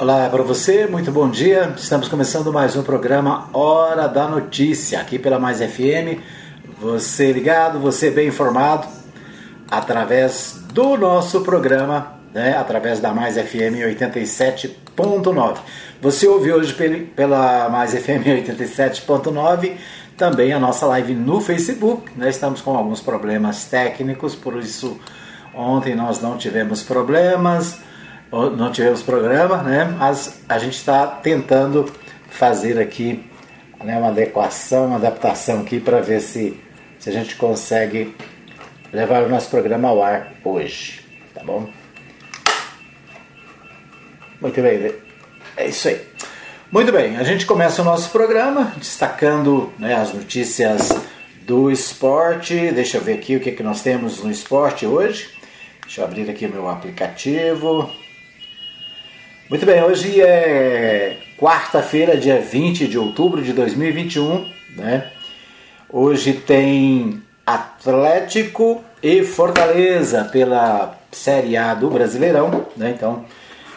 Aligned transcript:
Olá 0.00 0.30
para 0.30 0.44
você, 0.44 0.86
muito 0.86 1.10
bom 1.10 1.28
dia. 1.28 1.74
Estamos 1.76 2.06
começando 2.06 2.52
mais 2.52 2.76
um 2.76 2.84
programa 2.84 3.50
Hora 3.52 4.06
da 4.06 4.28
Notícia, 4.28 5.00
aqui 5.00 5.18
pela 5.18 5.40
Mais 5.40 5.58
FM. 5.58 6.22
Você 6.80 7.32
ligado, 7.32 7.80
você 7.80 8.08
bem 8.08 8.28
informado, 8.28 8.86
através 9.68 10.62
do 10.72 10.96
nosso 10.96 11.40
programa, 11.40 12.12
né, 12.32 12.56
através 12.56 13.00
da 13.00 13.12
Mais 13.12 13.34
FM 13.34 13.82
87.9. 13.88 15.56
Você 16.00 16.28
ouve 16.28 16.52
hoje 16.52 16.76
pela 17.16 17.68
Mais 17.68 17.90
FM 17.90 18.46
87.9 18.46 19.78
também 20.16 20.52
a 20.52 20.60
nossa 20.60 20.86
live 20.86 21.12
no 21.12 21.40
Facebook. 21.40 22.12
Nós 22.16 22.36
estamos 22.36 22.60
com 22.60 22.76
alguns 22.76 23.00
problemas 23.00 23.64
técnicos, 23.64 24.36
por 24.36 24.58
isso 24.58 24.96
ontem 25.52 25.96
nós 25.96 26.22
não 26.22 26.38
tivemos 26.38 26.84
problemas 26.84 27.80
não 28.30 28.70
tivemos 28.70 29.02
programa, 29.02 29.62
né? 29.62 29.84
Mas 29.98 30.42
a 30.48 30.58
gente 30.58 30.76
está 30.76 31.06
tentando 31.06 31.90
fazer 32.28 32.78
aqui 32.78 33.24
né, 33.82 33.96
uma 33.96 34.08
adequação, 34.08 34.86
uma 34.86 34.96
adaptação 34.96 35.60
aqui 35.60 35.80
para 35.80 36.00
ver 36.00 36.20
se, 36.20 36.58
se 36.98 37.08
a 37.08 37.12
gente 37.12 37.36
consegue 37.36 38.14
levar 38.92 39.22
o 39.22 39.28
nosso 39.28 39.48
programa 39.48 39.88
ao 39.88 40.02
ar 40.02 40.32
hoje, 40.44 41.00
tá 41.34 41.42
bom? 41.42 41.68
Muito 44.40 44.60
bem, 44.62 44.94
é 45.56 45.66
isso 45.66 45.88
aí. 45.88 46.00
Muito 46.70 46.92
bem, 46.92 47.16
a 47.16 47.24
gente 47.24 47.46
começa 47.46 47.80
o 47.80 47.84
nosso 47.84 48.10
programa 48.10 48.72
destacando 48.76 49.72
né, 49.78 49.94
as 49.94 50.12
notícias 50.12 50.90
do 51.42 51.70
esporte. 51.70 52.70
Deixa 52.72 52.98
eu 52.98 53.00
ver 53.00 53.14
aqui 53.14 53.36
o 53.36 53.40
que, 53.40 53.52
que 53.52 53.62
nós 53.62 53.82
temos 53.82 54.22
no 54.22 54.30
esporte 54.30 54.84
hoje. 54.84 55.30
Deixa 55.82 56.02
eu 56.02 56.04
abrir 56.04 56.28
aqui 56.28 56.44
o 56.44 56.50
meu 56.50 56.68
aplicativo. 56.68 57.90
Muito 59.48 59.64
bem, 59.64 59.82
hoje 59.82 60.20
é 60.20 61.16
quarta-feira, 61.38 62.18
dia 62.18 62.38
20 62.38 62.86
de 62.86 62.98
outubro 62.98 63.40
de 63.40 63.54
2021, 63.54 64.46
né? 64.76 65.10
Hoje 65.88 66.34
tem 66.34 67.22
Atlético 67.46 68.84
e 69.02 69.24
Fortaleza 69.24 70.24
pela 70.24 70.98
Série 71.10 71.56
A 71.56 71.72
do 71.72 71.88
Brasileirão, 71.88 72.66
né? 72.76 72.92
Então, 72.94 73.24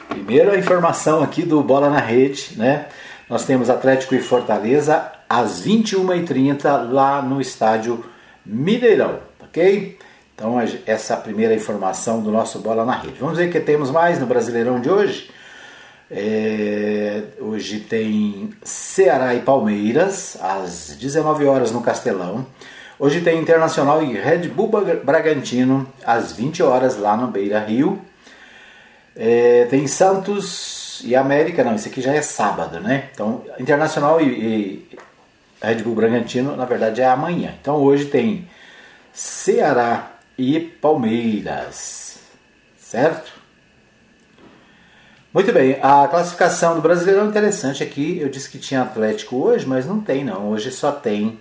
primeiro 0.09 0.52
a 0.52 0.58
informação 0.58 1.23
aqui 1.23 1.44
do 1.44 1.64
Bola 1.64 1.89
na 1.89 1.99
Rede, 1.99 2.49
né? 2.58 2.88
Nós 3.30 3.45
temos 3.45 3.69
Atlético 3.69 4.14
e 4.14 4.19
Fortaleza 4.19 5.09
às 5.30 5.66
21h30 5.66 6.92
lá 6.92 7.22
no 7.22 7.39
estádio 7.39 8.03
Mineirão, 8.45 9.19
ok? 9.42 9.97
Então, 10.36 10.58
essa 10.86 11.14
é 11.14 11.16
a 11.16 11.19
primeira 11.22 11.55
informação 11.55 12.19
do 12.19 12.30
nosso 12.30 12.59
Bola 12.59 12.83
na 12.83 12.97
Rede. 12.97 13.22
Vamos 13.22 13.38
ver 13.38 13.47
o 13.47 13.52
que 13.53 13.61
temos 13.61 13.89
mais 13.89 14.19
no 14.19 14.25
Brasileirão 14.25 14.81
de 14.81 14.89
hoje. 14.89 15.31
É, 16.14 17.23
hoje 17.40 17.80
tem 17.80 18.50
Ceará 18.62 19.34
e 19.34 19.40
Palmeiras, 19.40 20.38
às 20.42 20.90
19 21.00 21.45
horas 21.45 21.72
no 21.72 21.81
Castelão. 21.81 22.45
Hoje 23.00 23.22
tem 23.22 23.40
Internacional 23.40 24.04
e 24.04 24.17
Red 24.17 24.50
Bull 24.50 24.70
Bragantino, 25.06 25.88
às 26.06 26.34
20 26.34 26.62
horas 26.64 26.98
lá 26.98 27.16
no 27.16 27.28
Beira 27.28 27.59
Rio. 27.59 28.02
É, 29.16 29.66
tem 29.70 29.88
Santos 29.88 31.02
e 31.06 31.16
América, 31.16 31.64
não, 31.64 31.76
isso 31.76 31.88
aqui 31.88 32.02
já 32.02 32.14
é 32.14 32.22
sábado, 32.22 32.82
né? 32.82 33.09
Então, 33.14 33.45
Internacional 33.58 34.20
e, 34.20 34.26
e 34.26 34.89
Red 35.64 35.76
Bull 35.76 35.95
Bragantino, 35.95 36.58
na 36.58 36.66
verdade, 36.66 37.00
é 37.00 37.06
amanhã. 37.06 37.56
Então, 37.62 37.78
hoje 37.78 38.06
tem 38.06 38.50
Ceará 39.14 40.12
e 40.38 40.59
Palmeiras, 40.59 42.20
certo? 42.78 43.41
Muito 45.33 45.53
bem, 45.53 45.79
a 45.81 46.05
classificação 46.09 46.75
do 46.75 46.81
Brasileirão 46.81 47.23
é 47.23 47.29
interessante 47.29 47.81
aqui. 47.81 48.19
Eu 48.19 48.27
disse 48.27 48.49
que 48.49 48.59
tinha 48.59 48.81
Atlético 48.81 49.37
hoje, 49.37 49.65
mas 49.65 49.85
não 49.85 50.01
tem 50.01 50.25
não. 50.25 50.49
Hoje 50.49 50.71
só 50.71 50.91
tem 50.91 51.39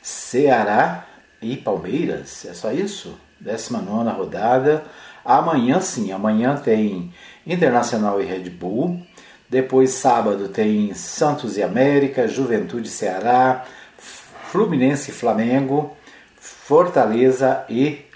Ceará 0.00 1.06
e 1.42 1.54
Palmeiras. 1.54 2.46
É 2.46 2.54
só 2.54 2.72
isso? 2.72 3.20
19 3.38 4.10
rodada. 4.16 4.82
Amanhã 5.22 5.78
sim, 5.78 6.10
amanhã 6.10 6.56
tem 6.56 7.12
Internacional 7.46 8.18
e 8.18 8.24
Red 8.24 8.48
Bull. 8.48 8.98
Depois, 9.46 9.90
sábado, 9.90 10.48
tem 10.48 10.94
Santos 10.94 11.58
e 11.58 11.62
América, 11.62 12.26
Juventude 12.26 12.88
Ceará, 12.88 13.66
Fluminense 13.98 15.10
e 15.10 15.14
Flamengo, 15.14 15.94
Fortaleza 16.40 17.62
e 17.68 18.06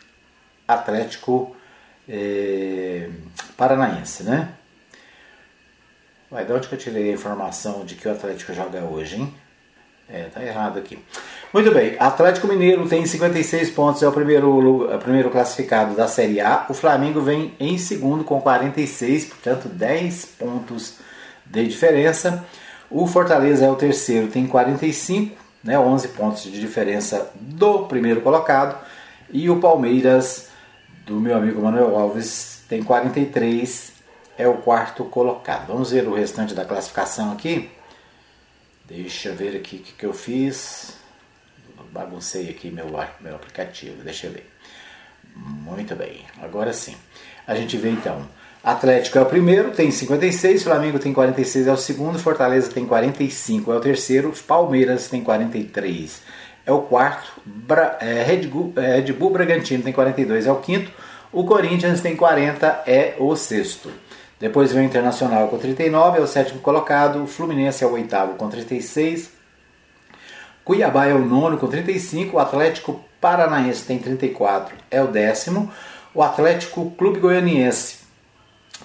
Atlético 0.67 1.55
eh, 2.09 3.11
Paranaense, 3.59 4.23
né? 4.23 4.55
Vai, 6.33 6.47
de 6.47 6.53
onde 6.55 6.67
que 6.67 6.75
eu 6.75 6.79
tirei 6.79 7.11
a 7.11 7.13
informação 7.13 7.85
de 7.85 7.95
que 7.95 8.09
o 8.09 8.11
Atlético 8.11 8.55
joga 8.55 8.83
hoje, 8.83 9.17
hein? 9.17 9.35
É, 10.09 10.23
tá 10.33 10.43
errado 10.43 10.79
aqui. 10.79 10.99
Muito 11.53 11.71
bem, 11.71 11.95
Atlético 11.99 12.49
Mineiro 12.49 12.89
tem 12.89 13.05
56 13.05 13.71
pontos, 13.73 14.03
é 14.03 14.09
o 14.09 14.13
primeiro, 14.13 14.91
é 14.91 14.97
o 14.97 14.99
primeiro 14.99 15.29
classificado 15.29 15.95
da 15.95 16.09
Série 16.09 16.41
A. 16.41 16.65
O 16.71 16.75
Flamengo 16.75 17.21
vem 17.21 17.55
em 17.61 17.77
segundo 17.77 18.25
com 18.25 18.41
46, 18.41 19.27
portanto 19.27 19.69
10 19.69 20.25
pontos 20.39 20.97
de 21.45 21.69
diferença. 21.69 22.43
O 22.91 23.07
Fortaleza 23.07 23.67
é 23.67 23.71
o 23.71 23.77
terceiro, 23.77 24.29
tem 24.29 24.47
45, 24.47 25.37
né, 25.63 25.79
11 25.79 26.09
pontos 26.09 26.45
de 26.45 26.59
diferença 26.59 27.31
do 27.39 27.81
primeiro 27.81 28.23
colocado. 28.23 28.83
E 29.31 29.51
o 29.51 29.61
Palmeiras, 29.61 30.49
do 31.05 31.21
meu 31.21 31.37
amigo 31.37 31.61
Manuel 31.61 31.95
Alves, 31.95 32.65
tem 32.71 32.83
43 32.83 33.92
é 34.37 34.47
o 34.49 34.59
quarto 34.59 35.05
colocado. 35.05 35.67
Vamos 35.69 35.91
ver 35.91 36.07
o 36.07 36.15
restante 36.15 36.55
da 36.55 36.65
classificação 36.65 37.33
aqui. 37.33 37.71
Deixa 38.85 39.31
eu 39.31 39.37
ver 39.37 39.57
aqui 39.57 39.77
o 39.77 39.79
que, 39.81 39.93
que 39.93 40.07
eu 40.07 40.13
fiz. 40.13 40.97
Baguncei 41.93 42.49
aqui 42.49 42.71
meu, 42.71 42.87
meu 43.21 43.35
aplicativo, 43.35 44.03
deixa 44.03 44.27
eu 44.27 44.33
ver. 44.33 44.51
Muito 45.37 45.95
bem, 45.95 46.25
agora 46.41 46.73
sim. 46.73 46.97
A 47.47 47.55
gente 47.55 47.77
vê 47.77 47.91
então. 47.91 48.27
Atlético 48.63 49.19
é 49.19 49.23
o 49.23 49.27
primeiro, 49.27 49.73
tem 49.73 49.91
56, 49.91 50.63
Flamengo 50.63 50.99
tem 50.99 51.13
46, 51.13 51.67
é 51.67 51.73
o 51.73 51.77
segundo, 51.77 52.19
Fortaleza 52.19 52.71
tem 52.71 52.87
45, 52.87 53.73
é 53.73 53.77
o 53.77 53.81
terceiro, 53.81 54.33
Palmeiras 54.47 55.09
tem 55.09 55.23
43, 55.23 56.23
é 56.65 56.71
o 56.71 56.83
quarto, 56.83 57.33
Bra 57.45 57.99
é, 58.01 58.23
Red, 58.23 58.47
Bull, 58.47 58.73
é, 58.77 58.97
Red 58.97 59.13
Bull 59.13 59.31
Bragantino 59.31 59.83
tem 59.83 59.93
42, 59.93 60.47
é 60.47 60.53
o 60.53 60.61
quinto, 60.61 60.93
o 61.33 61.45
Corinthians 61.45 62.01
tem 62.01 62.15
40, 62.15 62.85
é 62.87 63.17
o 63.19 63.35
sexto. 63.35 63.91
Depois 64.43 64.73
vem 64.73 64.83
o 64.83 64.87
Internacional 64.87 65.47
com 65.47 65.57
39, 65.57 66.19
é 66.19 66.21
o 66.21 66.27
sétimo 66.27 66.59
colocado. 66.59 67.23
O 67.23 67.29
Fluminense 67.29 67.85
é 67.85 67.87
o 67.87 67.93
oitavo 67.93 68.35
com 68.35 68.49
36. 68.49 69.31
Cuiabá 70.65 71.07
é 71.07 71.15
o 71.15 71.25
nono 71.25 71.59
com 71.59 71.69
35. 71.69 72.37
O 72.37 72.41
Atlético 72.41 73.05
Paranaense 73.21 73.85
tem 73.85 74.01
34, 74.01 74.75
é 74.91 75.01
o 75.01 75.07
décimo. 75.07 75.71
O 76.13 76.25
Atlético 76.25 76.91
Clube 76.91 77.21
Goianiense 77.21 77.99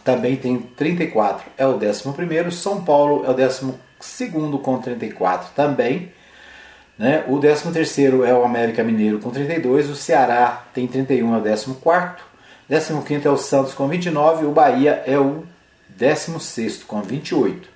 também 0.03 0.35
tem 0.35 0.59
34, 0.59 1.47
é 1.57 1.65
o 1.65 1.73
décimo 1.73 2.13
primeiro. 2.13 2.51
São 2.51 2.83
Paulo 2.83 3.25
é 3.25 3.31
o 3.31 3.33
décimo 3.33 3.79
segundo 3.99 4.59
com 4.59 4.77
34 4.77 5.55
também. 5.55 6.11
Né? 6.99 7.25
O 7.27 7.39
décimo 7.39 7.73
terceiro 7.73 8.23
é 8.23 8.31
o 8.31 8.45
América 8.45 8.83
Mineiro 8.83 9.17
com 9.17 9.31
32. 9.31 9.89
O 9.89 9.95
Ceará 9.95 10.67
tem 10.71 10.85
31, 10.85 11.33
é 11.33 11.37
o 11.39 11.41
décimo 11.41 11.73
quarto. 11.73 12.27
15 12.69 13.25
é 13.25 13.29
o 13.29 13.37
Santos 13.37 13.73
com 13.73 13.87
29, 13.87 14.45
o 14.45 14.51
Bahia 14.51 15.01
é 15.05 15.17
o 15.17 15.45
16 15.89 16.83
com 16.83 17.01
28. 17.01 17.69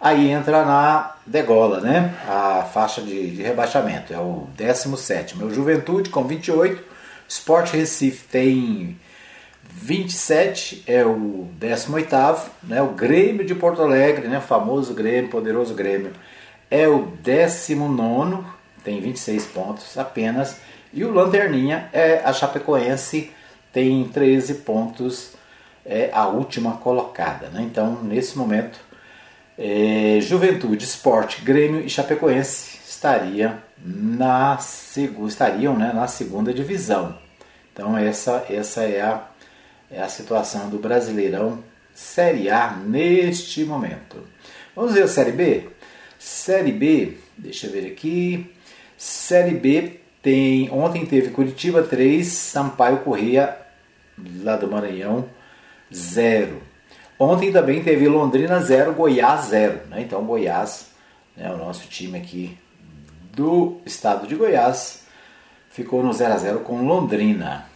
Aí 0.00 0.30
entra 0.30 0.64
na 0.64 1.14
degola, 1.26 1.80
né? 1.80 2.14
A 2.26 2.62
faixa 2.64 3.02
de, 3.02 3.36
de 3.36 3.42
rebaixamento, 3.42 4.14
é 4.14 4.18
o 4.18 4.48
17. 4.56 5.36
É 5.38 5.44
o 5.44 5.52
Juventude 5.52 6.08
com 6.08 6.24
28, 6.24 6.82
Sport 7.28 7.72
Recife 7.72 8.26
tem 8.28 8.98
27, 9.62 10.84
é 10.86 11.04
o 11.04 11.46
18, 11.58 12.50
né? 12.62 12.80
O 12.80 12.88
Grêmio 12.88 13.44
de 13.44 13.54
Porto 13.54 13.82
Alegre, 13.82 14.26
né? 14.26 14.38
O 14.38 14.42
famoso 14.42 14.94
Grêmio, 14.94 15.30
poderoso 15.30 15.74
Grêmio, 15.74 16.12
é 16.70 16.88
o 16.88 17.12
19, 17.22 18.42
tem 18.82 19.02
26 19.02 19.44
pontos 19.46 19.98
apenas. 19.98 20.56
E 20.94 21.04
o 21.04 21.12
Lanterninha 21.12 21.90
é 21.92 22.22
a 22.24 22.32
Chapecoense 22.32 23.30
tem 23.72 24.08
13 24.08 24.54
pontos, 24.54 25.32
é 25.84 26.10
a 26.12 26.26
última 26.26 26.76
colocada. 26.76 27.48
Né? 27.48 27.62
Então, 27.62 28.02
nesse 28.02 28.36
momento, 28.36 28.78
é, 29.58 30.18
Juventude, 30.20 30.84
Esporte, 30.84 31.42
Grêmio 31.42 31.80
e 31.80 31.88
Chapecoense 31.88 32.78
estaria 32.86 33.62
na, 33.78 34.58
estariam 35.26 35.76
né, 35.76 35.92
na 35.92 36.06
segunda 36.06 36.52
divisão. 36.52 37.16
Então, 37.72 37.96
essa, 37.96 38.44
essa 38.50 38.82
é, 38.82 39.00
a, 39.00 39.24
é 39.90 40.00
a 40.00 40.08
situação 40.08 40.68
do 40.68 40.78
Brasileirão 40.78 41.62
Série 41.94 42.50
A 42.50 42.72
neste 42.72 43.64
momento. 43.64 44.26
Vamos 44.74 44.94
ver 44.94 45.02
a 45.02 45.08
Série 45.08 45.32
B? 45.32 45.68
Série 46.18 46.72
B, 46.72 47.18
deixa 47.36 47.66
eu 47.66 47.72
ver 47.72 47.86
aqui. 47.86 48.54
Série 48.96 49.54
B 49.54 50.00
tem, 50.22 50.70
ontem 50.70 51.06
teve 51.06 51.30
Curitiba 51.30 51.82
3, 51.82 52.26
Sampaio 52.26 52.98
Correia, 52.98 53.56
lá 54.42 54.56
do 54.56 54.70
Maranhão, 54.70 55.28
0. 55.92 56.60
Ontem 57.18 57.52
também 57.52 57.82
teve 57.82 58.08
Londrina 58.08 58.60
0, 58.60 58.94
Goiás 58.94 59.46
0. 59.46 59.88
Né? 59.88 60.02
Então 60.02 60.24
Goiás, 60.24 60.86
né, 61.36 61.50
o 61.52 61.56
nosso 61.56 61.86
time 61.88 62.18
aqui 62.18 62.56
do 63.32 63.78
estado 63.86 64.26
de 64.26 64.34
Goiás, 64.34 65.06
ficou 65.70 66.02
no 66.02 66.12
0 66.12 66.34
a 66.34 66.36
0 66.36 66.60
com 66.60 66.86
Londrina. 66.86 67.66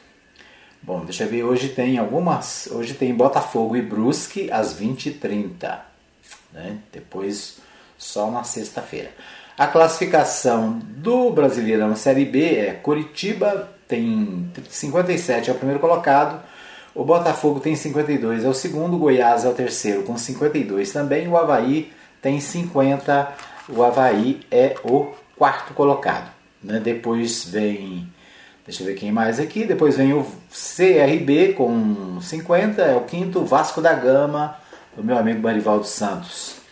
Bom, 0.82 1.04
deixa 1.04 1.24
eu 1.24 1.28
ver, 1.28 1.44
hoje 1.44 1.70
tem 1.70 1.96
algumas. 1.96 2.68
Hoje 2.70 2.92
tem 2.92 3.14
Botafogo 3.14 3.74
e 3.76 3.80
Brusque 3.80 4.50
às 4.50 4.78
20h30. 4.78 5.78
Né? 6.52 6.78
Depois 6.92 7.58
só 7.96 8.30
na 8.30 8.44
sexta-feira. 8.44 9.10
A 9.56 9.68
classificação 9.68 10.80
do 10.96 11.30
Brasileirão 11.30 11.94
Série 11.94 12.24
B 12.24 12.56
é 12.56 12.72
Curitiba 12.72 13.68
tem 13.86 14.50
57, 14.68 15.48
é 15.48 15.52
o 15.52 15.56
primeiro 15.56 15.80
colocado. 15.80 16.42
O 16.92 17.04
Botafogo 17.04 17.60
tem 17.60 17.76
52, 17.76 18.44
é 18.44 18.48
o 18.48 18.54
segundo. 18.54 18.98
Goiás 18.98 19.44
é 19.44 19.48
o 19.48 19.54
terceiro 19.54 20.02
com 20.02 20.16
52 20.16 20.92
também. 20.92 21.28
O 21.28 21.36
Havaí 21.36 21.92
tem 22.20 22.40
50. 22.40 23.32
O 23.68 23.84
Havaí 23.84 24.40
é 24.50 24.74
o 24.82 25.12
quarto 25.36 25.72
colocado. 25.72 26.32
Né? 26.60 26.80
Depois 26.80 27.44
vem. 27.44 28.08
Deixa 28.66 28.82
eu 28.82 28.88
ver 28.88 28.94
quem 28.94 29.12
mais 29.12 29.38
aqui. 29.38 29.64
Depois 29.64 29.96
vem 29.96 30.14
o 30.14 30.26
CRB 30.50 31.52
com 31.52 32.20
50, 32.20 32.82
é 32.82 32.96
o 32.96 33.02
quinto. 33.02 33.44
Vasco 33.44 33.80
da 33.80 33.92
Gama, 33.92 34.56
do 34.96 35.04
meu 35.04 35.16
amigo 35.16 35.40
Marivaldo 35.40 35.86
Santos 35.86 36.63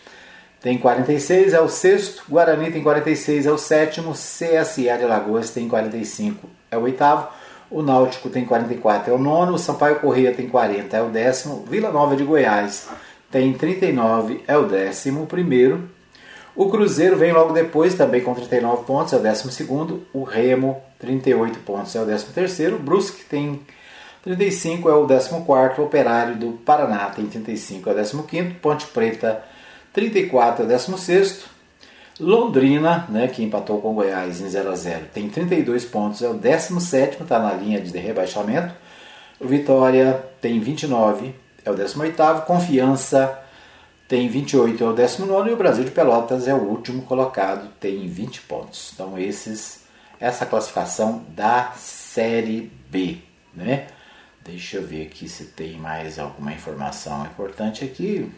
tem 0.63 0.77
46, 0.77 1.53
é 1.53 1.59
o 1.59 1.67
sexto. 1.67 2.23
Guarani 2.29 2.71
tem 2.71 2.81
46, 2.81 3.45
é 3.45 3.51
o 3.51 3.57
sétimo. 3.57 4.13
CSA 4.13 4.97
de 4.97 5.51
tem 5.51 5.67
45, 5.67 6.49
é 6.71 6.77
o 6.77 6.83
oitavo. 6.83 7.27
O 7.69 7.81
Náutico 7.81 8.29
tem 8.29 8.45
44, 8.45 9.11
é 9.11 9.13
o 9.13 9.19
nono. 9.19 9.55
O 9.55 9.57
Sampaio 9.59 9.99
Correia 9.99 10.33
tem 10.33 10.47
40, 10.47 10.95
é 10.95 11.01
o 11.01 11.09
décimo. 11.09 11.65
Vila 11.69 11.91
Nova 11.91 12.15
de 12.15 12.23
Goiás 12.23 12.87
tem 13.29 13.51
39, 13.51 14.41
é 14.47 14.57
o 14.57 14.65
décimo 14.65 15.25
primeiro. 15.25 15.89
O 16.55 16.69
Cruzeiro 16.69 17.17
vem 17.17 17.33
logo 17.33 17.51
depois, 17.51 17.95
também 17.95 18.21
com 18.21 18.33
39 18.33 18.85
pontos, 18.85 19.11
é 19.11 19.17
o 19.17 19.19
décimo 19.19 19.51
segundo. 19.51 20.07
O 20.13 20.23
Remo, 20.23 20.81
38 20.97 21.59
pontos, 21.59 21.93
é 21.93 22.01
o 22.01 22.05
décimo 22.05 22.31
terceiro. 22.31 22.77
O 22.77 22.79
Brusque 22.79 23.25
tem 23.25 23.59
35, 24.23 24.89
é 24.89 24.93
o 24.93 25.05
décimo 25.05 25.43
quarto. 25.43 25.81
O 25.81 25.85
Operário 25.85 26.37
do 26.37 26.53
Paraná 26.53 27.07
tem 27.07 27.25
35, 27.25 27.89
é 27.89 27.91
o 27.91 27.95
décimo 27.97 28.23
quinto. 28.23 28.55
Ponte 28.61 28.85
Preta 28.87 29.51
34 29.93 30.63
é 30.63 30.65
o 30.65 30.67
16. 30.67 31.45
Londrina, 32.19 33.07
né, 33.09 33.27
que 33.27 33.43
empatou 33.43 33.81
com 33.81 33.93
Goiás 33.93 34.39
em 34.39 34.47
0 34.47 34.69
a 34.69 34.75
0 34.75 35.05
tem 35.11 35.29
32 35.29 35.83
pontos, 35.85 36.21
é 36.21 36.29
o 36.29 36.35
17, 36.35 37.21
está 37.21 37.39
na 37.39 37.53
linha 37.53 37.81
de 37.81 37.97
rebaixamento. 37.97 38.73
O 39.39 39.47
Vitória 39.47 40.23
tem 40.39 40.59
29, 40.59 41.33
é 41.65 41.71
o 41.71 41.75
18. 41.75 42.41
Confiança 42.45 43.39
tem 44.07 44.27
28, 44.27 44.83
é 44.83 44.87
o 44.87 44.93
19. 44.93 45.49
E 45.49 45.53
o 45.53 45.57
Brasil 45.57 45.83
de 45.83 45.91
Pelotas 45.91 46.47
é 46.47 46.53
o 46.53 46.63
último 46.63 47.01
colocado, 47.03 47.67
tem 47.79 48.07
20 48.07 48.41
pontos. 48.41 48.91
Então, 48.93 49.17
esses, 49.17 49.83
essa 50.19 50.45
classificação 50.45 51.23
da 51.29 51.71
Série 51.75 52.71
B. 52.89 53.17
Né? 53.55 53.87
Deixa 54.45 54.77
eu 54.77 54.83
ver 54.83 55.07
aqui 55.07 55.27
se 55.27 55.45
tem 55.45 55.77
mais 55.77 56.19
alguma 56.19 56.53
informação 56.53 57.25
importante 57.25 57.83
aqui. 57.83 58.31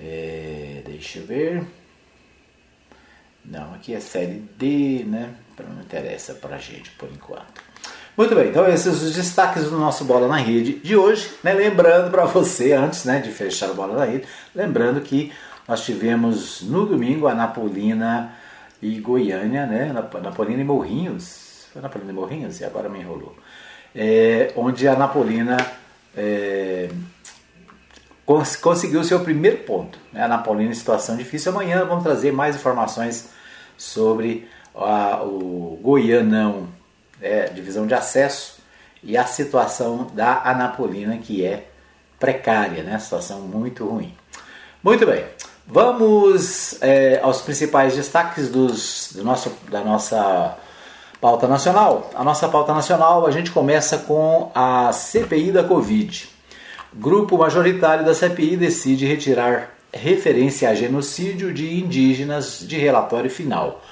É, 0.00 0.82
deixa 0.86 1.18
eu 1.18 1.26
ver. 1.26 1.64
Não, 3.44 3.74
aqui 3.74 3.94
é 3.94 4.00
série 4.00 4.44
D, 4.56 5.04
né? 5.04 5.34
Não 5.58 5.82
interessa 5.82 6.34
pra 6.34 6.58
gente 6.58 6.90
por 6.92 7.08
enquanto. 7.10 7.68
Muito 8.16 8.34
bem, 8.34 8.48
então 8.48 8.68
esses 8.68 9.02
os 9.02 9.14
destaques 9.14 9.64
do 9.64 9.78
nosso 9.78 10.04
Bola 10.04 10.28
na 10.28 10.36
Rede 10.36 10.74
de 10.74 10.96
hoje. 10.96 11.30
Né? 11.42 11.52
Lembrando 11.52 12.10
para 12.10 12.24
você, 12.24 12.72
antes 12.72 13.04
né, 13.04 13.20
de 13.20 13.30
fechar 13.30 13.70
o 13.70 13.74
Bola 13.74 13.96
na 13.96 14.04
Rede, 14.04 14.26
lembrando 14.54 15.00
que 15.00 15.32
nós 15.66 15.84
tivemos 15.84 16.62
no 16.62 16.86
domingo 16.86 17.26
a 17.26 17.34
Napolina 17.34 18.34
e 18.80 18.98
Goiânia, 19.00 19.66
né? 19.66 19.92
Napolina 20.22 20.60
e 20.60 20.64
Morrinhos. 20.64 21.66
Foi 21.72 21.82
Napolina 21.82 22.10
e 22.10 22.14
Morrinhos? 22.14 22.60
E 22.60 22.64
agora 22.64 22.88
me 22.88 23.00
enrolou. 23.00 23.36
É, 23.94 24.52
onde 24.56 24.86
a 24.86 24.96
Napolina 24.96 25.56
é, 26.16 26.88
conseguiu 28.60 29.00
o 29.00 29.04
seu 29.04 29.20
primeiro 29.20 29.58
ponto. 29.58 29.98
Né? 30.12 30.22
A 30.22 30.28
Napolina 30.28 30.70
em 30.70 30.74
situação 30.74 31.16
difícil. 31.16 31.50
Amanhã 31.50 31.84
vamos 31.86 32.04
trazer 32.04 32.30
mais 32.30 32.56
informações 32.56 33.30
sobre 33.76 34.48
a, 34.74 35.22
o 35.22 35.78
Goianão, 35.82 36.68
né? 37.18 37.46
divisão 37.46 37.86
de 37.86 37.94
acesso, 37.94 38.58
e 39.02 39.16
a 39.16 39.24
situação 39.24 40.08
da 40.12 40.42
Anapolina, 40.44 41.16
que 41.18 41.44
é 41.44 41.68
precária, 42.18 42.82
né? 42.82 42.98
situação 42.98 43.40
muito 43.40 43.86
ruim. 43.86 44.14
Muito 44.82 45.06
bem, 45.06 45.24
vamos 45.66 46.80
é, 46.82 47.20
aos 47.22 47.40
principais 47.40 47.96
destaques 47.96 48.48
dos, 48.48 49.12
do 49.14 49.24
nosso, 49.24 49.52
da 49.70 49.80
nossa 49.80 50.56
pauta 51.20 51.48
nacional. 51.48 52.10
A 52.14 52.22
nossa 52.22 52.48
pauta 52.48 52.74
nacional, 52.74 53.26
a 53.26 53.30
gente 53.30 53.50
começa 53.50 53.98
com 53.98 54.50
a 54.54 54.92
CPI 54.92 55.52
da 55.52 55.64
Covid. 55.64 56.37
Grupo 56.94 57.36
majoritário 57.36 58.04
da 58.04 58.14
CPI 58.14 58.56
decide 58.56 59.04
retirar 59.04 59.74
referência 59.92 60.70
a 60.70 60.74
genocídio 60.74 61.52
de 61.52 61.78
indígenas 61.78 62.64
de 62.66 62.78
relatório 62.78 63.30
final. 63.30 63.84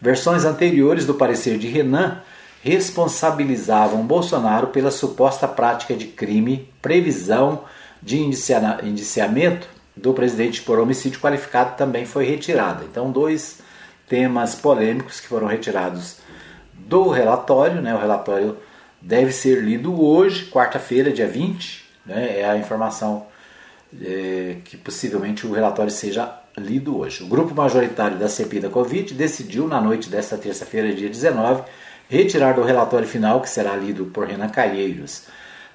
Versões 0.00 0.44
anteriores 0.44 1.06
do 1.06 1.14
parecer 1.14 1.58
de 1.58 1.68
Renan 1.68 2.20
responsabilizavam 2.62 4.04
Bolsonaro 4.04 4.66
pela 4.68 4.90
suposta 4.90 5.46
prática 5.46 5.94
de 5.94 6.06
crime, 6.06 6.68
previsão 6.82 7.64
de 8.02 8.18
indiciamento 8.18 9.68
do 9.96 10.12
presidente 10.12 10.62
por 10.62 10.78
homicídio 10.78 11.20
qualificado 11.20 11.76
também 11.76 12.04
foi 12.04 12.24
retirada. 12.24 12.84
Então, 12.84 13.12
dois 13.12 13.60
temas 14.08 14.56
polêmicos 14.56 15.20
que 15.20 15.28
foram 15.28 15.46
retirados 15.46 16.16
do 16.74 17.08
relatório. 17.08 17.80
Né? 17.80 17.94
O 17.94 17.98
relatório 17.98 18.56
deve 19.00 19.30
ser 19.30 19.62
lido 19.62 20.04
hoje, 20.04 20.50
quarta-feira, 20.50 21.12
dia 21.12 21.28
20, 21.28 21.89
né? 22.04 22.40
É 22.40 22.48
a 22.48 22.56
informação 22.56 23.26
é, 24.00 24.56
que 24.64 24.76
possivelmente 24.76 25.46
o 25.46 25.52
relatório 25.52 25.90
seja 25.90 26.40
lido 26.56 26.98
hoje. 26.98 27.22
O 27.22 27.26
grupo 27.26 27.54
majoritário 27.54 28.18
da 28.18 28.28
CPI 28.28 28.60
da 28.60 28.68
Covid 28.68 29.14
decidiu, 29.14 29.66
na 29.66 29.80
noite 29.80 30.08
desta 30.08 30.36
terça-feira, 30.36 30.92
dia 30.94 31.08
19, 31.08 31.62
retirar 32.08 32.54
do 32.54 32.62
relatório 32.62 33.06
final, 33.06 33.40
que 33.40 33.48
será 33.48 33.76
lido 33.76 34.06
por 34.06 34.26
Renan 34.26 34.48
Calheiros 34.48 35.24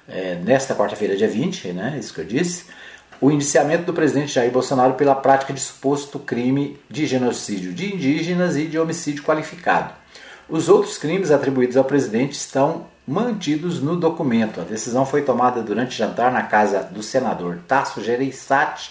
é, 0.08 0.36
nesta 0.36 0.74
quarta-feira, 0.74 1.16
dia 1.16 1.28
20, 1.28 1.72
né? 1.72 1.96
isso 1.98 2.14
que 2.14 2.20
eu 2.20 2.24
disse, 2.24 2.66
o 3.20 3.30
indiciamento 3.30 3.84
do 3.84 3.94
presidente 3.94 4.32
Jair 4.32 4.50
Bolsonaro 4.50 4.94
pela 4.94 5.14
prática 5.14 5.52
de 5.52 5.60
suposto 5.60 6.18
crime 6.18 6.78
de 6.90 7.06
genocídio 7.06 7.72
de 7.72 7.94
indígenas 7.94 8.56
e 8.56 8.66
de 8.66 8.78
homicídio 8.78 9.22
qualificado. 9.24 9.94
Os 10.48 10.68
outros 10.68 10.98
crimes 10.98 11.30
atribuídos 11.30 11.76
ao 11.76 11.84
presidente 11.84 12.32
estão 12.32 12.86
mantidos 13.06 13.80
no 13.80 13.96
documento. 13.96 14.60
A 14.60 14.64
decisão 14.64 15.06
foi 15.06 15.22
tomada 15.22 15.62
durante 15.62 15.96
jantar 15.96 16.32
na 16.32 16.42
casa 16.42 16.82
do 16.82 17.02
senador 17.02 17.60
Tasso 17.68 18.02
Gereissati, 18.02 18.90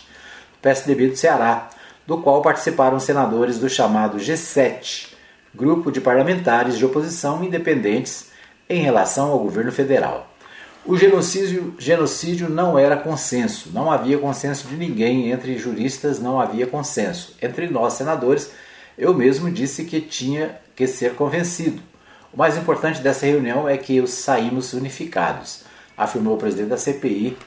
do 0.53 0.59
PSDB 0.61 1.09
do 1.09 1.17
Ceará, 1.17 1.69
do 2.07 2.19
qual 2.19 2.41
participaram 2.41 2.99
senadores 2.99 3.59
do 3.59 3.67
chamado 3.67 4.17
G7, 4.17 5.09
grupo 5.53 5.91
de 5.91 5.99
parlamentares 5.99 6.77
de 6.77 6.85
oposição 6.85 7.43
independentes 7.43 8.31
em 8.69 8.81
relação 8.81 9.31
ao 9.31 9.39
governo 9.39 9.71
federal. 9.71 10.29
O 10.85 10.95
genocídio, 10.95 11.73
genocídio 11.79 12.47
não 12.47 12.77
era 12.77 12.95
consenso, 12.95 13.71
não 13.73 13.91
havia 13.91 14.19
consenso 14.19 14.67
de 14.67 14.77
ninguém, 14.77 15.31
entre 15.31 15.57
juristas 15.57 16.19
não 16.19 16.39
havia 16.39 16.67
consenso. 16.67 17.35
Entre 17.41 17.67
nós, 17.67 17.93
senadores, 17.93 18.51
eu 18.95 19.11
mesmo 19.11 19.49
disse 19.49 19.83
que 19.85 19.99
tinha 19.99 20.59
que 20.75 20.85
ser 20.85 21.15
convencido. 21.15 21.81
O 22.35 22.37
mais 22.37 22.57
importante 22.57 22.99
dessa 22.99 23.25
reunião 23.25 23.69
é 23.69 23.77
que 23.77 24.05
saímos 24.05 24.73
unificados, 24.73 25.63
afirmou 25.95 26.35
o 26.35 26.37
presidente 26.37 26.67
da 26.67 26.75
CPI, 26.75 27.37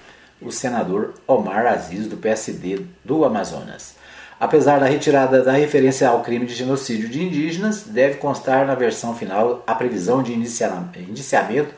o 0.41 0.51
senador 0.51 1.13
Omar 1.27 1.67
Aziz, 1.67 2.07
do 2.07 2.17
PSD 2.17 2.87
do 3.05 3.23
Amazonas. 3.23 3.97
Apesar 4.41 4.81
da 4.81 4.87
retirada 4.87 5.43
da 5.43 5.53
referência 5.53 6.09
ao 6.09 6.23
crime 6.23 6.47
de 6.47 6.55
genocídio 6.55 7.07
de 7.07 7.23
indígenas, 7.23 7.83
deve 7.83 8.15
constar 8.15 8.67
na 8.67 8.75
versão 8.75 9.15
final 9.15 9.63
a 9.67 9.75
previsão 9.75 10.23
de 10.23 10.33
indiciamento 10.33 11.75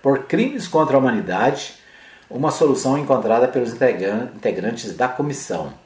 por 0.00 0.20
crimes 0.20 0.66
contra 0.66 0.96
a 0.96 0.98
humanidade, 0.98 1.74
uma 2.30 2.50
solução 2.50 2.96
encontrada 2.96 3.46
pelos 3.46 3.74
integrantes 3.74 4.96
da 4.96 5.06
comissão. 5.06 5.83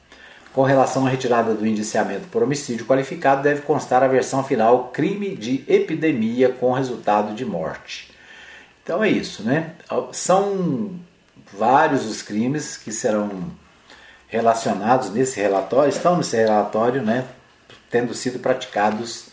Com 0.59 0.65
relação 0.65 1.07
à 1.07 1.09
retirada 1.09 1.55
do 1.55 1.65
indiciamento 1.65 2.27
por 2.33 2.43
homicídio 2.43 2.85
qualificado, 2.85 3.45
deve 3.45 3.61
constar 3.61 4.03
a 4.03 4.09
versão 4.09 4.43
final 4.43 4.89
crime 4.89 5.37
de 5.37 5.65
epidemia 5.69 6.49
com 6.49 6.73
resultado 6.73 7.33
de 7.33 7.45
morte. 7.45 8.13
Então 8.83 9.05
é 9.05 9.09
isso, 9.09 9.45
né? 9.45 9.75
São 10.11 10.97
vários 11.57 12.07
os 12.07 12.23
crimes 12.23 12.77
que 12.77 12.91
serão 12.91 13.53
relacionados 14.27 15.11
nesse 15.11 15.41
relatório, 15.41 15.91
estão 15.91 16.17
nesse 16.17 16.37
relatório, 16.37 17.03
né? 17.03 17.25
Tendo 17.89 18.13
sido 18.13 18.41
praticados 18.41 19.29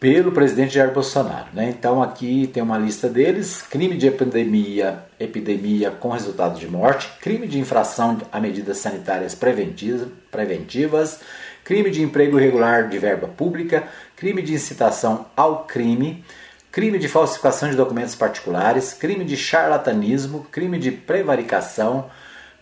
pelo 0.00 0.32
presidente 0.32 0.74
Jair 0.74 0.92
Bolsonaro. 0.92 1.48
Né? 1.52 1.68
Então 1.70 2.02
aqui 2.02 2.48
tem 2.52 2.62
uma 2.62 2.78
lista 2.78 3.08
deles: 3.08 3.62
crime 3.62 3.96
de 3.96 4.06
epidemia, 4.06 5.04
epidemia 5.18 5.90
com 5.90 6.10
resultado 6.10 6.58
de 6.58 6.68
morte, 6.68 7.10
crime 7.20 7.46
de 7.46 7.58
infração 7.58 8.18
a 8.30 8.40
medidas 8.40 8.78
sanitárias 8.78 9.34
preventivas, 9.34 11.20
crime 11.64 11.90
de 11.90 12.02
emprego 12.02 12.38
irregular 12.38 12.88
de 12.88 12.98
verba 12.98 13.28
pública, 13.28 13.84
crime 14.16 14.42
de 14.42 14.54
incitação 14.54 15.26
ao 15.36 15.64
crime, 15.64 16.24
crime 16.70 16.98
de 16.98 17.08
falsificação 17.08 17.70
de 17.70 17.76
documentos 17.76 18.14
particulares, 18.14 18.92
crime 18.92 19.24
de 19.24 19.36
charlatanismo, 19.36 20.46
crime 20.50 20.78
de 20.78 20.92
prevaricação, 20.92 22.08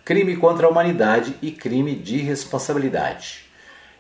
crime 0.05 0.37
contra 0.37 0.67
a 0.67 0.71
humanidade 0.71 1.37
e 1.43 1.51
crime 1.51 1.95
de 1.95 2.19
responsabilidade. 2.19 3.46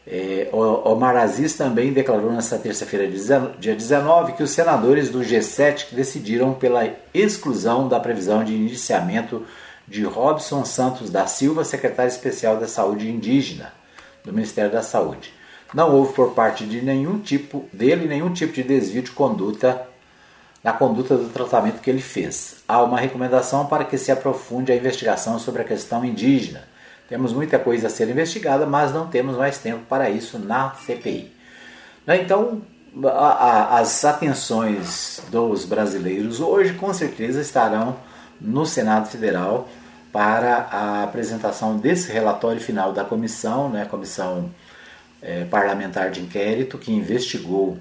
É, 0.08 0.48
Omar 0.52 1.16
Aziz 1.16 1.54
também 1.54 1.92
declarou 1.92 2.30
nesta 2.30 2.56
terça-feira, 2.56 3.08
dia 3.58 3.74
19, 3.74 4.34
que 4.34 4.42
os 4.42 4.50
senadores 4.50 5.10
do 5.10 5.18
G7 5.18 5.88
decidiram 5.92 6.54
pela 6.54 6.88
exclusão 7.12 7.88
da 7.88 7.98
previsão 7.98 8.44
de 8.44 8.54
iniciamento 8.54 9.44
de 9.88 10.04
Robson 10.04 10.64
Santos 10.64 11.10
da 11.10 11.26
Silva, 11.26 11.64
secretário 11.64 12.10
especial 12.10 12.56
da 12.56 12.68
Saúde 12.68 13.10
Indígena 13.10 13.72
do 14.24 14.32
Ministério 14.32 14.70
da 14.70 14.82
Saúde. 14.82 15.32
Não 15.74 15.92
houve 15.92 16.12
por 16.12 16.34
parte 16.34 16.64
de 16.64 16.80
nenhum 16.80 17.18
tipo 17.18 17.68
dele 17.72 18.06
nenhum 18.06 18.32
tipo 18.32 18.52
de 18.52 18.62
desvio 18.62 19.02
de 19.02 19.10
conduta 19.10 19.88
na 20.62 20.72
conduta 20.72 21.16
do 21.16 21.28
tratamento 21.28 21.80
que 21.80 21.90
ele 21.90 22.00
fez. 22.00 22.56
Há 22.66 22.82
uma 22.82 22.98
recomendação 22.98 23.66
para 23.66 23.84
que 23.84 23.98
se 23.98 24.10
aprofunde 24.10 24.70
a 24.72 24.76
investigação 24.76 25.38
sobre 25.38 25.62
a 25.62 25.64
questão 25.64 26.04
indígena 26.04 26.64
temos 27.08 27.32
muita 27.32 27.58
coisa 27.58 27.86
a 27.86 27.90
ser 27.90 28.08
investigada, 28.08 28.66
mas 28.66 28.92
não 28.92 29.06
temos 29.06 29.36
mais 29.36 29.58
tempo 29.58 29.84
para 29.88 30.10
isso 30.10 30.38
na 30.38 30.70
CPI. 30.74 31.32
Né, 32.06 32.22
então, 32.22 32.62
as 33.70 34.04
atenções 34.04 35.22
dos 35.30 35.64
brasileiros 35.64 36.40
hoje 36.40 36.72
com 36.74 36.92
certeza 36.94 37.40
estarão 37.40 37.96
no 38.40 38.64
Senado 38.64 39.08
Federal 39.08 39.68
para 40.12 40.68
a 40.70 41.02
apresentação 41.02 41.76
desse 41.76 42.10
relatório 42.10 42.60
final 42.60 42.92
da 42.92 43.04
comissão, 43.04 43.68
né, 43.68 43.84
comissão 43.84 44.50
é, 45.20 45.44
parlamentar 45.44 46.10
de 46.10 46.20
inquérito 46.20 46.78
que 46.78 46.92
investigou 46.92 47.76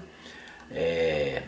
é, 0.70 1.42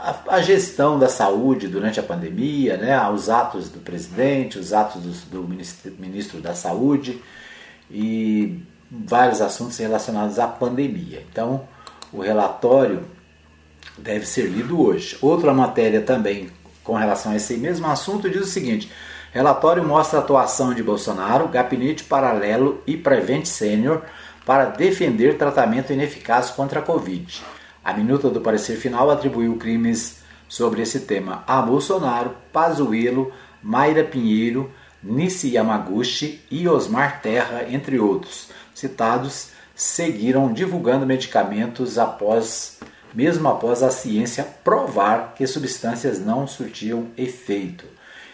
a, 0.00 0.36
a, 0.36 0.40
gestão 0.40 0.98
da 0.98 1.08
saúde 1.08 1.66
durante 1.66 1.98
a 1.98 2.02
pandemia, 2.02 2.76
né, 2.76 3.10
os 3.10 3.28
atos 3.28 3.68
do 3.68 3.80
presidente, 3.80 4.58
os 4.58 4.72
atos 4.72 5.02
do, 5.02 5.30
do 5.30 5.48
ministro, 5.48 5.92
ministro 5.98 6.40
da 6.40 6.54
Saúde 6.54 7.20
e 7.90 8.62
vários 8.90 9.40
assuntos 9.40 9.76
relacionados 9.78 10.38
à 10.38 10.46
pandemia. 10.46 11.24
Então, 11.30 11.66
o 12.12 12.20
relatório 12.20 13.04
deve 13.98 14.24
ser 14.24 14.46
lido 14.46 14.80
hoje. 14.80 15.18
Outra 15.20 15.52
matéria 15.52 16.00
também 16.00 16.48
com 16.84 16.94
relação 16.94 17.32
a 17.32 17.36
esse 17.36 17.56
mesmo 17.56 17.86
assunto 17.88 18.30
diz 18.30 18.42
o 18.42 18.46
seguinte: 18.46 18.90
relatório 19.32 19.84
mostra 19.84 20.20
a 20.20 20.22
atuação 20.22 20.72
de 20.72 20.82
Bolsonaro, 20.82 21.48
gabinete 21.48 22.04
paralelo 22.04 22.82
e 22.86 22.96
Prevent 22.96 23.44
Sênior 23.46 24.02
para 24.46 24.66
defender 24.66 25.36
tratamento 25.36 25.92
ineficaz 25.92 26.50
contra 26.50 26.78
a 26.80 26.82
Covid. 26.82 27.42
A 27.88 27.94
minuta 27.94 28.28
do 28.28 28.42
parecer 28.42 28.76
final 28.76 29.10
atribuiu 29.10 29.56
crimes 29.56 30.18
sobre 30.46 30.82
esse 30.82 31.00
tema 31.00 31.42
a 31.46 31.62
Bolsonaro, 31.62 32.36
Pazuello, 32.52 33.32
Mayra 33.62 34.04
Pinheiro, 34.04 34.70
Nissi 35.02 35.54
Yamaguchi 35.54 36.38
e 36.50 36.68
Osmar 36.68 37.22
Terra, 37.22 37.64
entre 37.66 37.98
outros. 37.98 38.50
Citados 38.74 39.52
seguiram 39.74 40.52
divulgando 40.52 41.06
medicamentos 41.06 41.98
após, 41.98 42.78
mesmo 43.14 43.48
após 43.48 43.82
a 43.82 43.90
ciência 43.90 44.46
provar 44.62 45.32
que 45.34 45.46
substâncias 45.46 46.20
não 46.20 46.46
surtiam 46.46 47.06
efeito. 47.16 47.86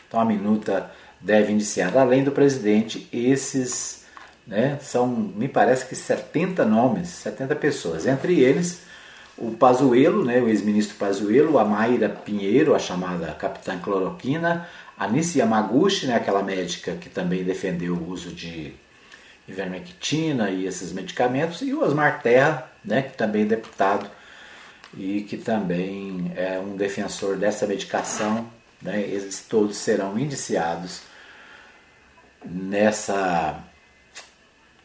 Então 0.08 0.18
a 0.18 0.24
minuta 0.24 0.90
deve 1.20 1.52
iniciar, 1.52 1.96
além 1.96 2.24
do 2.24 2.32
presidente, 2.32 3.08
esses 3.12 4.02
né, 4.44 4.80
são, 4.82 5.06
me 5.06 5.46
parece 5.46 5.86
que 5.86 5.94
70 5.94 6.64
nomes, 6.64 7.08
70 7.10 7.54
pessoas, 7.54 8.04
entre 8.04 8.40
eles 8.40 8.82
o 9.36 9.50
Pazuello, 9.52 10.24
né, 10.24 10.40
o 10.40 10.48
ex-ministro 10.48 10.96
Pazuello, 10.96 11.58
a 11.58 11.64
Mayra 11.64 12.08
Pinheiro, 12.08 12.74
a 12.74 12.78
chamada 12.78 13.32
Capitã 13.32 13.78
Cloroquina, 13.78 14.68
a 14.96 15.08
Nissi 15.08 15.38
Yamaguchi, 15.38 16.06
né, 16.06 16.14
aquela 16.14 16.42
médica 16.42 16.94
que 16.94 17.08
também 17.08 17.42
defendeu 17.42 17.94
o 17.94 18.10
uso 18.10 18.30
de 18.30 18.72
ivermectina 19.46 20.50
e 20.50 20.66
esses 20.66 20.92
medicamentos, 20.92 21.62
e 21.62 21.72
o 21.72 21.82
Osmar 21.82 22.22
Terra, 22.22 22.70
né, 22.84 23.02
que 23.02 23.16
também 23.16 23.42
é 23.42 23.46
deputado 23.46 24.08
e 24.96 25.22
que 25.22 25.36
também 25.36 26.32
é 26.36 26.58
um 26.58 26.76
defensor 26.76 27.36
dessa 27.36 27.66
medicação. 27.66 28.48
Né, 28.80 29.00
eles 29.00 29.44
todos 29.48 29.76
serão 29.78 30.18
indiciados 30.18 31.00
nessa, 32.44 33.58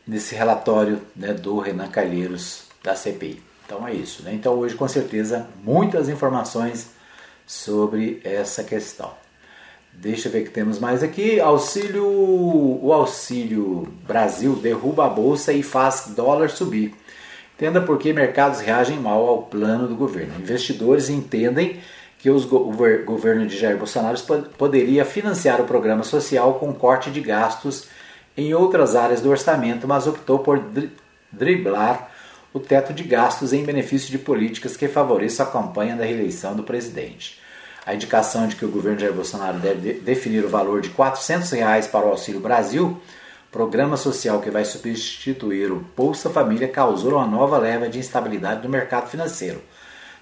nesse 0.07 0.33
relatório 0.33 1.01
né, 1.15 1.33
do 1.33 1.59
Renan 1.59 1.89
Calheiros 1.89 2.63
da 2.81 2.95
CPI. 2.95 3.48
Então 3.69 3.87
é 3.87 3.93
isso. 3.93 4.23
Né? 4.23 4.33
Então 4.33 4.55
hoje 4.55 4.73
com 4.73 4.87
certeza 4.87 5.47
muitas 5.63 6.09
informações 6.09 6.89
sobre 7.45 8.19
essa 8.23 8.63
questão. 8.63 9.11
Deixa 9.93 10.27
eu 10.27 10.31
ver 10.31 10.43
que 10.43 10.49
temos 10.49 10.79
mais 10.79 11.03
aqui. 11.03 11.39
Auxílio, 11.39 12.03
o 12.03 12.91
Auxílio 12.91 13.87
Brasil 14.07 14.55
derruba 14.55 15.05
a 15.05 15.09
bolsa 15.09 15.53
e 15.53 15.61
faz 15.61 16.11
dólar 16.15 16.49
subir. 16.49 16.95
Entenda 17.55 17.79
por 17.79 17.99
que 17.99 18.11
mercados 18.11 18.59
reagem 18.59 18.97
mal 18.97 19.27
ao 19.27 19.43
plano 19.43 19.87
do 19.87 19.95
governo. 19.95 20.39
Investidores 20.39 21.07
entendem 21.09 21.79
que 22.17 22.29
os, 22.31 22.45
o 22.51 22.71
governo 23.05 23.45
de 23.45 23.55
Jair 23.55 23.77
Bolsonaro 23.77 24.17
poderia 24.57 25.05
financiar 25.05 25.61
o 25.61 25.65
programa 25.65 26.03
social 26.03 26.55
com 26.55 26.73
corte 26.73 27.11
de 27.11 27.21
gastos 27.21 27.87
em 28.35 28.53
outras 28.53 28.95
áreas 28.95 29.21
do 29.21 29.29
orçamento, 29.29 29.87
mas 29.87 30.07
optou 30.07 30.39
por 30.39 30.63
driblar 31.31 32.08
o 32.53 32.59
teto 32.59 32.93
de 32.93 33.03
gastos 33.03 33.53
em 33.53 33.63
benefício 33.63 34.09
de 34.09 34.17
políticas 34.17 34.75
que 34.75 34.87
favoreçam 34.87 35.45
a 35.45 35.49
campanha 35.49 35.95
da 35.95 36.05
reeleição 36.05 36.55
do 36.55 36.63
presidente. 36.63 37.39
A 37.85 37.93
indicação 37.93 38.47
de 38.47 38.55
que 38.55 38.65
o 38.65 38.71
governo 38.71 38.99
Jair 38.99 39.13
Bolsonaro 39.13 39.59
deve 39.59 39.93
definir 39.93 40.43
o 40.43 40.49
valor 40.49 40.81
de 40.81 40.89
400 40.89 41.51
reais 41.51 41.87
para 41.87 42.05
o 42.05 42.09
Auxílio 42.09 42.39
Brasil, 42.39 42.99
programa 43.51 43.97
social 43.97 44.41
que 44.41 44.51
vai 44.51 44.65
substituir 44.65 45.71
o 45.71 45.83
Bolsa 45.95 46.29
Família, 46.29 46.67
causou 46.67 47.13
uma 47.13 47.25
nova 47.25 47.57
leva 47.57 47.89
de 47.89 47.99
instabilidade 47.99 48.63
no 48.63 48.69
mercado 48.69 49.09
financeiro, 49.09 49.61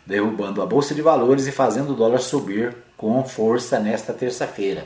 derrubando 0.05 0.61
a 0.61 0.65
Bolsa 0.65 0.93
de 0.93 1.01
Valores 1.01 1.47
e 1.47 1.51
fazendo 1.51 1.91
o 1.91 1.95
dólar 1.95 2.19
subir 2.19 2.75
com 2.95 3.23
força 3.23 3.79
nesta 3.79 4.13
terça-feira. 4.13 4.85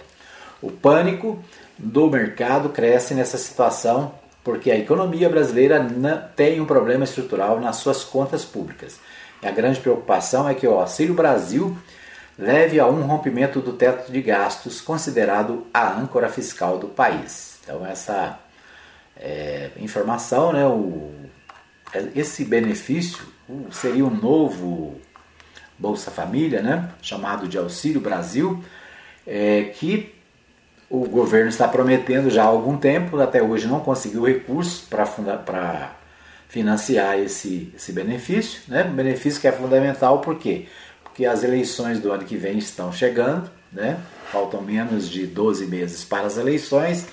O 0.61 0.71
pânico 0.71 1.43
do 1.77 2.09
mercado 2.09 2.69
cresce 2.69 3.13
nessa 3.13 3.37
situação 3.37 4.13
porque 4.43 4.71
a 4.71 4.77
economia 4.77 5.29
brasileira 5.29 5.85
tem 6.35 6.59
um 6.59 6.65
problema 6.65 7.03
estrutural 7.03 7.59
nas 7.59 7.77
suas 7.77 8.03
contas 8.03 8.43
públicas. 8.43 8.99
E 9.41 9.47
a 9.47 9.51
grande 9.51 9.79
preocupação 9.79 10.47
é 10.47 10.53
que 10.53 10.67
o 10.67 10.79
Auxílio 10.79 11.13
Brasil 11.13 11.77
leve 12.37 12.79
a 12.79 12.87
um 12.87 13.01
rompimento 13.01 13.59
do 13.59 13.73
teto 13.73 14.11
de 14.11 14.21
gastos, 14.21 14.81
considerado 14.81 15.67
a 15.73 15.91
âncora 15.91 16.29
fiscal 16.29 16.77
do 16.77 16.87
país. 16.87 17.59
Então, 17.63 17.85
essa 17.85 18.39
é, 19.15 19.69
informação, 19.77 20.51
né, 20.51 20.65
o, 20.65 21.11
esse 22.15 22.43
benefício 22.43 23.19
seria 23.71 24.05
um 24.05 24.09
novo 24.09 24.99
Bolsa 25.77 26.09
Família, 26.09 26.61
né, 26.61 26.89
chamado 27.01 27.47
de 27.47 27.57
Auxílio 27.57 28.01
Brasil, 28.01 28.63
é, 29.25 29.71
que 29.75 30.15
o 30.91 31.07
governo 31.07 31.47
está 31.47 31.69
prometendo 31.69 32.29
já 32.29 32.43
há 32.43 32.47
algum 32.47 32.75
tempo, 32.75 33.17
até 33.21 33.41
hoje 33.41 33.65
não 33.65 33.79
conseguiu 33.79 34.25
recursos 34.25 34.81
para 34.81 35.95
financiar 36.49 37.17
esse, 37.17 37.71
esse 37.73 37.93
benefício, 37.93 38.61
né? 38.67 38.83
um 38.83 38.93
benefício 38.93 39.39
que 39.39 39.47
é 39.47 39.53
fundamental 39.53 40.19
por 40.19 40.37
quê? 40.37 40.67
Porque 41.01 41.25
as 41.25 41.45
eleições 41.45 42.01
do 42.01 42.11
ano 42.11 42.25
que 42.25 42.35
vem 42.35 42.57
estão 42.57 42.91
chegando, 42.91 43.49
né? 43.71 44.01
faltam 44.29 44.61
menos 44.61 45.09
de 45.09 45.25
12 45.25 45.65
meses 45.67 46.03
para 46.03 46.27
as 46.27 46.37
eleições, 46.37 47.07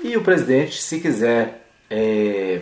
e 0.00 0.16
o 0.16 0.22
presidente, 0.22 0.80
se 0.80 1.00
quiser 1.00 1.66
é, 1.90 2.60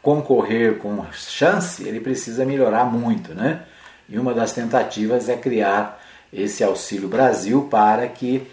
concorrer 0.00 0.78
com 0.78 1.04
chance, 1.12 1.86
ele 1.86 2.00
precisa 2.00 2.46
melhorar 2.46 2.86
muito. 2.86 3.34
Né? 3.34 3.64
E 4.08 4.18
uma 4.18 4.32
das 4.32 4.52
tentativas 4.52 5.28
é 5.28 5.36
criar 5.36 6.02
esse 6.34 6.64
Auxílio 6.64 7.08
Brasil 7.08 7.68
para 7.70 8.08
que 8.08 8.46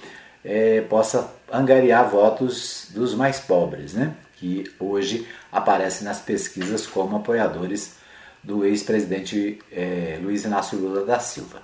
é, 0.45 0.81
possa 0.81 1.29
angariar 1.51 2.09
votos 2.09 2.87
dos 2.91 3.13
mais 3.15 3.39
pobres, 3.39 3.93
né? 3.93 4.13
que 4.41 4.71
hoje 4.79 5.27
aparecem 5.51 6.03
nas 6.03 6.19
pesquisas 6.19 6.87
como 6.87 7.17
apoiadores 7.17 7.95
do 8.43 8.65
ex-presidente 8.65 9.59
é, 9.71 10.17
Luiz 10.21 10.43
Inácio 10.43 10.79
Lula 10.79 11.05
da 11.05 11.19
Silva. 11.19 11.61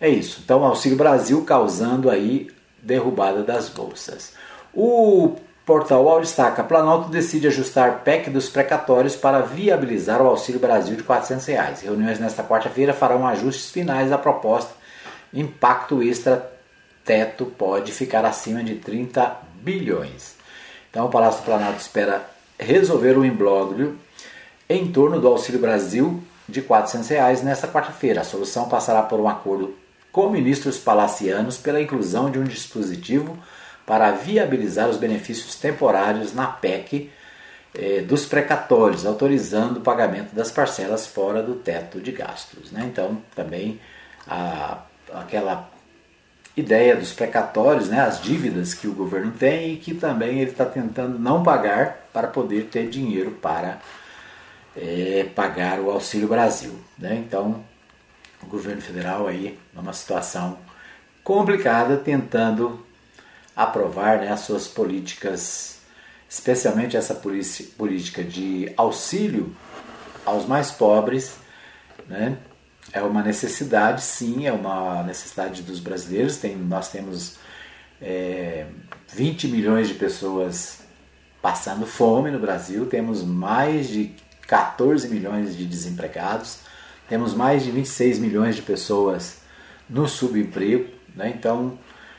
É 0.00 0.08
isso. 0.08 0.40
Então, 0.44 0.64
Auxílio 0.64 0.96
Brasil 0.96 1.44
causando 1.44 2.10
aí 2.10 2.50
derrubada 2.82 3.44
das 3.44 3.68
bolsas. 3.68 4.32
O 4.74 5.36
Portal 5.64 6.02
UOL 6.02 6.20
destaca: 6.20 6.64
Planalto 6.64 7.08
decide 7.08 7.46
ajustar 7.46 8.02
PEC 8.02 8.30
dos 8.30 8.48
precatórios 8.48 9.14
para 9.14 9.40
viabilizar 9.40 10.20
o 10.20 10.26
Auxílio 10.26 10.60
Brasil 10.60 10.96
de 10.96 11.04
400 11.04 11.46
reais. 11.46 11.82
Reuniões 11.82 12.18
nesta 12.18 12.42
quarta-feira 12.42 12.92
farão 12.92 13.24
ajustes 13.26 13.70
finais 13.70 14.10
à 14.10 14.18
proposta. 14.18 14.79
Impacto 15.32 16.02
extra 16.02 16.50
teto 17.04 17.46
pode 17.46 17.92
ficar 17.92 18.24
acima 18.24 18.62
de 18.62 18.76
30 18.76 19.36
bilhões. 19.62 20.34
Então, 20.90 21.06
o 21.06 21.10
Palácio 21.10 21.40
do 21.40 21.44
Planalto 21.44 21.80
espera 21.80 22.28
resolver 22.58 23.16
o 23.16 23.24
imbróglio 23.24 23.98
em 24.68 24.90
torno 24.90 25.20
do 25.20 25.28
Auxílio 25.28 25.60
Brasil 25.60 26.22
de 26.48 26.62
400 26.62 27.08
reais 27.08 27.42
nesta 27.42 27.68
quarta-feira. 27.68 28.20
A 28.20 28.24
solução 28.24 28.68
passará 28.68 29.02
por 29.02 29.20
um 29.20 29.28
acordo 29.28 29.76
com 30.12 30.28
ministros 30.28 30.78
palacianos 30.78 31.56
pela 31.56 31.80
inclusão 31.80 32.30
de 32.30 32.38
um 32.38 32.44
dispositivo 32.44 33.38
para 33.86 34.10
viabilizar 34.12 34.88
os 34.88 34.96
benefícios 34.96 35.56
temporários 35.56 36.34
na 36.34 36.46
PEC 36.46 37.10
eh, 37.74 38.02
dos 38.02 38.26
precatórios, 38.26 39.06
autorizando 39.06 39.78
o 39.78 39.80
pagamento 39.80 40.34
das 40.34 40.50
parcelas 40.50 41.06
fora 41.06 41.42
do 41.42 41.54
teto 41.54 42.00
de 42.00 42.12
gastos. 42.12 42.70
Né? 42.72 42.88
Então, 42.90 43.22
também 43.34 43.80
a, 44.26 44.78
aquela 45.14 45.68
ideia 46.56 46.96
dos 46.96 47.12
precatórios, 47.12 47.88
né, 47.88 48.00
as 48.00 48.20
dívidas 48.20 48.74
que 48.74 48.86
o 48.86 48.92
governo 48.92 49.32
tem 49.32 49.74
e 49.74 49.76
que 49.76 49.94
também 49.94 50.40
ele 50.40 50.50
está 50.50 50.64
tentando 50.64 51.18
não 51.18 51.42
pagar 51.42 52.08
para 52.12 52.28
poder 52.28 52.66
ter 52.66 52.88
dinheiro 52.88 53.30
para 53.32 53.78
é, 54.76 55.28
pagar 55.34 55.80
o 55.80 55.90
Auxílio 55.90 56.28
Brasil. 56.28 56.74
Né? 56.98 57.16
Então, 57.16 57.64
o 58.42 58.46
governo 58.46 58.82
federal 58.82 59.26
aí 59.26 59.58
numa 59.74 59.92
situação 59.92 60.58
complicada, 61.22 61.96
tentando 61.96 62.84
aprovar 63.54 64.18
né, 64.18 64.32
as 64.32 64.40
suas 64.40 64.66
políticas, 64.66 65.78
especialmente 66.28 66.96
essa 66.96 67.14
política 67.14 68.24
de 68.24 68.72
auxílio 68.76 69.54
aos 70.24 70.46
mais 70.46 70.70
pobres, 70.70 71.36
né? 72.08 72.36
É 72.92 73.02
uma 73.02 73.22
necessidade, 73.22 74.02
sim, 74.02 74.46
é 74.46 74.52
uma 74.52 75.02
necessidade 75.02 75.62
dos 75.62 75.78
brasileiros. 75.78 76.38
Tem, 76.38 76.56
nós 76.56 76.90
temos 76.90 77.36
é, 78.00 78.66
20 79.12 79.48
milhões 79.48 79.88
de 79.88 79.94
pessoas 79.94 80.80
passando 81.42 81.86
fome 81.86 82.30
no 82.30 82.38
Brasil, 82.38 82.86
temos 82.86 83.22
mais 83.22 83.88
de 83.88 84.14
14 84.46 85.08
milhões 85.08 85.56
de 85.56 85.64
desempregados, 85.64 86.58
temos 87.08 87.34
mais 87.34 87.62
de 87.62 87.70
26 87.70 88.18
milhões 88.18 88.56
de 88.56 88.62
pessoas 88.62 89.38
no 89.88 90.06
subemprego, 90.06 90.88
né? 91.14 91.32
então 91.34 91.78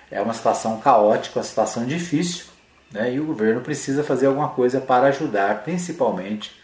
é 0.10 0.22
uma 0.22 0.34
situação 0.34 0.80
caótica, 0.80 1.40
uma 1.40 1.46
situação 1.46 1.86
difícil, 1.86 2.46
né? 2.92 3.14
e 3.14 3.20
o 3.20 3.26
governo 3.26 3.62
precisa 3.62 4.04
fazer 4.04 4.26
alguma 4.26 4.50
coisa 4.50 4.82
para 4.82 5.08
ajudar, 5.08 5.64
principalmente 5.64 6.61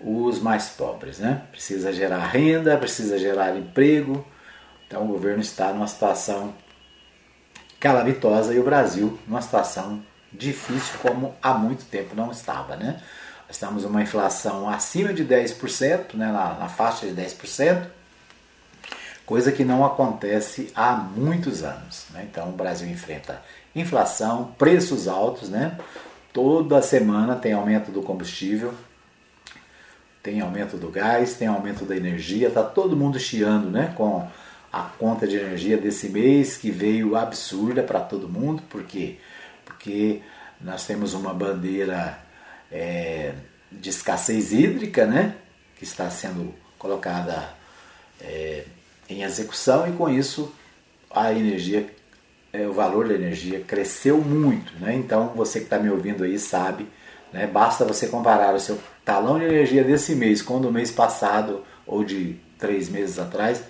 os 0.00 0.40
mais 0.40 0.68
pobres. 0.68 1.18
Né? 1.18 1.42
Precisa 1.50 1.92
gerar 1.92 2.26
renda, 2.26 2.76
precisa 2.76 3.18
gerar 3.18 3.56
emprego, 3.56 4.24
então 4.86 5.04
o 5.04 5.08
governo 5.08 5.40
está 5.40 5.72
numa 5.72 5.88
situação 5.88 6.54
calamitosa 7.80 8.54
e 8.54 8.58
o 8.58 8.64
Brasil 8.64 9.18
numa 9.26 9.42
situação 9.42 10.02
difícil 10.32 10.98
como 11.00 11.34
há 11.42 11.54
muito 11.54 11.84
tempo 11.86 12.14
não 12.14 12.30
estava. 12.30 12.76
Né? 12.76 13.00
Estamos 13.48 13.84
uma 13.84 14.02
inflação 14.02 14.68
acima 14.68 15.12
de 15.12 15.24
10%, 15.24 16.14
né? 16.14 16.26
na, 16.26 16.54
na 16.54 16.68
faixa 16.68 17.06
de 17.06 17.14
10%, 17.14 17.86
coisa 19.24 19.50
que 19.50 19.64
não 19.64 19.84
acontece 19.84 20.70
há 20.74 20.92
muitos 20.92 21.62
anos. 21.62 22.06
Né? 22.10 22.28
Então 22.30 22.50
o 22.50 22.52
Brasil 22.52 22.88
enfrenta 22.88 23.42
inflação, 23.74 24.54
preços 24.56 25.08
altos, 25.08 25.48
né? 25.48 25.78
toda 26.32 26.80
semana 26.82 27.34
tem 27.34 27.52
aumento 27.52 27.90
do 27.90 28.02
combustível, 28.02 28.74
tem 30.26 30.40
aumento 30.40 30.76
do 30.76 30.90
gás, 30.90 31.34
tem 31.34 31.46
aumento 31.46 31.84
da 31.84 31.96
energia, 31.96 32.48
está 32.48 32.64
todo 32.64 32.96
mundo 32.96 33.16
chiando 33.16 33.70
né? 33.70 33.94
com 33.96 34.28
a 34.72 34.82
conta 34.82 35.24
de 35.24 35.36
energia 35.36 35.76
desse 35.76 36.08
mês 36.08 36.56
que 36.56 36.68
veio 36.68 37.14
absurda 37.14 37.80
para 37.80 38.00
todo 38.00 38.28
mundo, 38.28 38.60
por 38.68 38.82
quê? 38.82 39.18
Porque 39.64 40.20
nós 40.60 40.84
temos 40.84 41.14
uma 41.14 41.32
bandeira 41.32 42.18
é, 42.72 43.34
de 43.70 43.88
escassez 43.88 44.52
hídrica, 44.52 45.06
né? 45.06 45.36
que 45.76 45.84
está 45.84 46.10
sendo 46.10 46.52
colocada 46.76 47.48
é, 48.20 48.64
em 49.08 49.22
execução 49.22 49.88
e 49.88 49.92
com 49.92 50.08
isso 50.08 50.52
a 51.08 51.32
energia, 51.32 51.88
é, 52.52 52.66
o 52.66 52.72
valor 52.72 53.06
da 53.06 53.14
energia 53.14 53.60
cresceu 53.60 54.18
muito. 54.20 54.72
Né? 54.80 54.96
Então 54.96 55.28
você 55.36 55.60
que 55.60 55.66
está 55.66 55.78
me 55.78 55.88
ouvindo 55.88 56.24
aí 56.24 56.36
sabe, 56.36 56.88
né? 57.32 57.46
basta 57.46 57.84
você 57.84 58.08
comparar 58.08 58.52
o 58.52 58.58
seu 58.58 58.76
talão 59.06 59.38
de 59.38 59.44
energia 59.44 59.84
desse 59.84 60.16
mês 60.16 60.42
com 60.42 60.60
do 60.60 60.72
mês 60.72 60.90
passado 60.90 61.62
ou 61.86 62.02
de 62.02 62.34
três 62.58 62.88
meses 62.88 63.20
atrás, 63.20 63.62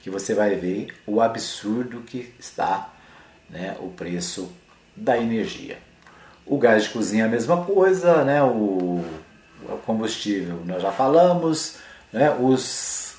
que 0.00 0.08
você 0.08 0.34
vai 0.34 0.54
ver 0.54 0.94
o 1.04 1.20
absurdo 1.20 2.02
que 2.02 2.32
está 2.38 2.94
né, 3.50 3.76
o 3.80 3.88
preço 3.88 4.52
da 4.94 5.18
energia. 5.18 5.78
O 6.46 6.56
gás 6.58 6.84
de 6.84 6.90
cozinha 6.90 7.24
é 7.24 7.26
a 7.26 7.30
mesma 7.30 7.64
coisa, 7.64 8.22
né? 8.22 8.40
o, 8.40 9.04
o 9.68 9.78
combustível 9.84 10.62
nós 10.64 10.80
já 10.80 10.92
falamos, 10.92 11.78
né? 12.12 12.30
os 12.30 13.16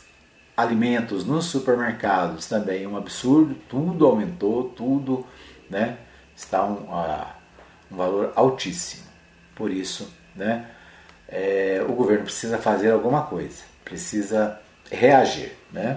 alimentos 0.55 1.25
nos 1.25 1.45
supermercados 1.45 2.45
também 2.45 2.87
um 2.87 2.95
absurdo, 2.95 3.53
tudo 3.67 4.05
aumentou, 4.05 4.69
tudo 4.69 5.25
né, 5.69 5.97
está 6.33 6.63
um, 6.63 6.83
uh, 6.83 7.25
um 7.91 7.97
valor 7.97 8.31
altíssimo. 8.33 9.03
Por 9.55 9.69
isso, 9.69 10.09
né, 10.33 10.69
é, 11.27 11.83
o 11.87 11.93
governo 11.93 12.23
precisa 12.23 12.57
fazer 12.57 12.91
alguma 12.91 13.23
coisa, 13.23 13.63
precisa 13.83 14.59
reagir. 14.91 15.53
Né? 15.71 15.95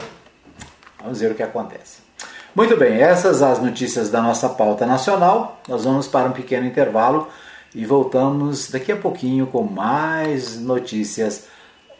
Vamos 1.02 1.20
ver 1.20 1.32
o 1.32 1.34
que 1.34 1.42
acontece. 1.42 2.08
Muito 2.54 2.76
bem, 2.76 3.00
essas 3.00 3.42
as 3.42 3.60
notícias 3.60 4.10
da 4.10 4.20
nossa 4.20 4.48
pauta 4.48 4.84
nacional. 4.84 5.60
Nós 5.68 5.84
vamos 5.84 6.08
para 6.08 6.28
um 6.28 6.32
pequeno 6.32 6.66
intervalo 6.66 7.28
e 7.74 7.84
voltamos 7.84 8.70
daqui 8.70 8.90
a 8.90 8.96
pouquinho 8.96 9.46
com 9.46 9.62
mais 9.62 10.58
notícias 10.58 11.46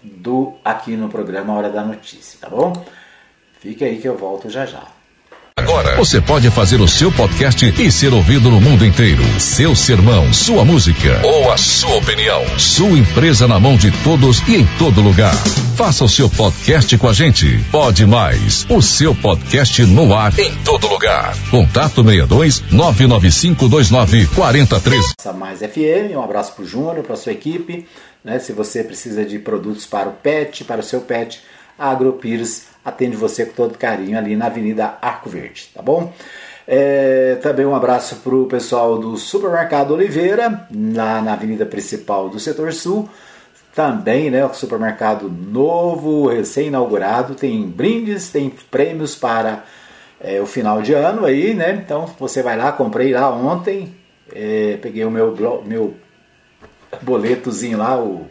do 0.03 0.55
aqui 0.65 0.97
no 0.97 1.09
programa 1.09 1.55
Hora 1.55 1.71
da 1.71 1.85
Notícia, 1.85 2.39
tá 2.41 2.49
bom? 2.49 2.73
Fique 3.61 3.85
aí 3.85 4.01
que 4.01 4.09
eu 4.09 4.17
volto 4.17 4.49
já 4.49 4.65
já. 4.65 4.98
Agora 5.59 5.97
você 5.97 6.21
pode 6.21 6.49
fazer 6.53 6.81
o 6.81 6.87
seu 6.87 7.11
podcast 7.11 7.75
e 7.83 7.91
ser 7.91 8.15
ouvido 8.15 8.49
no 8.49 8.61
mundo 8.61 8.87
inteiro. 8.87 9.21
Seu 9.41 9.75
sermão, 9.75 10.33
sua 10.33 10.65
música 10.65 11.21
ou 11.25 11.51
a 11.51 11.57
sua 11.57 11.97
opinião. 11.97 12.45
Sua 12.57 12.97
empresa 12.97 13.49
na 13.49 13.59
mão 13.59 13.77
de 13.77 13.91
todos 14.05 14.41
e 14.47 14.59
em 14.59 14.67
todo 14.79 15.01
lugar. 15.01 15.35
Faça 15.77 16.05
o 16.05 16.09
seu 16.09 16.31
podcast 16.31 16.97
com 16.97 17.09
a 17.09 17.13
gente. 17.13 17.59
Pode 17.73 18.07
mais. 18.07 18.67
O 18.71 18.81
seu 18.81 19.13
podcast 19.17 19.85
no 19.85 20.15
ar 20.15 20.39
em 20.39 20.55
todo 20.59 20.87
lugar. 20.87 21.37
Contato 21.51 22.05
62 22.05 22.63
99529 22.71 24.27
43. 24.29 25.15
Mais 25.35 25.59
FM, 25.59 26.15
um 26.15 26.23
abraço 26.23 26.53
pro 26.53 26.65
Júnior, 26.65 27.03
para 27.03 27.17
sua 27.17 27.33
equipe. 27.33 27.85
Né? 28.23 28.39
Se 28.39 28.53
você 28.53 28.85
precisa 28.85 29.25
de 29.25 29.41
produtos 29.41 29.87
para 29.87 30.09
o 30.09 30.13
pet, 30.13 30.63
para 30.63 30.81
o 30.81 30.85
seu 30.85 31.01
pet, 31.01 31.43
a 31.79 31.91
AgroPires 31.91 32.67
atende 32.85 33.17
você 33.17 33.47
com 33.47 33.53
todo 33.53 33.79
carinho 33.79 34.19
ali 34.19 34.35
na 34.35 34.47
Avenida 34.47 34.99
Arco 35.01 35.29
Verde, 35.29 35.71
tá 35.75 35.83
bom? 35.83 36.13
É, 36.67 37.39
também 37.41 37.65
um 37.65 37.75
abraço 37.75 38.17
para 38.17 38.35
o 38.35 38.47
pessoal 38.47 38.99
do 38.99 39.17
Supermercado 39.17 39.93
Oliveira, 39.93 40.67
lá 40.95 41.23
na 41.23 41.33
avenida 41.33 41.65
principal 41.65 42.29
do 42.29 42.39
setor 42.39 42.73
sul. 42.75 43.09
Também, 43.75 44.31
né, 44.31 44.45
o 44.45 44.53
supermercado 44.53 45.31
novo, 45.31 46.29
recém-inaugurado, 46.29 47.35
tem 47.35 47.63
brindes, 47.63 48.29
tem 48.29 48.51
prêmios 48.71 49.15
para 49.15 49.65
é, 50.21 50.41
o 50.41 50.47
final 50.47 50.83
de 50.83 50.93
ano 50.93 51.25
aí, 51.25 51.55
né? 51.55 51.73
Então 51.73 52.07
você 52.19 52.43
vai 52.43 52.57
lá, 52.57 52.73
comprei 52.73 53.13
lá 53.13 53.31
ontem, 53.31 53.95
é, 54.35 54.79
peguei 54.83 55.05
o 55.05 55.11
meu, 55.11 55.35
meu 55.65 55.95
boletozinho 57.03 57.79
lá, 57.79 57.99
o, 57.99 58.27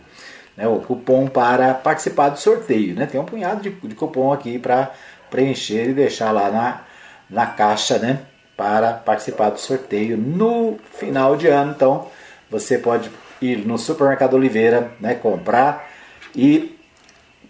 né, 0.57 0.67
o 0.67 0.79
cupom 0.79 1.27
para 1.27 1.75
participar 1.75 2.29
do 2.29 2.39
sorteio. 2.39 2.95
Né? 2.95 3.05
Tem 3.05 3.21
um 3.21 3.25
punhado 3.25 3.61
de, 3.61 3.69
de 3.69 3.95
cupom 3.95 4.33
aqui 4.33 4.57
para 4.57 4.91
preencher 5.29 5.89
e 5.89 5.93
deixar 5.93 6.31
lá 6.31 6.49
na, 6.49 6.81
na 7.29 7.45
caixa 7.45 7.99
né, 7.99 8.21
para 8.57 8.93
participar 8.93 9.51
do 9.51 9.59
sorteio 9.59 10.17
no 10.17 10.79
final 10.93 11.37
de 11.37 11.47
ano. 11.47 11.73
Então 11.75 12.07
você 12.49 12.79
pode 12.79 13.11
ir 13.39 13.59
no 13.59 13.77
Supermercado 13.77 14.33
Oliveira, 14.33 14.91
né, 14.99 15.13
comprar 15.13 15.87
e 16.35 16.75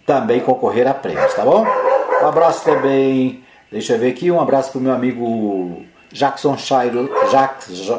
também 0.04 0.40
concorrer 0.40 0.86
a 0.86 0.94
prêmios, 0.94 1.34
tá 1.34 1.44
bom? 1.44 1.66
Um 2.22 2.26
abraço 2.26 2.64
também, 2.64 3.44
deixa 3.70 3.94
eu 3.94 3.98
ver 3.98 4.10
aqui, 4.10 4.30
um 4.30 4.40
abraço 4.40 4.72
para 4.72 4.78
o 4.78 4.82
meu 4.82 4.92
amigo 4.92 5.82
Jackson, 6.10 6.56
Chairo, 6.56 7.10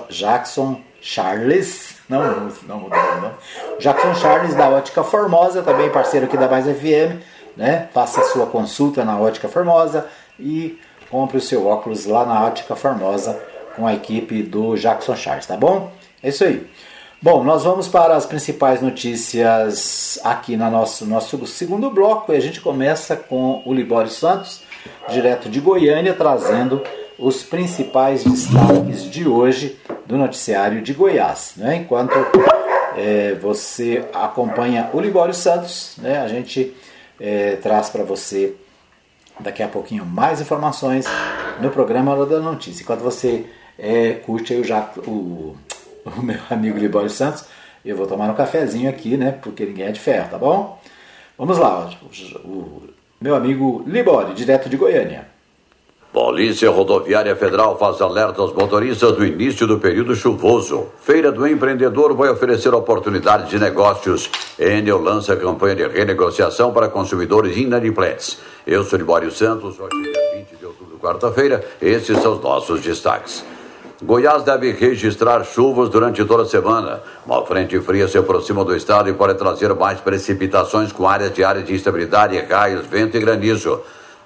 Jackson 0.09 0.81
Charles, 0.99 1.98
não, 2.09 2.49
não, 2.67 2.89
não. 2.89 3.33
Jackson 3.79 4.15
Charles 4.15 4.55
da 4.55 4.67
Ótica 4.67 5.03
Formosa, 5.03 5.61
também 5.61 5.91
parceiro 5.91 6.25
aqui 6.25 6.35
da 6.35 6.47
Mais 6.47 6.65
FM, 6.65 7.21
né? 7.55 7.87
Faça 7.93 8.23
sua 8.23 8.47
consulta 8.47 9.05
na 9.05 9.19
Ótica 9.19 9.47
Formosa 9.47 10.07
e 10.39 10.79
compre 11.11 11.37
o 11.37 11.41
seu 11.41 11.67
óculos 11.67 12.05
lá 12.05 12.25
na 12.25 12.43
Ótica 12.43 12.75
Formosa 12.75 13.39
com 13.75 13.85
a 13.85 13.93
equipe 13.93 14.41
do 14.41 14.75
Jackson 14.75 15.15
Charles, 15.15 15.45
tá 15.45 15.55
bom? 15.55 15.91
É 16.23 16.29
isso 16.29 16.43
aí. 16.43 16.67
Bom, 17.21 17.43
nós 17.43 17.63
vamos 17.63 17.87
para 17.87 18.15
as 18.15 18.25
principais 18.25 18.81
notícias 18.81 20.19
aqui 20.23 20.55
no 20.55 20.71
nosso, 20.71 21.05
nosso 21.05 21.45
segundo 21.45 21.91
bloco 21.91 22.31
e 22.31 22.35
a 22.37 22.39
gente 22.39 22.61
começa 22.61 23.15
com 23.15 23.61
o 23.65 23.73
Libório 23.73 24.09
Santos, 24.09 24.61
direto 25.09 25.49
de 25.49 25.59
Goiânia, 25.59 26.13
trazendo 26.13 26.81
os 27.19 27.43
principais 27.43 28.23
destaques 28.23 29.03
de 29.03 29.27
hoje 29.27 29.77
do 30.05 30.17
noticiário 30.17 30.81
de 30.81 30.93
Goiás. 30.93 31.53
Né? 31.57 31.75
Enquanto 31.75 32.13
é, 32.97 33.35
você 33.35 34.05
acompanha 34.13 34.89
o 34.93 34.99
Libório 34.99 35.33
Santos, 35.33 35.95
né? 35.97 36.19
a 36.19 36.27
gente 36.27 36.73
é, 37.19 37.57
traz 37.57 37.89
para 37.89 38.03
você 38.03 38.55
daqui 39.39 39.61
a 39.61 39.67
pouquinho 39.67 40.05
mais 40.05 40.41
informações 40.41 41.05
no 41.59 41.69
programa 41.69 42.13
Hora 42.13 42.25
da 42.25 42.39
Notícia. 42.39 42.83
Enquanto 42.83 43.01
você 43.01 43.45
é, 43.77 44.13
curte 44.13 44.53
aí 44.53 44.61
o, 44.61 45.09
o, 45.09 45.57
o 46.17 46.23
meu 46.23 46.39
amigo 46.49 46.77
Libório 46.77 47.09
Santos, 47.09 47.45
eu 47.83 47.95
vou 47.95 48.07
tomar 48.07 48.29
um 48.29 48.35
cafezinho 48.35 48.89
aqui, 48.89 49.15
né? 49.15 49.31
Porque 49.31 49.65
ninguém 49.65 49.85
é 49.85 49.91
de 49.91 49.99
ferro, 49.99 50.29
tá 50.29 50.37
bom? 50.37 50.81
Vamos 51.37 51.57
lá, 51.57 51.89
o, 52.43 52.47
o 52.47 52.89
meu 53.21 53.35
amigo 53.35 53.83
Libório, 53.87 54.33
direto 54.33 54.67
de 54.67 54.75
Goiânia. 54.75 55.28
Polícia 56.11 56.71
Rodoviária 56.71 57.35
Federal 57.35 57.77
faz 57.77 58.01
alerta 58.01 58.41
aos 58.41 58.51
motoristas 58.51 59.11
do 59.11 59.23
início 59.23 59.67
do 59.67 59.77
período 59.77 60.15
chuvoso. 60.15 60.87
Feira 61.01 61.31
do 61.31 61.47
Empreendedor 61.47 62.15
vai 62.15 62.29
oferecer 62.29 62.73
oportunidades 62.73 63.47
de 63.47 63.59
negócios. 63.59 64.27
Enel 64.57 64.99
lança 64.99 65.35
campanha 65.35 65.75
de 65.75 65.87
renegociação 65.87 66.73
para 66.73 66.89
consumidores 66.89 67.55
inadimplentes. 67.55 68.39
Eu 68.65 68.83
sou 68.83 68.97
Libório 68.97 69.29
Santos, 69.29 69.79
hoje 69.79 70.11
é 70.15 70.37
20 70.39 70.55
de 70.57 70.65
outubro, 70.65 70.97
quarta-feira. 70.97 71.63
Esses 71.79 72.17
são 72.17 72.33
os 72.33 72.41
nossos 72.41 72.81
destaques. 72.81 73.45
Goiás 74.01 74.41
deve 74.41 74.71
registrar 74.71 75.43
chuvas 75.43 75.89
durante 75.89 76.25
toda 76.25 76.41
a 76.41 76.47
semana. 76.47 77.03
Uma 77.23 77.45
frente 77.45 77.79
fria 77.81 78.07
se 78.07 78.17
aproxima 78.17 78.65
do 78.65 78.75
estado 78.75 79.09
e 79.09 79.13
pode 79.13 79.35
trazer 79.35 79.75
mais 79.75 79.99
precipitações 79.99 80.91
com 80.91 81.07
áreas 81.07 81.33
de 81.35 81.43
área 81.43 81.61
de 81.61 81.75
instabilidade, 81.75 82.39
raios, 82.39 82.87
vento 82.87 83.15
e 83.15 83.19
granizo. 83.19 83.79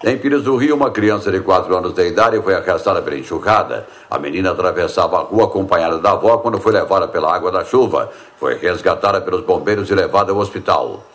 Em 0.05 0.17
Pires 0.17 0.43
do 0.43 0.57
Rio, 0.57 0.75
uma 0.75 0.91
criança 0.91 1.31
de 1.31 1.39
4 1.39 1.77
anos 1.77 1.93
de 1.93 2.05
idade 2.05 2.41
foi 2.41 2.53
arrastada 2.53 3.01
pela 3.01 3.17
enxurrada. 3.17 3.87
A 4.11 4.19
menina 4.19 4.51
atravessava 4.51 5.15
a 5.15 5.21
rua 5.21 5.45
acompanhada 5.45 5.97
da 5.97 6.11
avó 6.11 6.39
quando 6.39 6.59
foi 6.59 6.73
levada 6.73 7.07
pela 7.07 7.33
água 7.33 7.49
da 7.49 7.63
chuva. 7.63 8.11
Foi 8.37 8.55
resgatada 8.55 9.21
pelos 9.21 9.45
bombeiros 9.45 9.89
e 9.89 9.95
levada 9.95 10.33
ao 10.33 10.39
hospital. 10.39 11.05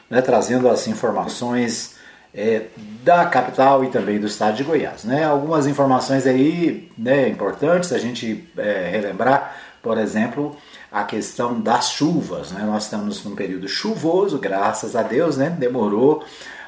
né, 0.09 0.21
trazendo 0.21 0.69
as 0.69 0.87
informações 0.87 1.95
é, 2.35 2.67
da 3.03 3.25
capital 3.27 3.85
e 3.85 3.89
também 3.89 4.19
do 4.19 4.27
estado 4.27 4.57
de 4.57 4.65
Goiás. 4.65 5.05
Né? 5.05 5.25
Algumas 5.25 5.67
informações 5.67 6.27
aí 6.27 6.91
né, 6.99 7.29
importantes 7.29 7.93
a 7.93 7.99
gente 7.99 8.49
é, 8.59 8.89
relembrar, 8.91 9.57
por 9.83 9.97
exemplo, 9.99 10.57
a 10.91 11.05
questão 11.05 11.61
das 11.61 11.91
chuvas. 11.91 12.51
Né? 12.51 12.65
Nós 12.65 12.85
estamos 12.85 13.25
num 13.25 13.37
período 13.37 13.69
chuvoso, 13.69 14.39
graças 14.39 14.97
a 14.97 15.03
Deus, 15.03 15.37
né? 15.37 15.49
demorou, 15.51 16.25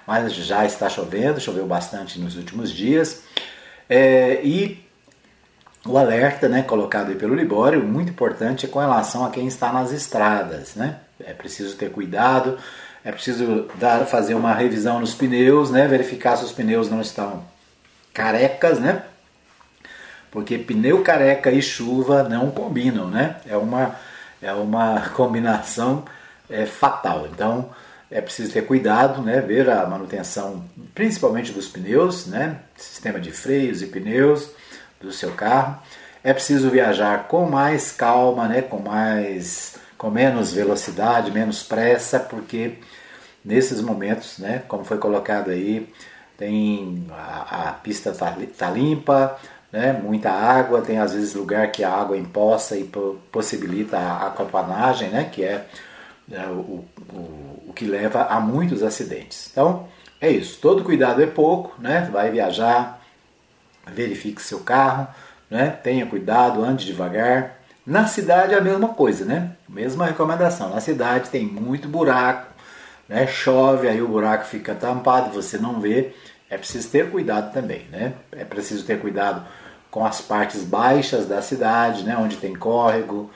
mas 0.06 0.32
já 0.32 0.64
está 0.64 0.88
chovendo, 0.88 1.40
choveu 1.40 1.66
bastante 1.66 2.20
nos 2.20 2.36
últimos 2.36 2.70
dias. 2.70 3.24
É, 3.88 4.40
e 4.44 4.84
o 5.84 5.98
alerta 5.98 6.48
né, 6.48 6.62
colocado 6.62 7.14
pelo 7.16 7.34
Libório, 7.34 7.82
muito 7.82 8.10
importante, 8.10 8.66
é 8.66 8.68
com 8.68 8.78
relação 8.78 9.24
a 9.24 9.30
quem 9.30 9.48
está 9.48 9.72
nas 9.72 9.90
estradas. 9.90 10.76
Né? 10.76 10.96
É 11.18 11.32
preciso 11.32 11.76
ter 11.76 11.90
cuidado 11.90 12.58
é 13.06 13.12
preciso 13.12 13.68
dar, 13.76 14.04
fazer 14.04 14.34
uma 14.34 14.52
revisão 14.52 14.98
nos 14.98 15.14
pneus, 15.14 15.70
né? 15.70 15.86
verificar 15.86 16.36
se 16.36 16.44
os 16.44 16.50
pneus 16.50 16.90
não 16.90 17.00
estão 17.00 17.44
carecas, 18.12 18.80
né? 18.80 19.04
Porque 20.28 20.58
pneu 20.58 21.04
careca 21.04 21.52
e 21.52 21.62
chuva 21.62 22.24
não 22.24 22.50
combinam, 22.50 23.06
né? 23.06 23.36
É 23.46 23.56
uma, 23.56 23.94
é 24.42 24.52
uma 24.52 25.02
combinação 25.14 26.04
é, 26.50 26.66
fatal. 26.66 27.28
Então 27.32 27.70
é 28.10 28.20
preciso 28.20 28.52
ter 28.52 28.62
cuidado, 28.62 29.22
né? 29.22 29.40
Ver 29.40 29.70
a 29.70 29.86
manutenção, 29.86 30.64
principalmente 30.92 31.52
dos 31.52 31.68
pneus, 31.68 32.26
né? 32.26 32.58
Sistema 32.76 33.20
de 33.20 33.30
freios 33.30 33.82
e 33.82 33.86
pneus 33.86 34.50
do 35.00 35.12
seu 35.12 35.30
carro. 35.30 35.80
É 36.24 36.32
preciso 36.32 36.70
viajar 36.70 37.28
com 37.28 37.48
mais 37.48 37.92
calma, 37.92 38.48
né? 38.48 38.62
Com 38.62 38.80
mais 38.80 39.78
com 39.96 40.10
menos 40.10 40.52
velocidade, 40.52 41.30
menos 41.30 41.62
pressa, 41.62 42.18
porque 42.18 42.78
nesses 43.46 43.80
momentos, 43.80 44.38
né, 44.38 44.64
como 44.66 44.84
foi 44.84 44.98
colocado 44.98 45.50
aí, 45.50 45.88
tem 46.36 47.06
a, 47.12 47.68
a 47.68 47.72
pista 47.72 48.10
está 48.10 48.36
tá 48.58 48.70
limpa, 48.70 49.38
né, 49.72 49.92
muita 49.92 50.30
água, 50.30 50.82
tem 50.82 50.98
às 50.98 51.14
vezes 51.14 51.34
lugar 51.34 51.70
que 51.70 51.84
a 51.84 51.92
água 51.92 52.18
empoça 52.18 52.76
e 52.76 52.90
possibilita 53.30 53.96
a 53.96 54.26
aquapanagem, 54.26 55.10
né, 55.10 55.30
que 55.30 55.44
é, 55.44 55.64
é 56.30 56.46
o, 56.48 56.84
o, 57.12 57.62
o, 57.68 57.72
que 57.72 57.86
leva 57.86 58.24
a 58.24 58.40
muitos 58.40 58.82
acidentes. 58.82 59.48
Então, 59.52 59.86
é 60.20 60.28
isso, 60.28 60.58
todo 60.60 60.82
cuidado 60.82 61.22
é 61.22 61.26
pouco, 61.26 61.80
né, 61.80 62.08
vai 62.12 62.32
viajar, 62.32 63.00
verifique 63.86 64.42
seu 64.42 64.58
carro, 64.58 65.06
né, 65.48 65.70
tenha 65.70 66.04
cuidado, 66.04 66.64
ande 66.64 66.84
devagar, 66.84 67.60
na 67.86 68.08
cidade 68.08 68.52
é 68.52 68.58
a 68.58 68.60
mesma 68.60 68.88
coisa, 68.88 69.24
né? 69.24 69.52
Mesma 69.68 70.06
recomendação. 70.06 70.70
Na 70.70 70.80
cidade 70.80 71.30
tem 71.30 71.46
muito 71.46 71.86
buraco, 71.86 72.55
né? 73.08 73.26
Chove, 73.26 73.88
aí 73.88 74.00
o 74.02 74.08
buraco 74.08 74.44
fica 74.44 74.74
tampado, 74.74 75.30
você 75.30 75.58
não 75.58 75.80
vê. 75.80 76.12
É 76.48 76.56
preciso 76.56 76.88
ter 76.90 77.10
cuidado 77.10 77.52
também, 77.52 77.86
né? 77.90 78.14
É 78.32 78.44
preciso 78.44 78.84
ter 78.84 79.00
cuidado 79.00 79.46
com 79.90 80.04
as 80.04 80.20
partes 80.20 80.62
baixas 80.62 81.26
da 81.26 81.42
cidade, 81.42 82.04
né? 82.04 82.16
Onde 82.16 82.36
tem 82.36 82.54
córrego. 82.54 83.30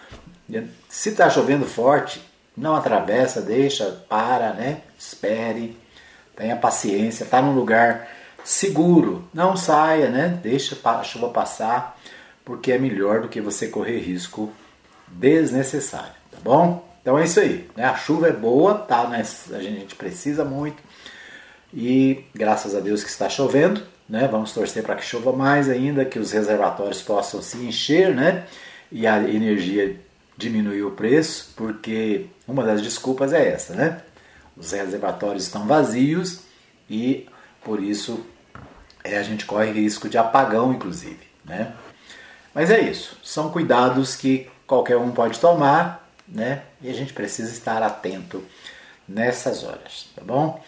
Se 0.88 1.10
está 1.10 1.28
chovendo 1.28 1.66
forte, 1.66 2.20
não 2.56 2.74
atravessa, 2.76 3.40
deixa, 3.40 3.86
para, 4.08 4.52
né? 4.52 4.82
Espere, 4.98 5.76
tenha 6.36 6.56
paciência, 6.56 7.24
está 7.24 7.40
num 7.40 7.54
lugar 7.54 8.08
seguro, 8.44 9.28
não 9.32 9.56
saia, 9.56 10.08
né? 10.08 10.38
Deixa 10.42 10.76
a 10.84 11.02
chuva 11.02 11.28
passar 11.30 11.98
porque 12.44 12.72
é 12.72 12.78
melhor 12.78 13.22
do 13.22 13.28
que 13.28 13.40
você 13.40 13.68
correr 13.68 13.98
risco 13.98 14.52
desnecessário, 15.06 16.14
tá 16.30 16.38
bom? 16.42 16.89
Então 17.00 17.18
é 17.18 17.24
isso 17.24 17.40
aí, 17.40 17.68
né? 17.76 17.84
A 17.84 17.96
chuva 17.96 18.28
é 18.28 18.32
boa, 18.32 18.74
tá? 18.74 19.08
Né? 19.08 19.24
A 19.52 19.60
gente 19.60 19.94
precisa 19.94 20.44
muito 20.44 20.82
e 21.72 22.24
graças 22.34 22.74
a 22.74 22.80
Deus 22.80 23.02
que 23.02 23.10
está 23.10 23.28
chovendo, 23.28 23.82
né? 24.08 24.28
Vamos 24.30 24.52
torcer 24.52 24.82
para 24.82 24.96
que 24.96 25.04
chova 25.04 25.32
mais 25.32 25.68
ainda, 25.68 26.04
que 26.04 26.18
os 26.18 26.32
reservatórios 26.32 27.00
possam 27.00 27.40
se 27.40 27.58
encher, 27.58 28.14
né? 28.14 28.44
E 28.90 29.06
a 29.06 29.18
energia 29.22 29.98
diminuir 30.36 30.82
o 30.82 30.90
preço, 30.90 31.52
porque 31.56 32.26
uma 32.48 32.64
das 32.64 32.82
desculpas 32.82 33.32
é 33.32 33.48
essa, 33.48 33.74
né? 33.74 34.02
Os 34.56 34.72
reservatórios 34.72 35.44
estão 35.44 35.66
vazios 35.66 36.40
e 36.88 37.28
por 37.62 37.82
isso 37.82 38.24
é, 39.04 39.16
a 39.16 39.22
gente 39.22 39.44
corre 39.44 39.70
risco 39.70 40.08
de 40.08 40.18
apagão, 40.18 40.72
inclusive, 40.72 41.20
né? 41.44 41.72
Mas 42.52 42.70
é 42.70 42.80
isso, 42.80 43.16
são 43.22 43.50
cuidados 43.50 44.16
que 44.16 44.48
qualquer 44.66 44.96
um 44.96 45.12
pode 45.12 45.38
tomar, 45.38 46.09
né? 46.30 46.62
E 46.80 46.88
a 46.88 46.94
gente 46.94 47.12
precisa 47.12 47.50
estar 47.50 47.82
atento 47.82 48.42
nessas 49.08 49.64
horas, 49.64 50.08
tá 50.14 50.22
bom? 50.24 50.62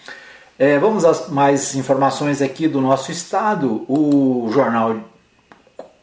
É, 0.58 0.78
vamos 0.78 1.04
às 1.04 1.28
mais 1.28 1.74
informações 1.74 2.42
aqui 2.42 2.68
do 2.68 2.80
nosso 2.80 3.10
estado. 3.10 3.84
O 3.88 4.50
jornal 4.52 4.96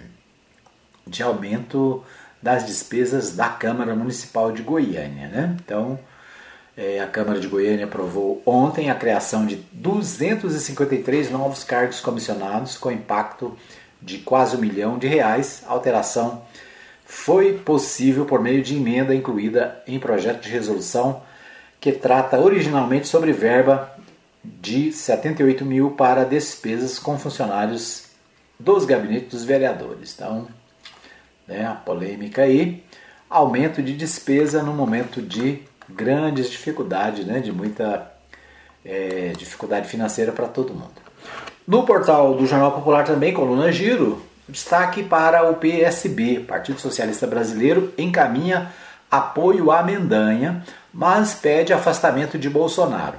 de 1.05 1.21
aumento 1.21 2.03
das 2.41 2.65
despesas 2.65 3.35
da 3.35 3.49
Câmara 3.49 3.93
Municipal 3.95 4.51
de 4.51 4.61
Goiânia, 4.61 5.27
né? 5.27 5.57
Então 5.63 5.99
é, 6.77 6.99
a 6.99 7.07
Câmara 7.07 7.39
de 7.39 7.47
Goiânia 7.47 7.85
aprovou 7.85 8.41
ontem 8.45 8.89
a 8.89 8.95
criação 8.95 9.45
de 9.45 9.55
253 9.71 11.31
novos 11.31 11.63
cargos 11.63 12.01
comissionados 12.01 12.77
com 12.77 12.91
impacto 12.91 13.57
de 14.01 14.17
quase 14.19 14.57
um 14.57 14.59
milhão 14.59 14.97
de 14.97 15.07
reais. 15.07 15.63
Alteração 15.67 16.43
foi 17.05 17.53
possível 17.53 18.25
por 18.25 18.41
meio 18.41 18.63
de 18.63 18.75
emenda 18.75 19.13
incluída 19.13 19.81
em 19.87 19.99
projeto 19.99 20.41
de 20.41 20.49
resolução 20.49 21.21
que 21.79 21.91
trata 21.91 22.39
originalmente 22.39 23.07
sobre 23.07 23.31
verba 23.31 23.95
de 24.43 24.91
78 24.91 25.63
mil 25.63 25.91
para 25.91 26.23
despesas 26.23 26.97
com 26.97 27.17
funcionários 27.17 28.07
dos 28.59 28.85
gabinetes 28.85 29.29
dos 29.29 29.43
vereadores. 29.43 30.13
Então, 30.15 30.47
né, 31.47 31.65
a 31.65 31.75
polêmica 31.75 32.41
aí, 32.41 32.83
aumento 33.29 33.83
de 33.83 33.93
despesa 33.93 34.63
no 34.63 34.73
momento 34.73 35.21
de 35.21 35.61
grandes 35.87 36.49
dificuldades, 36.49 37.25
né, 37.25 37.39
de 37.39 37.51
muita 37.51 38.11
é, 38.83 39.33
dificuldade 39.37 39.87
financeira 39.87 40.31
para 40.31 40.47
todo 40.47 40.73
mundo. 40.73 41.05
No 41.67 41.85
portal 41.85 42.35
do 42.35 42.45
Jornal 42.45 42.71
Popular 42.71 43.03
também, 43.05 43.33
coluna 43.33 43.71
Giro, 43.71 44.21
destaque 44.47 45.03
para 45.03 45.49
o 45.49 45.55
PSB, 45.55 46.41
Partido 46.41 46.79
Socialista 46.79 47.25
Brasileiro, 47.25 47.93
encaminha 47.97 48.71
apoio 49.09 49.71
à 49.71 49.81
Mendanha, 49.83 50.63
mas 50.93 51.33
pede 51.33 51.73
afastamento 51.73 52.37
de 52.37 52.49
Bolsonaro. 52.49 53.17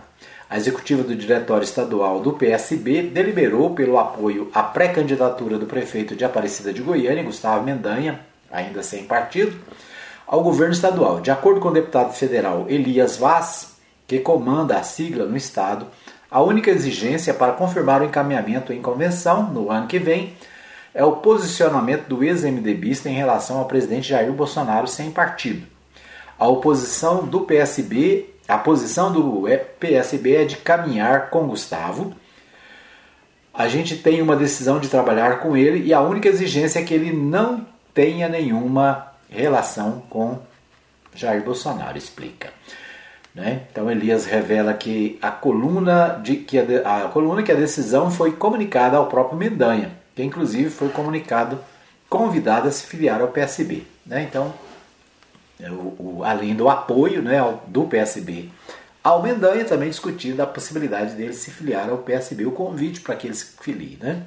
A 0.49 0.57
executiva 0.57 1.03
do 1.03 1.17
Diretório 1.17 1.65
Estadual 1.65 2.21
do 2.21 2.33
PSB 2.33 3.03
deliberou 3.03 3.75
pelo 3.75 3.99
apoio 3.99 4.49
à 4.55 4.63
pré-candidatura 4.63 5.59
do 5.59 5.67
prefeito 5.67 6.15
de 6.15 6.25
Aparecida 6.25 6.73
de 6.73 6.83
Goiânia, 6.83 7.25
Gustavo 7.25 7.65
Mendanha, 7.65 8.21
ainda 8.51 8.83
sem 8.83 9.05
partido, 9.05 9.57
ao 10.25 10.43
governo 10.43 10.73
estadual. 10.73 11.21
De 11.21 11.33
acordo 11.33 11.61
com 11.61 11.69
o 11.69 11.73
deputado 11.73 12.13
federal 12.13 12.67
Elias 12.69 13.17
Vaz, 13.17 13.77
que 14.07 14.21
comanda 14.21 14.79
a 14.79 14.85
sigla 14.85 15.25
no 15.25 15.37
estado, 15.37 15.89
a 16.31 16.41
única 16.41 16.71
exigência 16.71 17.35
para 17.35 17.53
confirmar 17.53 18.01
o 18.01 18.05
encaminhamento 18.05 18.73
em 18.73 18.81
convenção 18.81 19.51
no 19.53 19.71
ano 19.71 19.89
que 19.89 19.99
vem 19.99 20.35
é 20.97 21.05
o 21.05 21.13
posicionamento 21.13 22.07
do 22.09 22.25
ex-MDBista 22.25 23.11
em 23.11 23.13
relação 23.13 23.59
ao 23.59 23.67
presidente 23.67 24.09
Jair 24.09 24.33
Bolsonaro 24.33 24.87
sem 24.87 25.11
partido. 25.11 25.67
A 26.39 26.49
oposição 26.49 27.27
do 27.27 27.43
PSB, 27.43 28.31
a 28.49 28.57
posição 28.57 29.13
do 29.13 29.45
PSB 29.79 30.37
é 30.37 30.45
de 30.47 30.57
caminhar 30.57 31.29
com 31.29 31.49
Gustavo. 31.49 32.15
A 33.53 33.69
gente 33.69 33.99
tem 33.99 34.23
uma 34.23 34.35
decisão 34.35 34.81
de 34.81 34.89
trabalhar 34.89 35.41
com 35.41 35.55
ele 35.55 35.87
e 35.87 35.93
a 35.93 36.01
única 36.01 36.31
exigência 36.31 36.79
é 36.79 36.83
que 36.83 36.95
ele 36.95 37.13
não 37.13 37.67
tenha 37.93 38.27
nenhuma 38.27 39.13
relação 39.29 40.03
com 40.09 40.39
Jair 41.15 41.45
Bolsonaro, 41.45 41.99
explica. 41.99 42.49
Né? 43.35 43.65
Então 43.71 43.91
Elias 43.91 44.25
revela 44.25 44.73
que 44.73 45.19
a 45.21 45.31
coluna 45.31 46.19
de 46.23 46.37
que 46.37 46.59
a, 46.59 47.05
a, 47.05 47.09
coluna 47.09 47.43
que 47.43 47.53
a 47.53 47.55
decisão 47.55 48.11
foi 48.11 48.33
comunicada 48.33 48.97
ao 48.97 49.09
próprio 49.09 49.39
Mendanha, 49.39 50.06
que 50.17 50.23
inclusive 50.23 50.71
foi 50.71 50.89
comunicado 50.89 51.63
convidado 52.09 52.67
a 52.67 52.71
se 52.73 52.87
filiar 52.87 53.21
ao 53.21 53.29
PSB. 53.29 53.85
Né? 54.05 54.23
Então, 54.23 54.55
é, 55.61 55.71
o, 55.71 55.95
o, 55.99 56.25
além 56.25 56.55
do 56.55 56.69
apoio 56.69 57.23
né, 57.23 57.39
do 57.67 57.85
PSB 57.85 58.49
ao 59.05 59.23
Mendanha, 59.23 59.65
também 59.65 59.91
discutido 59.91 60.43
a 60.43 60.47
possibilidade 60.47 61.15
dele 61.15 61.33
se 61.33 61.51
filiar 61.51 61.89
ao 61.91 61.99
PSB, 61.99 62.47
o 62.47 62.51
convite 62.51 63.01
para 63.01 63.15
que 63.15 63.27
ele 63.27 63.35
se 63.35 63.57
filie. 63.61 63.99
Né? 64.01 64.23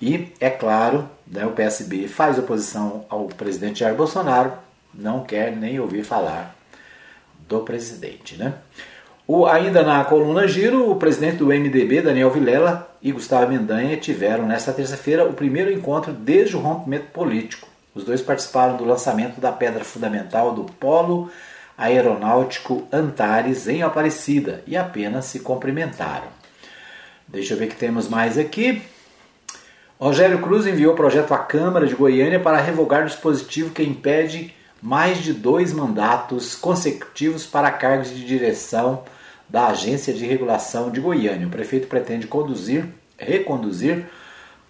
E, 0.00 0.32
é 0.40 0.48
claro, 0.48 1.10
né, 1.26 1.44
o 1.44 1.50
PSB 1.50 2.08
faz 2.08 2.38
oposição 2.38 3.04
ao 3.10 3.26
presidente 3.26 3.80
Jair 3.80 3.94
Bolsonaro, 3.94 4.52
não 4.94 5.24
quer 5.24 5.54
nem 5.54 5.78
ouvir 5.78 6.04
falar 6.04 6.56
do 7.48 7.60
presidente. 7.60 8.36
Né? 8.36 8.54
O, 9.32 9.46
ainda 9.46 9.84
na 9.84 10.04
coluna 10.04 10.48
Giro, 10.48 10.90
o 10.90 10.96
presidente 10.96 11.36
do 11.36 11.46
MDB, 11.46 12.02
Daniel 12.02 12.32
Vilela, 12.32 12.90
e 13.00 13.12
Gustavo 13.12 13.48
Mendanha 13.48 13.96
tiveram 13.96 14.44
nesta 14.44 14.72
terça-feira 14.72 15.24
o 15.24 15.34
primeiro 15.34 15.72
encontro 15.72 16.12
desde 16.12 16.56
o 16.56 16.58
rompimento 16.58 17.12
político. 17.12 17.68
Os 17.94 18.02
dois 18.02 18.20
participaram 18.20 18.76
do 18.76 18.84
lançamento 18.84 19.40
da 19.40 19.52
pedra 19.52 19.84
fundamental 19.84 20.52
do 20.52 20.64
Polo 20.64 21.30
Aeronáutico 21.78 22.88
Antares 22.92 23.68
em 23.68 23.84
Aparecida 23.84 24.64
e 24.66 24.76
apenas 24.76 25.26
se 25.26 25.38
cumprimentaram. 25.38 26.26
Deixa 27.28 27.54
eu 27.54 27.58
ver 27.58 27.66
o 27.66 27.68
que 27.68 27.76
temos 27.76 28.08
mais 28.08 28.36
aqui. 28.36 28.82
Rogério 30.00 30.40
Cruz 30.40 30.66
enviou 30.66 30.94
o 30.94 30.96
projeto 30.96 31.32
à 31.32 31.38
Câmara 31.38 31.86
de 31.86 31.94
Goiânia 31.94 32.40
para 32.40 32.60
revogar 32.60 33.04
o 33.04 33.06
dispositivo 33.06 33.70
que 33.70 33.84
impede 33.84 34.52
mais 34.82 35.18
de 35.18 35.32
dois 35.32 35.72
mandatos 35.72 36.56
consecutivos 36.56 37.46
para 37.46 37.70
cargos 37.70 38.10
de 38.10 38.26
direção 38.26 39.04
da 39.50 39.68
Agência 39.68 40.14
de 40.14 40.24
Regulação 40.24 40.90
de 40.90 41.00
Goiânia. 41.00 41.46
O 41.46 41.50
prefeito 41.50 41.88
pretende 41.88 42.26
conduzir, 42.26 42.86
reconduzir 43.18 44.06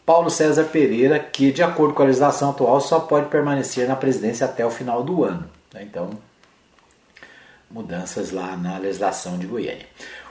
Paulo 0.07 0.31
César 0.31 0.64
Pereira, 0.64 1.19
que, 1.19 1.53
de 1.53 1.62
acordo 1.62 1.95
com 1.95 2.03
a 2.03 2.07
legislação 2.07 2.51
atual, 2.51 2.81
só 2.81 2.99
pode 2.99 3.29
permanecer 3.29 3.87
na 3.87 3.95
presidência 3.95 4.47
até 4.47 4.64
o 4.64 4.71
final 4.71 5.05
do 5.05 5.23
ano. 5.23 5.45
Então, 5.79 6.11
mudanças 7.71 8.33
lá 8.33 8.57
na 8.57 8.79
legislação 8.79 9.38
de 9.38 9.47
Goiânia. 9.47 9.87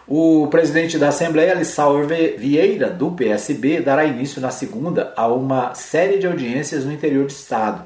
O 0.07 0.47
presidente 0.47 0.97
da 0.97 1.09
Assembleia, 1.09 1.53
Lissauer 1.53 2.07
Vieira, 2.07 2.89
do 2.89 3.11
PSB, 3.11 3.79
dará 3.79 4.05
início 4.05 4.41
na 4.41 4.49
segunda 4.49 5.13
a 5.15 5.27
uma 5.27 5.75
série 5.75 6.17
de 6.17 6.25
audiências 6.25 6.83
no 6.83 6.91
interior 6.91 7.25
do 7.25 7.31
Estado. 7.31 7.85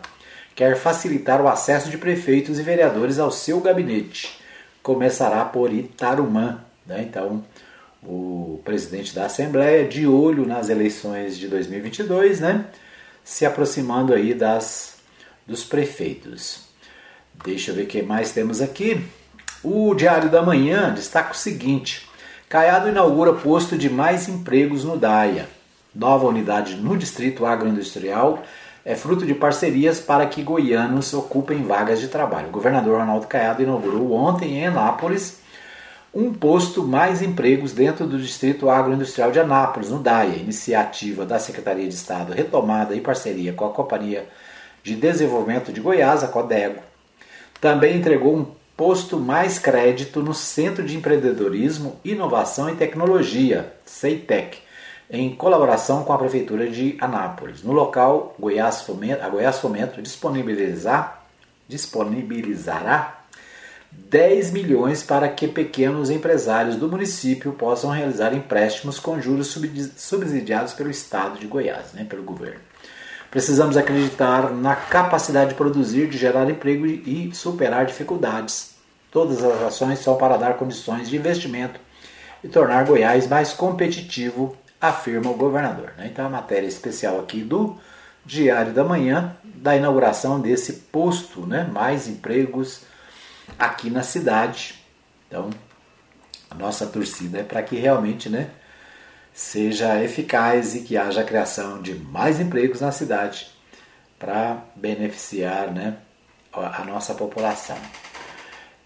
Quer 0.55 0.77
facilitar 0.77 1.41
o 1.41 1.47
acesso 1.49 1.89
de 1.89 1.97
prefeitos 1.97 2.57
e 2.57 2.63
vereadores 2.63 3.19
ao 3.19 3.29
seu 3.29 3.59
gabinete. 3.59 4.41
Começará 4.83 5.43
por 5.45 5.73
Itarumã. 5.73 6.59
Né? 6.85 7.03
Então, 7.09 7.43
o 8.03 8.61
presidente 8.63 9.15
da 9.15 9.25
Assembleia, 9.25 9.87
de 9.87 10.05
olho 10.05 10.45
nas 10.45 10.69
eleições 10.69 11.37
de 11.37 11.47
2022, 11.47 12.41
né? 12.41 12.65
se 13.23 13.45
aproximando 13.45 14.13
aí 14.13 14.33
das, 14.33 14.97
dos 15.47 15.63
prefeitos. 15.63 16.65
Deixa 17.43 17.71
eu 17.71 17.75
ver 17.75 17.83
o 17.83 17.87
que 17.87 18.01
mais 18.03 18.31
temos 18.31 18.61
aqui. 18.61 19.03
O 19.63 19.95
Diário 19.95 20.29
da 20.29 20.41
Manhã 20.41 20.93
destaca 20.93 21.31
o 21.31 21.37
seguinte: 21.37 22.07
Caiado 22.49 22.89
inaugura 22.89 23.33
posto 23.33 23.77
de 23.77 23.89
mais 23.89 24.27
empregos 24.27 24.83
no 24.83 24.97
DAIA. 24.97 25.47
Nova 25.95 26.27
unidade 26.27 26.75
no 26.75 26.97
Distrito 26.97 27.45
Agroindustrial 27.45 28.43
é 28.85 28.95
fruto 28.95 29.25
de 29.25 29.33
parcerias 29.33 29.99
para 29.99 30.25
que 30.25 30.43
goianos 30.43 31.13
ocupem 31.13 31.63
vagas 31.63 31.99
de 31.99 32.07
trabalho. 32.07 32.49
O 32.49 32.51
governador 32.51 32.99
Ronaldo 32.99 33.27
Caiado 33.27 33.63
inaugurou 33.63 34.11
ontem 34.11 34.57
em 34.57 34.67
Anápolis 34.67 35.41
um 36.13 36.31
posto 36.31 36.83
mais 36.83 37.21
empregos 37.23 37.71
dentro 37.71 38.05
do 38.05 38.19
Distrito 38.19 38.69
Agroindustrial 38.69 39.31
de 39.31 39.39
Anápolis, 39.39 39.89
no 39.89 39.97
DAIA, 39.97 40.35
iniciativa 40.35 41.25
da 41.25 41.39
Secretaria 41.39 41.87
de 41.87 41.95
Estado, 41.95 42.33
retomada 42.33 42.95
em 42.95 43.01
parceria 43.01 43.51
com 43.51 43.65
a 43.65 43.71
Companhia 43.71 44.27
de 44.83 44.95
Desenvolvimento 44.95 45.73
de 45.73 45.81
Goiás, 45.81 46.23
a 46.23 46.27
CODEGO. 46.27 46.81
Também 47.59 47.97
entregou 47.97 48.35
um 48.35 48.45
posto 48.77 49.17
mais 49.17 49.57
crédito 49.57 50.21
no 50.21 50.35
Centro 50.35 50.85
de 50.85 50.95
Empreendedorismo, 50.95 51.95
Inovação 52.05 52.69
e 52.69 52.75
Tecnologia, 52.75 53.73
CEITEC, 53.85 54.59
em 55.13 55.35
colaboração 55.35 56.03
com 56.03 56.11
a 56.11 56.17
Prefeitura 56.17 56.67
de 56.67 56.97
Anápolis. 56.99 57.61
No 57.61 57.71
local, 57.71 58.35
Goiás 58.39 58.81
Fomento, 58.81 59.23
a 59.23 59.29
Goiás 59.29 59.59
Fomento 59.59 60.01
disponibilizar, 60.01 61.23
disponibilizará 61.67 63.19
10 63.91 64.51
milhões 64.51 65.03
para 65.03 65.29
que 65.29 65.47
pequenos 65.47 66.09
empresários 66.09 66.75
do 66.75 66.89
município 66.89 67.53
possam 67.53 67.91
realizar 67.91 68.33
empréstimos 68.33 68.99
com 68.99 69.21
juros 69.21 69.55
subsidiados 69.95 70.73
pelo 70.73 70.89
Estado 70.89 71.37
de 71.37 71.45
Goiás, 71.45 71.93
né, 71.93 72.03
pelo 72.09 72.23
governo. 72.23 72.59
Precisamos 73.29 73.77
acreditar 73.77 74.51
na 74.51 74.75
capacidade 74.75 75.51
de 75.51 75.55
produzir, 75.55 76.07
de 76.07 76.17
gerar 76.17 76.49
emprego 76.49 76.87
e 76.87 77.29
superar 77.35 77.85
dificuldades. 77.85 78.73
Todas 79.11 79.43
as 79.43 79.61
ações 79.61 79.99
são 79.99 80.15
para 80.17 80.37
dar 80.37 80.55
condições 80.55 81.07
de 81.07 81.17
investimento 81.17 81.79
e 82.43 82.47
tornar 82.47 82.85
Goiás 82.85 83.27
mais 83.27 83.53
competitivo, 83.53 84.57
afirma 84.83 85.31
o 85.31 85.35
governador. 85.35 85.93
Né? 85.97 86.09
Então, 86.11 86.25
a 86.25 86.29
matéria 86.29 86.67
especial 86.67 87.17
aqui 87.17 87.41
do 87.41 87.79
Diário 88.25 88.73
da 88.73 88.83
Manhã, 88.83 89.33
da 89.41 89.77
inauguração 89.77 90.41
desse 90.41 90.73
posto, 90.73 91.47
né? 91.47 91.63
mais 91.63 92.09
empregos 92.09 92.81
aqui 93.57 93.89
na 93.89 94.03
cidade. 94.03 94.75
Então, 95.27 95.49
a 96.49 96.55
nossa 96.55 96.85
torcida 96.85 97.39
é 97.39 97.43
para 97.43 97.63
que 97.63 97.77
realmente 97.77 98.27
né, 98.27 98.49
seja 99.33 100.03
eficaz 100.03 100.75
e 100.75 100.81
que 100.81 100.97
haja 100.97 101.21
a 101.21 101.25
criação 101.25 101.81
de 101.81 101.95
mais 101.95 102.41
empregos 102.41 102.81
na 102.81 102.91
cidade 102.91 103.49
para 104.19 104.65
beneficiar 104.75 105.71
né, 105.71 105.95
a 106.51 106.83
nossa 106.83 107.13
população. 107.15 107.77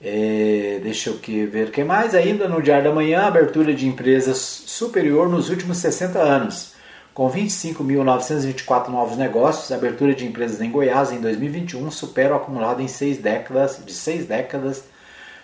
É, 0.02 0.80
deixa 0.84 1.10
eu 1.10 1.18
ver 1.48 1.68
o 1.68 1.72
que 1.72 1.84
mais. 1.84 2.14
Ainda 2.14 2.48
no 2.48 2.62
Diário 2.62 2.86
da 2.86 2.96
Manhã, 2.96 3.24
abertura 3.24 3.74
de 3.74 3.88
empresas 3.88 4.38
superior 4.38 5.28
nos 5.28 5.50
últimos 5.50 5.78
60 5.78 6.20
anos. 6.20 6.76
Com 7.14 7.32
25.924 7.32 8.90
novos 8.90 9.18
negócios, 9.18 9.72
a 9.72 9.76
abertura 9.76 10.14
de 10.14 10.26
empresas 10.26 10.62
em 10.62 10.70
Goiás 10.70 11.12
em 11.12 11.20
2021 11.20 11.90
supera 11.90 12.36
o 12.36 12.38
acumulado 12.38 12.80
em 12.80 12.88
seis 12.88 13.18
décadas, 13.18 13.82
de 13.84 13.92
seis 13.92 14.28
décadas 14.28 14.84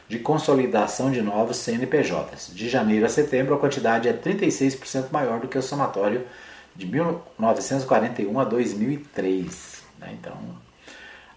de 0.08 0.20
consolidação 0.20 1.10
de 1.10 1.22
novos 1.24 1.58
CNPJs. 1.58 2.52
De 2.54 2.70
janeiro 2.70 3.08
a 3.08 3.10
setembro, 3.10 3.56
a 3.56 3.58
quantidade 3.58 4.08
é 4.08 4.14
36% 4.14 5.12
maior 5.12 5.40
do 5.40 5.48
que 5.48 5.58
o 5.58 5.64
somatório 5.64 6.28
de 6.76 6.86
1941 6.86 8.40
a 8.40 8.44
2003. 8.44 9.82
Né? 10.00 10.16
Então, 10.20 10.38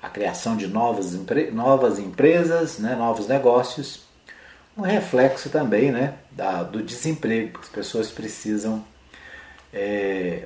a 0.03 0.09
criação 0.09 0.57
de 0.57 0.67
novas, 0.67 1.19
novas 1.53 1.99
empresas, 1.99 2.79
né? 2.79 2.95
novos 2.95 3.27
negócios, 3.27 4.03
um 4.77 4.83
reflexo 4.83 5.49
também 5.51 5.91
né? 5.91 6.15
da, 6.31 6.63
do 6.63 6.83
desemprego. 6.83 7.61
As 7.63 7.69
pessoas 7.69 8.11
precisam 8.11 8.85
é, 9.73 10.45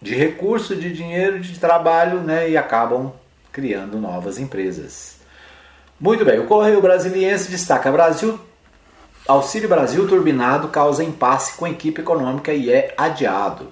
de 0.00 0.14
recurso, 0.14 0.74
de 0.76 0.92
dinheiro, 0.92 1.40
de 1.40 1.58
trabalho 1.58 2.20
né? 2.20 2.50
e 2.50 2.56
acabam 2.56 3.12
criando 3.50 3.98
novas 3.98 4.38
empresas. 4.38 5.16
Muito 6.00 6.24
bem, 6.24 6.40
o 6.40 6.46
Correio 6.46 6.80
Brasiliense 6.80 7.50
destaca: 7.50 7.92
Brasil, 7.92 8.40
Auxílio 9.28 9.68
Brasil 9.68 10.08
turbinado 10.08 10.66
causa 10.68 11.04
impasse 11.04 11.56
com 11.56 11.66
equipe 11.66 12.00
econômica 12.00 12.52
e 12.52 12.72
é 12.72 12.92
adiado. 12.96 13.68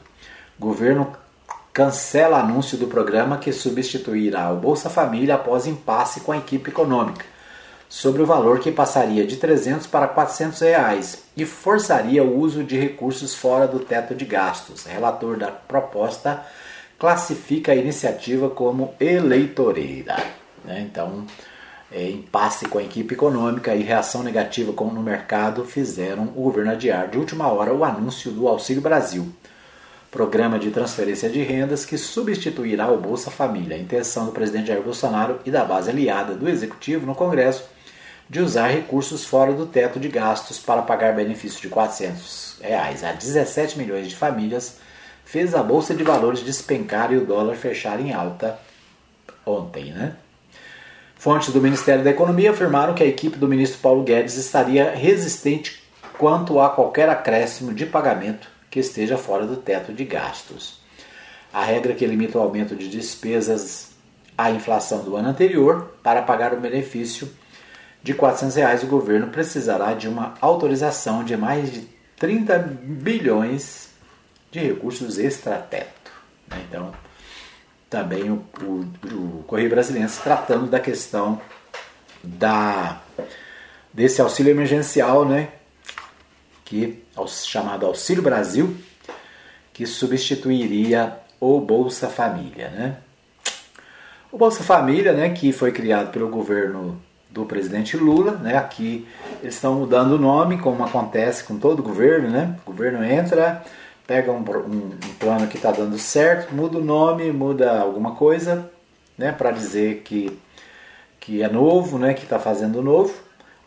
Governo 0.57 1.17
cancela 1.73 2.41
anúncio 2.41 2.77
do 2.77 2.87
programa 2.87 3.39
que 3.39 3.53
substituirá 3.53 4.53
o 4.53 4.57
Bolsa 4.57 4.91
Família 4.91 5.37
após 5.37 5.67
impasse 5.67 6.21
com 6.21 6.33
a 6.33 6.39
equipe 6.39 6.71
econômica. 6.71 7.25
sobre 7.89 8.23
o 8.23 8.27
valor 8.27 8.61
que 8.61 8.71
passaria 8.71 9.27
de 9.27 9.37
300 9.37 9.89
para 9.89 10.07
400 10.07 10.61
reais 10.61 11.25
e 11.37 11.45
forçaria 11.45 12.23
o 12.23 12.39
uso 12.39 12.63
de 12.63 12.79
recursos 12.79 13.35
fora 13.35 13.67
do 13.67 13.81
teto 13.81 14.15
de 14.15 14.25
gastos. 14.25 14.87
Relator 14.87 15.37
da 15.37 15.49
proposta 15.49 16.47
classifica 16.97 17.73
a 17.73 17.75
iniciativa 17.75 18.49
como 18.49 18.95
eleitoreira. 19.01 20.17
Né? 20.65 20.87
Então, 20.89 21.27
é, 21.91 22.09
impasse 22.09 22.67
com 22.67 22.79
a 22.79 22.83
equipe 22.83 23.15
econômica 23.15 23.75
e 23.75 23.83
reação 23.83 24.23
negativa 24.23 24.73
como 24.73 24.93
no 24.93 25.03
mercado 25.03 25.65
fizeram 25.65 26.33
o 26.37 26.43
governo 26.43 26.71
adiar 26.71 27.09
de 27.09 27.19
última 27.19 27.49
hora 27.49 27.75
o 27.75 27.85
anúncio 27.85 28.31
do 28.31 28.47
Auxílio 28.47 28.81
Brasil, 28.81 29.29
programa 30.11 30.59
de 30.59 30.71
transferência 30.71 31.31
de 31.31 31.43
rendas 31.43 31.85
que 31.85 31.97
substituirá 31.97 32.91
o 32.91 32.99
Bolsa 32.99 33.31
Família. 33.31 33.77
A 33.77 33.81
intenção 33.81 34.27
do 34.27 34.33
presidente 34.33 34.69
Jair 34.69 34.83
Bolsonaro 34.83 35.39
e 35.45 35.51
da 35.51 35.65
base 35.65 35.89
aliada 35.89 36.35
do 36.35 36.49
executivo 36.49 37.07
no 37.07 37.15
Congresso 37.15 37.65
de 38.29 38.41
usar 38.41 38.69
recursos 38.69 39.25
fora 39.25 39.53
do 39.53 39.67
teto 39.67 39.99
de 39.99 40.09
gastos 40.09 40.59
para 40.59 40.83
pagar 40.83 41.15
benefício 41.15 41.61
de 41.61 41.69
400 41.69 42.59
reais 42.61 43.03
a 43.03 43.13
17 43.13 43.79
milhões 43.79 44.09
de 44.09 44.17
famílias 44.17 44.79
fez 45.25 45.55
a 45.55 45.63
bolsa 45.63 45.95
de 45.95 46.03
valores 46.03 46.41
despencar 46.41 47.13
e 47.13 47.17
o 47.17 47.25
dólar 47.25 47.55
fechar 47.55 48.01
em 48.01 48.13
alta 48.13 48.59
ontem, 49.47 49.93
né? 49.93 50.15
Fontes 51.17 51.53
do 51.53 51.61
Ministério 51.61 52.03
da 52.03 52.11
Economia 52.11 52.51
afirmaram 52.51 52.95
que 52.95 53.03
a 53.03 53.07
equipe 53.07 53.37
do 53.37 53.47
ministro 53.47 53.79
Paulo 53.81 54.03
Guedes 54.03 54.37
estaria 54.37 54.91
resistente 54.91 55.83
quanto 56.17 56.61
a 56.61 56.71
qualquer 56.71 57.09
acréscimo 57.09 57.75
de 57.75 57.85
pagamento 57.85 58.49
que 58.71 58.79
esteja 58.81 59.19
fora 59.19 59.47
do 59.47 59.57
teto 59.57 59.93
de 59.93 60.05
gastos. 60.05 60.81
A 61.53 61.65
regra 61.65 61.95
que 61.95 62.07
limita 62.07 62.39
o 62.39 62.41
aumento 62.41 62.77
de 62.77 62.89
despesas 62.89 63.91
à 64.39 64.51
inflação 64.51 65.03
do 65.03 65.17
ano 65.17 65.29
anterior 65.29 65.95
para 66.03 66.23
pagar 66.23 66.55
o 66.55 66.61
benefício 66.61 67.29
de 68.03 68.15
400 68.15 68.57
reais, 68.57 68.83
o 68.83 68.87
governo 68.87 69.27
precisará 69.27 69.93
de 69.93 70.09
uma 70.09 70.35
autorização 70.41 71.23
de 71.23 71.37
mais 71.37 71.71
de 71.71 71.87
30 72.17 72.59
bilhões 72.59 73.91
de 74.51 74.61
recursos 74.61 75.19
extrateto. 75.19 76.11
Né? 76.49 76.65
Então, 76.69 76.93
também 77.91 78.31
o, 78.31 78.45
o, 78.63 78.87
o 79.41 79.45
Correio 79.47 79.69
Brasileiro 79.69 80.11
tratando 80.23 80.67
da 80.67 80.81
questão 80.81 81.41
da, 82.23 83.01
desse 83.93 84.21
auxílio 84.21 84.51
emergencial, 84.51 85.25
né, 85.27 85.49
que 86.65 87.03
chamado 87.27 87.87
Auxílio 87.87 88.23
Brasil, 88.23 88.77
que 89.73 89.87
substituiria 89.87 91.17
o 91.41 91.61
Bolsa 91.61 92.09
Família, 92.09 92.69
né? 92.69 92.97
O 94.31 94.39
Bolsa 94.39 94.63
Família, 94.63 95.13
né, 95.13 95.31
que 95.31 95.53
foi 95.53 95.73
criado 95.73 96.13
pelo 96.13 96.29
governo 96.29 97.01
do 97.31 97.45
presidente 97.45 97.97
Lula, 97.97 98.33
né? 98.33 98.57
Aqui 98.57 99.07
eles 99.43 99.55
estão 99.55 99.75
mudando 99.75 100.13
o 100.13 100.19
nome, 100.19 100.59
como 100.59 100.85
acontece 100.85 101.45
com 101.45 101.59
todo 101.59 101.83
governo, 101.83 102.29
né? 102.29 102.57
O 102.65 102.71
governo 102.71 103.05
entra, 103.05 103.65
pega 104.07 104.33
um, 104.33 104.39
um, 104.39 104.91
um 104.93 105.15
plano 105.19 105.47
que 105.47 105.57
está 105.57 105.71
dando 105.71 105.97
certo, 105.99 106.55
muda 106.55 106.79
o 106.79 106.85
nome, 106.85 107.31
muda 107.33 107.81
alguma 107.81 108.17
coisa, 108.17 108.71
né, 109.17 109.31
para 109.33 109.51
dizer 109.51 110.03
que, 110.05 110.37
que 111.21 111.43
é 111.43 111.49
novo, 111.49 111.99
né, 111.99 112.15
que 112.15 112.25
está 112.25 112.39
fazendo 112.39 112.83
novo. 112.83 113.15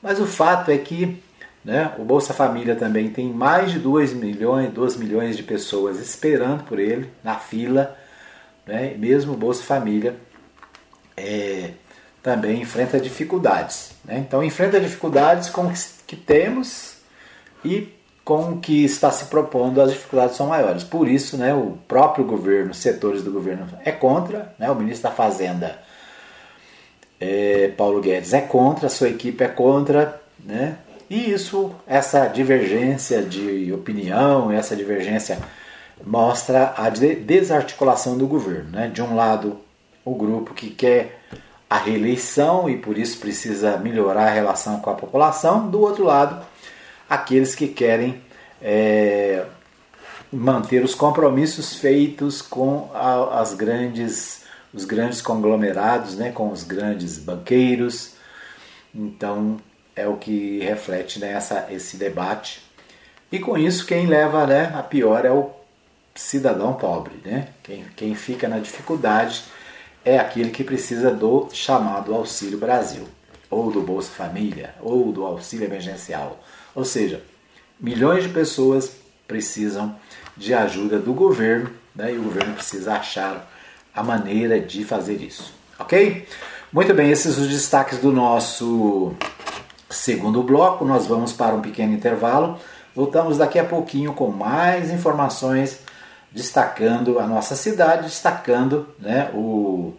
Mas 0.02 0.20
o 0.20 0.26
fato 0.26 0.70
é 0.70 0.78
que 0.78 1.24
né, 1.64 1.94
o 1.98 2.04
Bolsa 2.04 2.34
Família 2.34 2.76
também 2.76 3.10
tem 3.10 3.32
mais 3.32 3.72
de 3.72 3.80
2 3.80 4.14
milhões, 4.14 4.72
2 4.74 4.98
milhões 4.98 5.38
de 5.38 5.44
pessoas 5.44 6.00
esperando 6.00 6.64
por 6.64 6.80
ele, 6.80 7.10
na 7.24 7.36
fila. 7.36 7.98
Né, 8.66 8.96
mesmo 8.98 9.34
o 9.34 9.38
Bolsa 9.38 9.64
Família 9.64 10.16
é, 11.16 11.72
também 12.22 12.62
enfrenta 12.62 13.00
dificuldades. 13.00 13.92
Né? 14.04 14.18
Então 14.20 14.44
enfrenta 14.44 14.80
dificuldades 14.80 15.50
com 15.50 15.70
que, 15.70 15.80
que 16.08 16.16
temos 16.16 16.98
e 17.64 17.94
com 18.24 18.54
o 18.54 18.60
que 18.60 18.86
está 18.86 19.12
se 19.12 19.26
propondo, 19.26 19.82
as 19.82 19.92
dificuldades 19.92 20.38
são 20.38 20.48
maiores. 20.48 20.84
Por 20.84 21.08
isso, 21.10 21.38
né, 21.38 21.54
o 21.54 21.78
próprio 21.88 22.24
governo, 22.24 22.74
setores 22.74 23.22
do 23.22 23.32
governo 23.32 23.68
é 23.84 23.92
contra, 23.92 24.54
né, 24.58 24.72
o 24.72 24.76
ministro 24.76 25.10
da 25.10 25.16
Fazenda, 25.16 25.78
é, 27.20 27.70
Paulo 27.78 28.00
Guedes, 28.00 28.34
é 28.34 28.42
contra, 28.42 28.88
a 28.88 28.90
sua 28.90 29.10
equipe 29.10 29.44
é 29.44 29.48
contra, 29.50 30.22
né, 30.40 30.78
e 31.14 31.32
isso, 31.32 31.72
essa 31.86 32.26
divergência 32.26 33.22
de 33.22 33.72
opinião, 33.72 34.52
essa 34.52 34.76
divergência 34.76 35.38
mostra 36.04 36.74
a 36.76 36.90
desarticulação 36.90 38.18
do 38.18 38.26
governo. 38.26 38.72
Né? 38.72 38.88
De 38.88 39.00
um 39.00 39.16
lado, 39.16 39.60
o 40.04 40.16
grupo 40.16 40.56
que 40.56 40.72
quer 40.72 41.20
a 41.70 41.78
reeleição 41.78 42.68
e 42.68 42.80
por 42.80 42.98
isso 42.98 43.20
precisa 43.20 43.78
melhorar 43.78 44.26
a 44.26 44.34
relação 44.34 44.80
com 44.80 44.90
a 44.90 44.96
população, 44.96 45.70
do 45.70 45.82
outro 45.82 46.04
lado, 46.04 46.44
aqueles 47.08 47.54
que 47.54 47.68
querem 47.68 48.20
é, 48.60 49.46
manter 50.32 50.84
os 50.84 50.96
compromissos 50.96 51.76
feitos 51.76 52.42
com 52.42 52.90
as 52.92 53.54
grandes, 53.54 54.46
os 54.74 54.84
grandes 54.84 55.22
conglomerados, 55.22 56.16
né, 56.16 56.32
com 56.32 56.50
os 56.50 56.64
grandes 56.64 57.20
banqueiros. 57.20 58.16
Então 58.96 59.60
é 59.96 60.08
o 60.08 60.18
que 60.18 60.60
reflete 60.60 61.20
né, 61.20 61.38
esse 61.70 61.98
debate. 61.98 62.62
E 63.32 63.40
com 63.40 63.58
isso 63.58 63.86
quem 63.86 64.08
leva 64.08 64.46
né, 64.46 64.72
a 64.76 64.84
pior 64.84 65.26
é 65.26 65.32
o 65.32 65.50
cidadão 66.16 66.74
pobre. 66.74 67.14
Né? 67.24 67.50
Quem, 67.64 67.86
quem 67.96 68.16
fica 68.16 68.48
na 68.48 68.60
dificuldade 68.60 69.44
é 70.06 70.18
aquele 70.18 70.52
que 70.52 70.64
precisa 70.64 71.12
do 71.12 71.50
chamado 71.52 72.14
Auxílio 72.14 72.58
Brasil, 72.58 73.08
ou 73.50 73.72
do 73.72 73.82
Bolsa 73.82 74.12
Família, 74.12 74.76
ou 74.82 75.12
do 75.12 75.26
auxílio 75.26 75.66
emergencial 75.66 76.40
ou 76.76 76.84
seja, 76.84 77.22
milhões 77.80 78.24
de 78.24 78.30
pessoas 78.30 78.96
precisam 79.28 79.96
de 80.36 80.54
ajuda 80.54 81.00
do 81.00 81.14
governo 81.14 81.70
né, 81.96 82.14
e 82.14 82.18
o 82.18 82.24
governo 82.24 82.56
precisa 82.56 82.94
achar 82.94 83.50
a 83.94 84.04
maneira 84.04 84.60
de 84.60 84.84
fazer 84.84 85.22
isso. 85.22 85.54
Ok? 85.78 86.28
Muito 86.72 86.94
bem, 86.94 87.12
esses 87.12 87.36
são 87.36 87.44
os 87.44 87.50
destaques 87.50 88.00
do 88.00 88.12
nosso 88.12 89.14
segundo 89.94 90.44
bloco. 90.44 90.84
Nós 90.84 91.08
vamos 91.08 91.32
para 91.32 91.56
um 91.56 91.62
pequeno 91.62 91.94
intervalo. 91.94 92.60
Voltamos 92.96 93.38
daqui 93.38 93.58
a 93.58 93.66
pouquinho 93.66 94.14
com 94.14 94.28
mais 94.28 94.92
informações 94.92 95.80
destacando 96.32 97.20
a 97.20 97.28
nossa 97.28 97.56
cidade, 97.56 98.04
destacando 98.04 98.90
né, 99.00 99.30
o, 99.34 99.94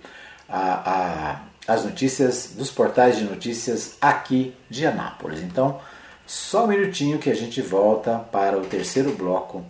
a, 0.48 1.38
a, 1.68 1.72
as 1.72 1.84
notícias 1.84 2.54
dos 2.56 2.70
portais 2.70 3.16
de 3.16 3.24
notícias 3.24 3.96
aqui 4.00 4.54
de 4.68 4.84
Anápolis. 4.84 5.40
Então, 5.40 5.80
só 6.26 6.64
um 6.64 6.68
minutinho 6.68 7.18
que 7.18 7.30
a 7.30 7.34
gente 7.34 7.60
volta 7.62 8.18
para 8.32 8.58
o 8.58 8.66
terceiro 8.66 9.12
bloco 9.12 9.64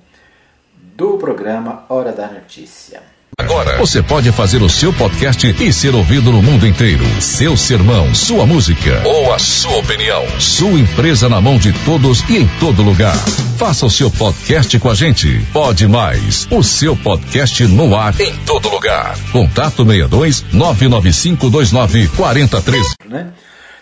do 0.75 1.19
programa 1.19 1.85
Hora 1.89 2.13
da 2.13 2.29
Notícia. 2.29 3.14
Agora 3.39 3.79
você 3.79 4.03
pode 4.03 4.31
fazer 4.31 4.63
o 4.63 4.69
seu 4.69 4.93
podcast 4.93 5.57
e 5.61 5.73
ser 5.73 5.95
ouvido 5.95 6.31
no 6.31 6.41
mundo 6.41 6.67
inteiro. 6.67 7.05
Seu 7.21 7.57
sermão, 7.57 8.15
sua 8.15 8.47
música 8.47 9.03
ou 9.05 9.33
a 9.33 9.39
sua 9.39 9.77
opinião. 9.79 10.25
Sua 10.39 10.79
empresa 10.79 11.29
na 11.29 11.41
mão 11.41 11.59
de 11.59 11.73
todos 11.85 12.23
e 12.31 12.39
em 12.39 12.49
todo 12.61 12.83
lugar. 12.83 13.17
Faça 13.59 13.87
o 13.87 13.91
seu 13.91 14.11
podcast 14.11 14.79
com 14.79 14.89
a 14.89 14.95
gente. 14.95 15.45
Pode 15.53 15.89
mais. 15.89 16.47
O 16.51 16.63
seu 16.63 16.97
podcast 16.97 17.67
no 17.67 17.97
ar 17.97 18.19
em 18.21 18.37
todo 18.45 18.69
lugar. 18.69 19.17
Contato 19.33 19.85
62 19.85 20.45
995 20.53 21.51
29 21.51 22.09
43. 22.09 22.95
Né? 23.07 23.33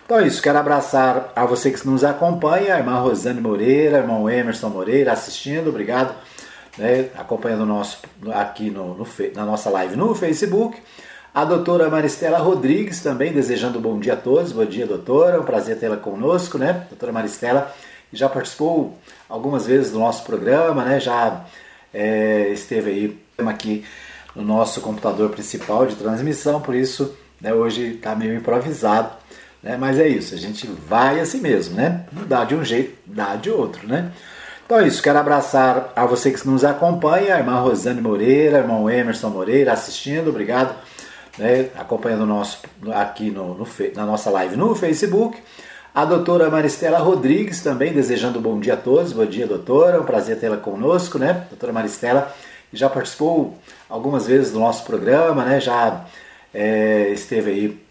Então 0.04 0.18
é 0.18 0.26
isso, 0.26 0.42
quero 0.42 0.58
abraçar 0.58 1.32
a 1.36 1.44
você 1.46 1.70
que 1.70 1.86
nos 1.86 2.04
acompanha, 2.04 2.74
a 2.74 2.78
irmã 2.78 3.00
Rosane 3.00 3.40
Moreira, 3.40 3.98
irmão 3.98 4.28
Emerson 4.28 4.68
Moreira 4.68 5.12
assistindo, 5.12 5.68
obrigado, 5.70 6.14
né, 6.78 7.08
acompanhando 7.16 7.66
nosso 7.66 7.98
aqui 8.32 8.70
no, 8.70 8.94
no, 8.94 9.06
na 9.34 9.44
nossa 9.44 9.70
live 9.70 9.96
no 9.96 10.14
Facebook. 10.14 10.78
A 11.34 11.44
doutora 11.44 11.88
Maristela 11.88 12.38
Rodrigues 12.38 13.00
também, 13.00 13.32
desejando 13.32 13.78
um 13.78 13.82
bom 13.82 13.98
dia 13.98 14.12
a 14.12 14.16
todos. 14.16 14.52
Bom 14.52 14.64
dia, 14.66 14.86
doutora. 14.86 15.40
Um 15.40 15.44
prazer 15.44 15.78
tê-la 15.78 15.96
conosco, 15.96 16.58
né? 16.58 16.86
Doutora 16.90 17.10
Maristela, 17.10 17.74
já 18.12 18.28
participou 18.28 18.98
algumas 19.28 19.66
vezes 19.66 19.92
do 19.92 19.98
nosso 19.98 20.24
programa, 20.24 20.84
né? 20.84 21.00
Já 21.00 21.46
é, 21.92 22.48
esteve 22.50 22.90
aí 22.90 23.18
aqui 23.48 23.84
no 24.36 24.42
nosso 24.42 24.80
computador 24.80 25.30
principal 25.30 25.86
de 25.86 25.96
transmissão, 25.96 26.60
por 26.60 26.74
isso 26.74 27.14
né, 27.40 27.52
hoje 27.52 27.94
está 27.94 28.14
meio 28.14 28.34
improvisado. 28.34 29.12
Né? 29.62 29.76
Mas 29.76 29.98
é 29.98 30.08
isso, 30.08 30.34
a 30.34 30.38
gente 30.38 30.66
vai 30.66 31.20
assim 31.20 31.40
mesmo, 31.40 31.76
né? 31.76 32.04
Dá 32.26 32.44
de 32.44 32.54
um 32.54 32.64
jeito, 32.64 32.94
dá 33.06 33.36
de 33.36 33.50
outro, 33.50 33.86
né? 33.86 34.12
Então 34.72 34.80
é 34.80 34.88
isso, 34.88 35.02
quero 35.02 35.18
abraçar 35.18 35.92
a 35.94 36.06
você 36.06 36.30
que 36.30 36.48
nos 36.48 36.64
acompanha, 36.64 37.34
a 37.34 37.38
irmã 37.38 37.60
Rosane 37.60 38.00
Moreira, 38.00 38.56
irmão 38.56 38.88
Emerson 38.88 39.28
Moreira 39.28 39.70
assistindo, 39.70 40.30
obrigado, 40.30 40.74
né? 41.36 41.68
acompanhando 41.76 42.24
nosso 42.24 42.58
aqui 42.94 43.30
no, 43.30 43.52
no, 43.52 43.68
na 43.94 44.06
nossa 44.06 44.30
live 44.30 44.56
no 44.56 44.74
Facebook. 44.74 45.38
A 45.94 46.06
doutora 46.06 46.48
Maristela 46.48 46.96
Rodrigues 47.00 47.60
também, 47.60 47.92
desejando 47.92 48.38
um 48.38 48.42
bom 48.42 48.58
dia 48.58 48.72
a 48.72 48.76
todos. 48.78 49.12
Bom 49.12 49.26
dia, 49.26 49.46
doutora. 49.46 50.00
Um 50.00 50.06
prazer 50.06 50.40
tê-la 50.40 50.56
conosco, 50.56 51.18
né? 51.18 51.44
Doutora 51.50 51.70
Maristela 51.70 52.34
já 52.72 52.88
participou 52.88 53.58
algumas 53.90 54.26
vezes 54.26 54.52
do 54.52 54.58
nosso 54.58 54.86
programa, 54.86 55.44
né? 55.44 55.60
Já 55.60 56.06
é, 56.54 57.10
esteve 57.10 57.50
aí 57.50 57.82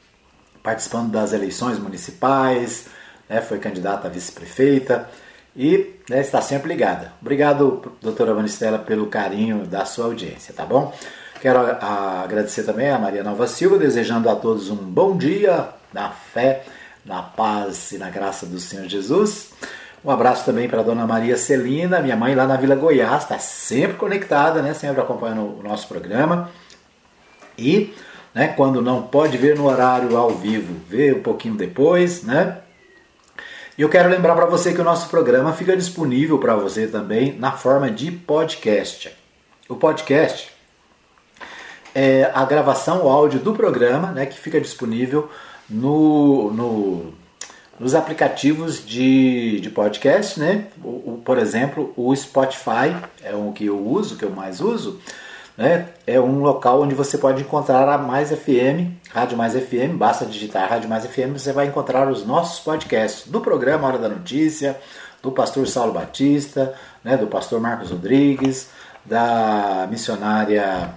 participando 0.64 1.12
das 1.12 1.32
eleições 1.32 1.78
municipais, 1.78 2.88
né, 3.30 3.40
foi 3.40 3.60
candidata 3.60 4.08
a 4.08 4.10
vice-prefeita 4.10 5.08
e 5.56 5.96
né, 6.10 6.22
está 6.22 6.42
sempre 6.42 6.70
ligada. 6.70 7.14
Obrigado, 7.22 7.94
doutora 8.02 8.34
Vanistela, 8.34 8.80
pelo 8.80 9.08
carinho 9.08 9.66
da 9.66 9.86
sua 9.86 10.06
audiência, 10.06 10.54
tá 10.54 10.66
bom? 10.66 10.94
Quero 11.42 11.60
agradecer 11.60 12.64
também 12.64 12.90
a 12.90 13.00
Maria 13.00 13.24
Nova 13.24 13.48
Silva, 13.48 13.78
desejando 13.78 14.30
a 14.30 14.36
todos 14.36 14.70
um 14.70 14.76
bom 14.76 15.18
dia 15.18 15.70
na 15.92 16.10
fé, 16.10 16.64
na 17.06 17.22
paz 17.22 17.92
e 17.92 17.98
na 17.98 18.10
graça 18.10 18.46
do 18.46 18.60
Senhor 18.60 18.88
Jesus. 18.88 19.52
Um 20.06 20.12
abraço 20.12 20.46
também 20.46 20.70
para 20.70 20.82
a 20.82 20.84
dona 20.84 21.06
Maria 21.06 21.38
Celina, 21.38 22.00
minha 22.00 22.16
mãe 22.16 22.34
lá 22.36 22.48
na 22.48 22.58
Vila 22.58 22.76
Goiás, 22.76 23.24
está 23.24 23.40
sempre 23.40 23.98
conectada, 23.98 24.62
né, 24.62 24.74
sempre 24.74 25.02
acompanhando 25.02 25.60
o 25.60 25.64
nosso 25.64 25.88
programa. 25.88 26.50
E 27.58 27.94
né, 28.34 28.50
quando 28.50 28.82
não 28.82 29.04
pode 29.04 29.38
ver 29.38 29.56
no 29.58 29.66
horário 29.66 30.16
ao 30.16 30.32
vivo, 30.32 30.76
vê 30.88 31.14
um 31.14 31.22
pouquinho 31.22 31.56
depois, 31.56 32.24
né? 32.24 32.58
E 33.78 33.82
eu 33.82 33.90
quero 33.90 34.10
lembrar 34.10 34.36
para 34.36 34.46
você 34.46 34.74
que 34.74 34.82
o 34.82 34.84
nosso 34.84 35.10
programa 35.10 35.54
fica 35.54 35.76
disponível 35.78 36.38
para 36.38 36.56
você 36.56 36.88
também 36.88 37.34
na 37.38 37.54
forma 37.54 37.90
de 37.90 38.12
podcast. 38.12 39.16
O 39.70 39.76
podcast 39.76 40.52
é 41.96 42.30
a 42.34 42.44
gravação, 42.44 43.06
o 43.06 43.10
áudio 43.10 43.40
do 43.40 43.54
programa, 43.54 44.12
né, 44.12 44.26
que 44.26 44.38
fica 44.38 44.60
disponível 44.60 45.30
no, 45.70 46.52
no 46.52 47.14
nos 47.80 47.96
aplicativos 47.96 48.86
de, 48.86 49.60
de 49.60 49.70
podcast, 49.72 50.40
né? 50.40 50.68
O, 50.84 51.14
o, 51.14 51.22
por 51.26 51.40
exemplo, 51.40 51.92
o 51.98 52.16
Spotify 52.16 52.96
é 53.24 53.34
o 53.34 53.52
que 53.52 53.66
eu 53.66 53.80
uso, 53.80 54.18
que 54.18 54.24
eu 54.24 54.30
mais 54.30 54.62
uso 54.62 55.00
né? 55.58 55.88
É 56.08 56.20
um 56.20 56.40
local 56.40 56.82
onde 56.82 56.96
você 56.96 57.18
pode 57.18 57.42
encontrar 57.42 57.88
a 57.88 57.98
Mais 57.98 58.32
FM, 58.32 58.92
Rádio 59.10 59.38
Mais 59.38 59.54
FM, 59.54 59.96
basta 59.96 60.26
digitar 60.26 60.70
Rádio 60.70 60.90
Mais 60.90 61.06
FM, 61.06 61.34
você 61.34 61.52
vai 61.52 61.68
encontrar 61.68 62.10
os 62.10 62.26
nossos 62.26 62.60
podcasts 62.60 63.28
do 63.28 63.42
programa 63.42 63.88
Hora 63.88 63.98
da 63.98 64.10
Notícia, 64.10 64.80
do 65.22 65.32
pastor 65.32 65.68
Saulo 65.68 65.94
Batista, 65.94 66.74
né, 67.04 67.16
do 67.18 67.28
pastor 67.28 67.60
Marcos 67.60 67.92
Rodrigues, 67.92 68.70
da 69.06 69.88
missionária 69.90 70.94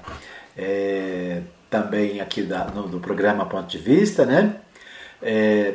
é, 0.56 1.42
também 1.68 2.20
aqui 2.20 2.42
da, 2.42 2.64
no, 2.66 2.88
do 2.88 3.00
programa 3.00 3.46
Ponto 3.46 3.66
de 3.66 3.78
Vista, 3.78 4.24
né? 4.24 4.56
É, 5.22 5.74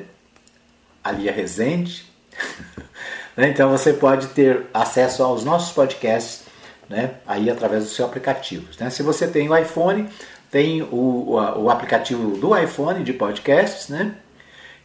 Alia 1.03 1.32
Rezende. 1.32 2.05
né? 3.36 3.49
Então 3.49 3.69
você 3.69 3.93
pode 3.93 4.27
ter 4.27 4.67
acesso 4.73 5.23
aos 5.23 5.43
nossos 5.43 5.73
podcasts 5.73 6.48
né? 6.89 7.11
aí 7.25 7.49
através 7.49 7.83
do 7.83 7.89
seu 7.89 8.05
aplicativo. 8.05 8.67
Né? 8.79 8.89
Se 8.89 9.03
você 9.03 9.27
tem 9.27 9.47
o 9.47 9.55
iPhone, 9.55 10.09
tem 10.49 10.81
o, 10.81 11.35
o, 11.35 11.69
aplicativo 11.69 12.37
do 12.37 12.57
iPhone 12.57 13.03
de 13.03 13.13
podcasts, 13.13 13.87
né? 13.87 14.15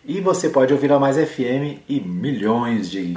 E 0.04 0.20
você 0.20 0.50
pode 0.50 0.72
ouvir 0.74 0.92
a 0.92 0.98
Mais 0.98 1.16
FM 1.16 1.80
e 1.88 1.98
milhões 1.98 2.90
de 2.90 3.16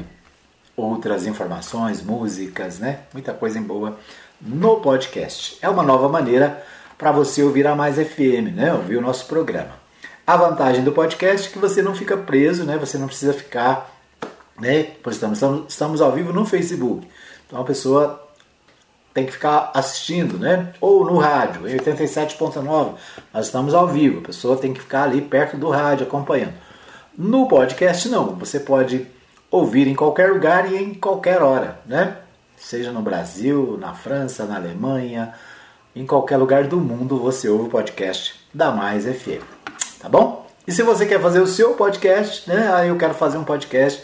outras 0.75 1.27
informações, 1.27 2.01
músicas, 2.01 2.79
né? 2.79 2.99
Muita 3.11 3.33
coisa 3.33 3.59
boa 3.59 3.99
no 4.39 4.77
podcast. 4.77 5.57
É 5.61 5.67
uma 5.67 5.83
nova 5.83 6.07
maneira 6.07 6.63
para 6.97 7.11
você 7.11 7.43
ouvir 7.43 7.67
a 7.67 7.75
Mais 7.75 7.95
FM, 7.95 8.55
né? 8.55 8.73
Ouvir 8.73 8.95
o 8.95 9.01
nosso 9.01 9.25
programa. 9.25 9.71
A 10.25 10.37
vantagem 10.37 10.83
do 10.83 10.93
podcast 10.93 11.49
é 11.49 11.51
que 11.51 11.59
você 11.59 11.81
não 11.81 11.93
fica 11.93 12.15
preso, 12.15 12.63
né? 12.63 12.77
Você 12.77 12.97
não 12.97 13.07
precisa 13.07 13.33
ficar, 13.33 13.93
né? 14.57 14.91
Pois 15.03 15.17
estamos, 15.17 15.41
estamos 15.67 15.99
ao 15.99 16.13
vivo 16.13 16.31
no 16.31 16.45
Facebook. 16.45 17.05
Então 17.45 17.59
a 17.59 17.65
pessoa 17.65 18.26
tem 19.17 19.25
que 19.25 19.31
ficar 19.31 19.71
assistindo, 19.73 20.37
né? 20.37 20.71
Ou 20.79 21.03
no 21.03 21.17
rádio, 21.17 21.67
em 21.67 21.75
87.9, 21.75 22.93
nós 23.33 23.47
estamos 23.47 23.73
ao 23.73 23.87
vivo, 23.87 24.19
a 24.19 24.27
pessoa 24.27 24.55
tem 24.57 24.71
que 24.71 24.79
ficar 24.79 25.05
ali 25.05 25.21
perto 25.21 25.57
do 25.57 25.71
rádio 25.71 26.05
acompanhando. 26.05 26.53
No 27.17 27.47
podcast 27.47 28.07
não, 28.09 28.35
você 28.35 28.59
pode 28.59 29.07
ouvir 29.49 29.87
em 29.87 29.95
qualquer 29.95 30.31
lugar 30.31 30.71
e 30.71 30.77
em 30.77 30.93
qualquer 30.93 31.41
hora, 31.41 31.79
né? 31.87 32.17
Seja 32.55 32.91
no 32.91 33.01
Brasil, 33.01 33.75
na 33.81 33.95
França, 33.95 34.45
na 34.45 34.57
Alemanha, 34.57 35.33
em 35.95 36.05
qualquer 36.05 36.37
lugar 36.37 36.65
do 36.65 36.77
mundo 36.77 37.17
você 37.17 37.49
ouve 37.49 37.65
o 37.65 37.69
podcast 37.69 38.39
da 38.53 38.71
Mais 38.71 39.05
FM, 39.05 39.41
tá 39.99 40.07
bom? 40.07 40.45
E 40.67 40.71
se 40.71 40.83
você 40.83 41.07
quer 41.07 41.19
fazer 41.19 41.39
o 41.39 41.47
seu 41.47 41.73
podcast, 41.73 42.47
né? 42.47 42.71
Aí 42.71 42.89
eu 42.89 42.97
quero 42.97 43.15
fazer 43.15 43.39
um 43.39 43.43
podcast 43.43 43.99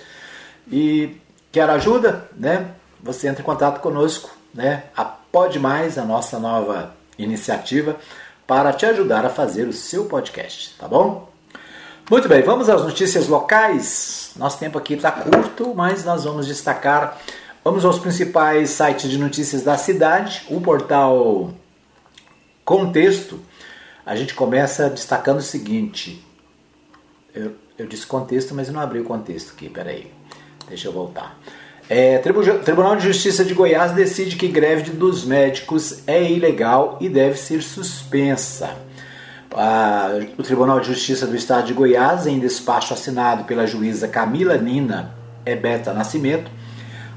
e 0.71 1.15
quer 1.51 1.69
ajuda, 1.69 2.27
né? 2.35 2.71
Você 3.03 3.27
entra 3.27 3.43
em 3.43 3.45
contato 3.45 3.79
conosco 3.79 4.41
né, 4.53 4.83
a 4.95 5.03
Pode 5.03 5.59
Mais, 5.59 5.97
a 5.97 6.05
nossa 6.05 6.39
nova 6.39 6.95
iniciativa, 7.17 7.97
para 8.45 8.71
te 8.73 8.85
ajudar 8.85 9.25
a 9.25 9.29
fazer 9.29 9.67
o 9.67 9.73
seu 9.73 10.05
podcast, 10.05 10.75
tá 10.77 10.87
bom? 10.87 11.29
Muito 12.09 12.27
bem, 12.27 12.41
vamos 12.43 12.69
às 12.69 12.83
notícias 12.83 13.27
locais. 13.27 14.31
Nosso 14.35 14.59
tempo 14.59 14.77
aqui 14.77 14.93
está 14.93 15.11
curto, 15.11 15.73
mas 15.73 16.03
nós 16.03 16.25
vamos 16.25 16.45
destacar. 16.45 17.17
Vamos 17.63 17.85
aos 17.85 17.97
principais 17.97 18.71
sites 18.71 19.09
de 19.09 19.17
notícias 19.17 19.63
da 19.63 19.77
cidade. 19.77 20.45
O 20.49 20.59
portal 20.59 21.53
Contexto. 22.65 23.39
A 24.05 24.15
gente 24.15 24.33
começa 24.33 24.89
destacando 24.89 25.39
o 25.39 25.41
seguinte. 25.41 26.25
Eu, 27.33 27.55
eu 27.77 27.87
disse 27.87 28.05
contexto, 28.05 28.53
mas 28.53 28.67
eu 28.67 28.73
não 28.73 28.81
abri 28.81 28.99
o 28.99 29.03
contexto 29.03 29.53
aqui. 29.53 29.69
Peraí, 29.69 30.11
deixa 30.67 30.87
eu 30.87 30.91
voltar. 30.91 31.37
É, 31.89 32.17
Tribunal 32.17 32.95
de 32.95 33.03
Justiça 33.03 33.43
de 33.43 33.53
Goiás 33.53 33.91
decide 33.91 34.37
que 34.37 34.47
greve 34.47 34.91
dos 34.91 35.25
médicos 35.25 36.01
é 36.07 36.23
ilegal 36.31 36.97
e 37.01 37.09
deve 37.09 37.37
ser 37.37 37.61
suspensa. 37.61 38.75
O 40.37 40.43
Tribunal 40.43 40.79
de 40.79 40.87
Justiça 40.87 41.27
do 41.27 41.35
Estado 41.35 41.67
de 41.67 41.73
Goiás, 41.73 42.25
em 42.25 42.39
despacho 42.39 42.93
assinado 42.93 43.43
pela 43.43 43.67
juíza 43.67 44.07
Camila 44.07 44.57
Nina 44.57 45.13
Ebeta 45.45 45.93
Nascimento, 45.93 46.49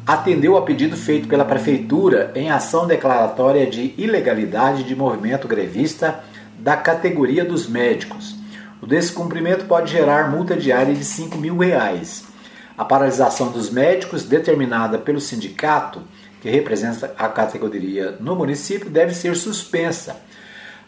atendeu 0.06 0.56
a 0.56 0.62
pedido 0.62 0.96
feito 0.96 1.28
pela 1.28 1.44
Prefeitura 1.44 2.32
em 2.34 2.50
ação 2.50 2.86
declaratória 2.86 3.66
de 3.66 3.94
ilegalidade 3.96 4.84
de 4.84 4.94
movimento 4.94 5.48
grevista 5.48 6.20
da 6.58 6.76
categoria 6.76 7.44
dos 7.44 7.68
médicos. 7.68 8.36
O 8.82 8.86
descumprimento 8.86 9.64
pode 9.64 9.92
gerar 9.92 10.30
multa 10.30 10.54
diária 10.54 10.94
de 10.94 11.04
5 11.04 11.38
mil 11.38 11.56
reais. 11.56 12.35
A 12.76 12.84
paralisação 12.84 13.50
dos 13.50 13.70
médicos, 13.70 14.24
determinada 14.24 14.98
pelo 14.98 15.20
sindicato, 15.20 16.02
que 16.42 16.50
representa 16.50 17.14
a 17.18 17.28
categoria 17.28 18.16
no 18.20 18.36
município, 18.36 18.90
deve 18.90 19.14
ser 19.14 19.34
suspensa. 19.34 20.16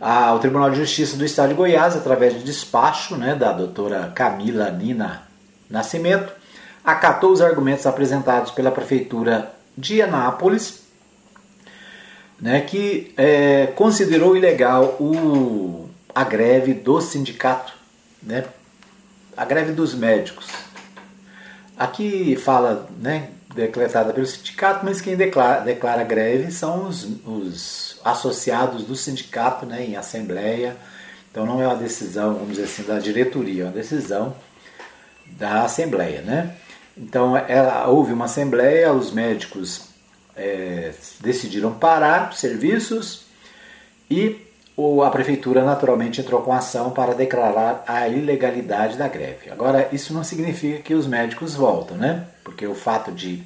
Ah, 0.01 0.33
o 0.35 0.39
Tribunal 0.39 0.71
de 0.71 0.77
Justiça 0.77 1.17
do 1.17 1.25
Estado 1.25 1.49
de 1.49 1.55
Goiás, 1.55 1.97
através 1.97 2.35
de 2.35 2.45
despacho 2.45 3.17
né, 3.17 3.35
da 3.35 3.53
doutora 3.53 4.13
Camila 4.15 4.71
Nina 4.71 5.23
Nascimento, 5.69 6.33
acatou 6.85 7.33
os 7.33 7.41
argumentos 7.41 7.87
apresentados 7.87 8.53
pela 8.53 8.71
Prefeitura 8.71 9.53
de 9.77 10.01
Anápolis, 10.01 10.83
né, 12.41 12.61
que 12.61 13.13
é, 13.17 13.67
considerou 13.75 14.37
ilegal 14.37 14.97
o, 15.01 15.89
a 16.15 16.23
greve 16.23 16.75
do 16.75 17.01
sindicato, 17.01 17.73
né, 18.23 18.45
a 19.37 19.45
greve 19.45 19.73
dos 19.73 19.95
médicos. 19.95 20.47
Aqui 21.79 22.35
fala, 22.35 22.89
né, 23.01 23.31
decretada 23.55 24.13
pelo 24.13 24.27
sindicato, 24.27 24.85
mas 24.85 25.01
quem 25.01 25.17
declara, 25.17 25.61
declara 25.61 26.03
greve 26.03 26.51
são 26.51 26.89
os, 26.89 27.07
os 27.25 28.01
associados 28.05 28.85
do 28.85 28.97
sindicato 28.97 29.65
né, 29.65 29.85
em 29.85 29.97
assembleia. 29.97 30.77
Então 31.31 31.47
não 31.47 31.63
é 31.63 31.67
uma 31.67 31.77
decisão, 31.77 32.35
vamos 32.35 32.57
dizer 32.57 32.65
assim, 32.65 32.83
da 32.83 32.99
diretoria, 32.99 33.63
é 33.63 33.67
uma 33.67 33.73
decisão 33.73 34.35
da 35.27 35.63
assembleia. 35.63 36.21
Né? 36.23 36.57
Então 36.97 37.37
ela, 37.37 37.87
houve 37.87 38.13
uma 38.13 38.25
assembleia, 38.25 38.93
os 38.93 39.13
médicos 39.13 39.89
é, 40.37 40.93
decidiram 41.21 41.73
parar 41.73 42.31
os 42.31 42.41
serviços 42.41 43.27
e 44.11 44.48
a 45.05 45.11
prefeitura 45.11 45.65
naturalmente 45.65 46.21
entrou 46.21 46.41
com 46.43 46.53
ação 46.53 46.91
para 46.91 47.13
declarar 47.13 47.83
a 47.85 48.07
ilegalidade 48.09 48.97
da 48.97 49.09
greve. 49.09 49.51
Agora, 49.51 49.89
isso 49.91 50.15
não 50.15 50.23
significa 50.23 50.81
que 50.81 50.95
os 50.95 51.07
médicos 51.07 51.57
voltam, 51.57 51.97
né? 51.97 52.27
Porque 52.45 52.65
o 52.65 52.77
fato 52.77 53.11
de 53.11 53.43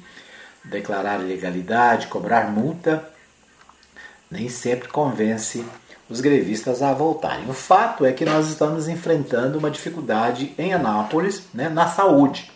declarar 0.63 1.19
ilegalidade, 1.19 2.05
cobrar 2.05 2.51
multa, 2.51 3.03
nem 4.29 4.47
sempre 4.47 4.87
convence 4.87 5.65
os 6.07 6.21
grevistas 6.21 6.83
a 6.83 6.93
voltarem. 6.93 7.49
O 7.49 7.53
fato 7.53 8.05
é 8.05 8.13
que 8.13 8.25
nós 8.25 8.47
estamos 8.47 8.87
enfrentando 8.87 9.57
uma 9.57 9.71
dificuldade 9.71 10.53
em 10.55 10.71
Anápolis, 10.71 11.43
né, 11.51 11.67
na 11.67 11.87
saúde. 11.87 12.52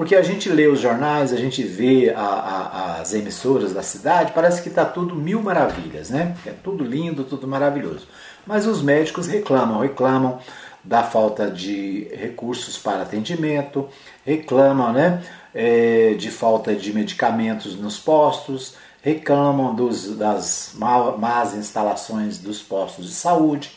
Porque 0.00 0.16
a 0.16 0.22
gente 0.22 0.48
lê 0.48 0.66
os 0.66 0.80
jornais, 0.80 1.30
a 1.30 1.36
gente 1.36 1.62
vê 1.62 2.08
a, 2.08 2.22
a, 2.22 3.00
as 3.02 3.12
emissoras 3.12 3.74
da 3.74 3.82
cidade, 3.82 4.32
parece 4.34 4.62
que 4.62 4.70
está 4.70 4.82
tudo 4.82 5.14
mil 5.14 5.42
maravilhas, 5.42 6.08
né? 6.08 6.34
É 6.46 6.52
tudo 6.52 6.82
lindo, 6.82 7.22
tudo 7.22 7.46
maravilhoso. 7.46 8.08
Mas 8.46 8.66
os 8.66 8.80
médicos 8.80 9.26
reclamam, 9.26 9.80
reclamam 9.80 10.38
da 10.82 11.02
falta 11.02 11.50
de 11.50 12.08
recursos 12.14 12.78
para 12.78 13.02
atendimento, 13.02 13.90
reclamam 14.24 14.90
né, 14.94 15.22
é, 15.54 16.14
de 16.14 16.30
falta 16.30 16.74
de 16.74 16.94
medicamentos 16.94 17.78
nos 17.78 17.98
postos, 17.98 18.76
reclamam 19.02 19.74
dos, 19.74 20.16
das 20.16 20.74
más 21.18 21.52
instalações 21.52 22.38
dos 22.38 22.62
postos 22.62 23.04
de 23.04 23.12
saúde. 23.12 23.70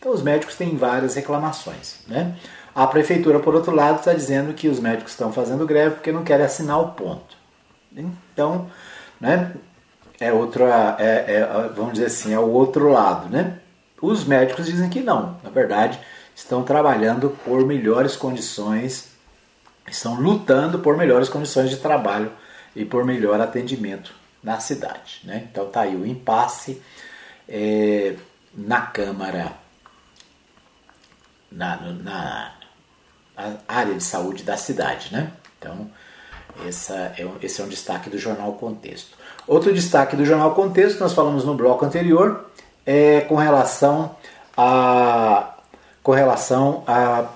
Então 0.00 0.12
os 0.12 0.22
médicos 0.22 0.56
têm 0.56 0.76
várias 0.76 1.14
reclamações. 1.14 2.00
Né? 2.08 2.34
A 2.78 2.86
prefeitura, 2.86 3.40
por 3.40 3.56
outro 3.56 3.74
lado, 3.74 3.98
está 3.98 4.12
dizendo 4.12 4.54
que 4.54 4.68
os 4.68 4.78
médicos 4.78 5.10
estão 5.10 5.32
fazendo 5.32 5.66
greve 5.66 5.96
porque 5.96 6.12
não 6.12 6.22
querem 6.22 6.46
assinar 6.46 6.80
o 6.80 6.92
ponto. 6.92 7.36
Então, 7.92 8.70
né, 9.20 9.52
é 10.20 10.32
outra, 10.32 10.94
é, 10.96 11.24
é, 11.26 11.68
vamos 11.74 11.94
dizer 11.94 12.06
assim, 12.06 12.32
é 12.32 12.38
o 12.38 12.48
outro 12.48 12.88
lado, 12.88 13.28
né? 13.30 13.58
Os 14.00 14.24
médicos 14.24 14.66
dizem 14.66 14.88
que 14.88 15.00
não, 15.00 15.40
na 15.42 15.50
verdade, 15.50 15.98
estão 16.36 16.62
trabalhando 16.62 17.36
por 17.44 17.66
melhores 17.66 18.14
condições, 18.14 19.08
estão 19.88 20.14
lutando 20.14 20.78
por 20.78 20.96
melhores 20.96 21.28
condições 21.28 21.70
de 21.70 21.78
trabalho 21.78 22.30
e 22.76 22.84
por 22.84 23.04
melhor 23.04 23.40
atendimento 23.40 24.14
na 24.40 24.60
cidade. 24.60 25.22
Né? 25.24 25.48
Então 25.50 25.68
tá 25.68 25.80
aí 25.80 25.96
o 25.96 26.06
impasse 26.06 26.80
é, 27.48 28.14
na 28.54 28.82
Câmara, 28.82 29.52
na, 31.50 31.76
na, 31.76 32.57
área 33.66 33.94
de 33.94 34.02
saúde 34.02 34.42
da 34.42 34.56
cidade. 34.56 35.12
Né? 35.12 35.30
Então, 35.58 35.88
essa 36.66 36.94
é, 36.94 37.26
esse 37.42 37.60
é 37.60 37.64
um 37.64 37.68
destaque 37.68 38.10
do 38.10 38.18
Jornal 38.18 38.52
Contexto. 38.52 39.16
Outro 39.46 39.72
destaque 39.72 40.16
do 40.16 40.24
Jornal 40.24 40.54
Contexto, 40.54 41.00
nós 41.00 41.12
falamos 41.12 41.44
no 41.44 41.54
bloco 41.54 41.84
anterior, 41.84 42.46
é 42.84 43.22
com 43.22 43.36
relação 43.36 44.16
a 44.56 45.54
com 46.02 46.12
relação 46.12 46.82
à 46.86 47.26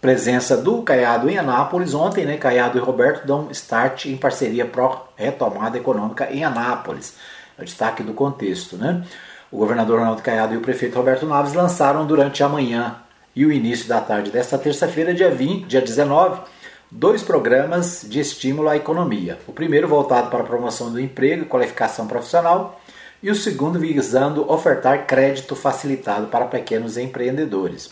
presença 0.00 0.56
do 0.56 0.82
Caiado 0.82 1.28
em 1.28 1.38
Anápolis. 1.38 1.92
Ontem, 1.92 2.24
né, 2.24 2.36
Caiado 2.36 2.78
e 2.78 2.80
Roberto 2.80 3.26
dão 3.26 3.50
start 3.50 4.06
em 4.06 4.16
parceria 4.16 4.64
pró 4.64 5.12
retomada 5.16 5.76
econômica 5.76 6.30
em 6.32 6.44
Anápolis. 6.44 7.14
É 7.58 7.62
o 7.62 7.64
destaque 7.64 8.02
do 8.02 8.14
contexto. 8.14 8.76
Né? 8.76 9.04
O 9.50 9.58
governador 9.58 9.98
Ronaldo 9.98 10.22
Caiado 10.22 10.54
e 10.54 10.56
o 10.56 10.60
prefeito 10.62 10.96
Roberto 10.96 11.26
Naves 11.26 11.52
lançaram 11.52 12.06
durante 12.06 12.42
a 12.42 12.48
manhã 12.48 12.96
e 13.34 13.46
o 13.46 13.52
início 13.52 13.88
da 13.88 14.00
tarde 14.00 14.30
desta 14.30 14.58
terça-feira, 14.58 15.14
dia 15.14 15.30
20, 15.30 15.66
dia 15.66 15.80
19, 15.80 16.42
dois 16.90 17.22
programas 17.22 18.04
de 18.06 18.20
estímulo 18.20 18.68
à 18.68 18.76
economia. 18.76 19.38
O 19.46 19.52
primeiro 19.52 19.88
voltado 19.88 20.30
para 20.30 20.40
a 20.40 20.46
promoção 20.46 20.92
do 20.92 21.00
emprego 21.00 21.42
e 21.42 21.48
qualificação 21.48 22.06
profissional 22.06 22.80
e 23.22 23.30
o 23.30 23.34
segundo 23.34 23.78
visando 23.78 24.50
ofertar 24.52 25.06
crédito 25.06 25.56
facilitado 25.56 26.26
para 26.26 26.44
pequenos 26.44 26.98
empreendedores. 26.98 27.90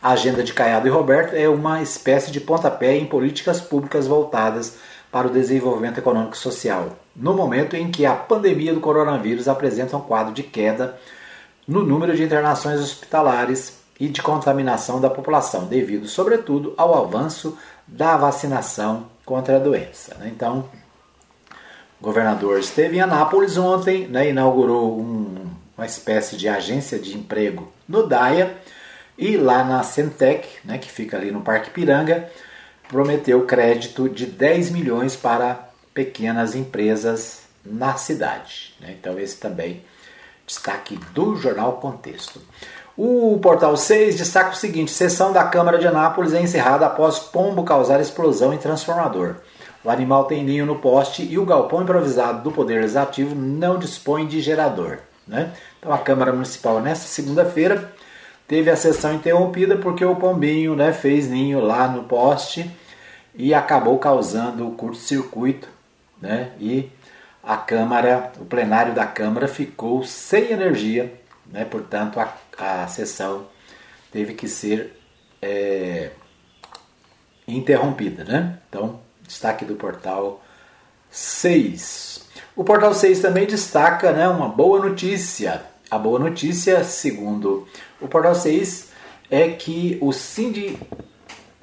A 0.00 0.12
agenda 0.12 0.44
de 0.44 0.52
Caiado 0.52 0.86
e 0.86 0.90
Roberto 0.90 1.34
é 1.34 1.48
uma 1.48 1.82
espécie 1.82 2.30
de 2.30 2.40
pontapé 2.40 2.96
em 2.96 3.06
políticas 3.06 3.60
públicas 3.60 4.06
voltadas 4.06 4.76
para 5.10 5.26
o 5.26 5.30
desenvolvimento 5.30 5.98
econômico 5.98 6.34
e 6.34 6.38
social, 6.38 6.96
no 7.16 7.34
momento 7.34 7.74
em 7.74 7.90
que 7.90 8.06
a 8.06 8.14
pandemia 8.14 8.72
do 8.72 8.80
coronavírus 8.80 9.48
apresenta 9.48 9.96
um 9.96 10.00
quadro 10.00 10.32
de 10.32 10.44
queda 10.44 10.96
no 11.66 11.82
número 11.82 12.14
de 12.14 12.22
internações 12.22 12.78
hospitalares 12.78 13.78
e 13.98 14.08
de 14.08 14.22
contaminação 14.22 15.00
da 15.00 15.10
população, 15.10 15.66
devido, 15.66 16.06
sobretudo, 16.06 16.74
ao 16.76 16.94
avanço 16.94 17.58
da 17.86 18.16
vacinação 18.16 19.06
contra 19.24 19.56
a 19.56 19.58
doença. 19.58 20.14
Né? 20.18 20.30
Então, 20.34 20.68
o 22.00 22.04
governador 22.04 22.58
esteve 22.60 22.96
em 22.96 23.00
Anápolis 23.00 23.56
ontem, 23.56 24.06
né, 24.06 24.28
inaugurou 24.28 25.00
um, 25.00 25.50
uma 25.76 25.86
espécie 25.86 26.36
de 26.36 26.48
agência 26.48 26.98
de 26.98 27.16
emprego 27.16 27.72
no 27.88 28.06
DAIA 28.06 28.56
e 29.16 29.36
lá 29.36 29.64
na 29.64 29.82
Centec, 29.82 30.46
né, 30.64 30.78
que 30.78 30.90
fica 30.90 31.16
ali 31.16 31.32
no 31.32 31.40
Parque 31.40 31.70
Piranga, 31.70 32.30
prometeu 32.88 33.44
crédito 33.44 34.08
de 34.08 34.26
10 34.26 34.70
milhões 34.70 35.16
para 35.16 35.68
pequenas 35.92 36.54
empresas 36.54 37.42
na 37.64 37.96
cidade. 37.96 38.74
Né? 38.80 38.96
Então 38.98 39.18
esse 39.18 39.36
também 39.36 39.82
destaque 40.46 40.96
do 41.12 41.36
jornal 41.36 41.74
Contexto. 41.74 42.40
O 43.00 43.38
Portal 43.38 43.76
6 43.76 44.16
destaca 44.16 44.50
o 44.50 44.56
seguinte: 44.56 44.90
sessão 44.90 45.32
da 45.32 45.44
Câmara 45.44 45.78
de 45.78 45.86
Anápolis 45.86 46.34
é 46.34 46.42
encerrada 46.42 46.84
após 46.84 47.20
pombo 47.20 47.62
causar 47.62 48.00
explosão 48.00 48.52
em 48.52 48.58
transformador. 48.58 49.36
O 49.84 49.88
animal 49.88 50.24
tem 50.24 50.42
ninho 50.42 50.66
no 50.66 50.80
poste 50.80 51.22
e 51.22 51.38
o 51.38 51.46
galpão 51.46 51.82
improvisado 51.82 52.42
do 52.42 52.50
Poder 52.50 52.80
Legislativo 52.80 53.36
não 53.36 53.78
dispõe 53.78 54.26
de 54.26 54.40
gerador. 54.40 54.98
Né? 55.28 55.52
Então 55.78 55.92
a 55.92 55.98
Câmara 55.98 56.32
Municipal, 56.32 56.80
nesta 56.80 57.06
segunda-feira, 57.06 57.92
teve 58.48 58.68
a 58.68 58.74
sessão 58.74 59.14
interrompida 59.14 59.76
porque 59.76 60.04
o 60.04 60.16
pombinho 60.16 60.74
né, 60.74 60.92
fez 60.92 61.28
ninho 61.28 61.60
lá 61.60 61.86
no 61.86 62.02
poste 62.02 62.68
e 63.32 63.54
acabou 63.54 63.96
causando 63.98 64.68
curto-circuito. 64.72 65.68
Né? 66.20 66.50
E 66.58 66.90
a 67.44 67.56
Câmara, 67.56 68.32
o 68.40 68.44
plenário 68.44 68.92
da 68.92 69.06
Câmara 69.06 69.46
ficou 69.46 70.02
sem 70.02 70.50
energia, 70.50 71.14
né? 71.46 71.64
portanto 71.64 72.18
a 72.18 72.26
a 72.58 72.86
sessão 72.88 73.46
teve 74.10 74.34
que 74.34 74.48
ser 74.48 74.98
é, 75.40 76.10
interrompida. 77.46 78.24
Né? 78.24 78.58
Então, 78.68 79.00
destaque 79.26 79.64
do 79.64 79.76
portal 79.76 80.42
6. 81.10 82.26
O 82.56 82.64
portal 82.64 82.92
6 82.92 83.20
também 83.20 83.46
destaca 83.46 84.12
né, 84.12 84.28
uma 84.28 84.48
boa 84.48 84.80
notícia. 84.80 85.62
A 85.90 85.98
boa 85.98 86.18
notícia, 86.18 86.84
segundo 86.84 87.66
o 88.00 88.08
portal 88.08 88.34
6, 88.34 88.88
é 89.30 89.48
que 89.48 89.96
o 90.00 90.12
Cindy, 90.12 90.78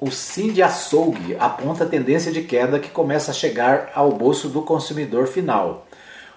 o 0.00 0.10
Cindy 0.10 0.62
Açougue 0.62 1.36
aponta 1.38 1.84
a 1.84 1.88
tendência 1.88 2.32
de 2.32 2.42
queda 2.42 2.80
que 2.80 2.90
começa 2.90 3.30
a 3.30 3.34
chegar 3.34 3.90
ao 3.94 4.10
bolso 4.10 4.48
do 4.48 4.62
consumidor 4.62 5.28
final. 5.28 5.85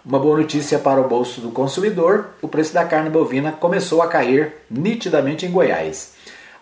Uma 0.05 0.17
boa 0.17 0.37
notícia 0.37 0.79
para 0.79 1.01
o 1.01 1.09
bolso 1.09 1.41
do 1.41 1.51
consumidor: 1.51 2.29
o 2.41 2.47
preço 2.47 2.73
da 2.73 2.85
carne 2.85 3.09
bovina 3.09 3.51
começou 3.51 4.01
a 4.01 4.07
cair 4.07 4.53
nitidamente 4.71 5.45
em 5.45 5.51
Goiás. 5.51 6.13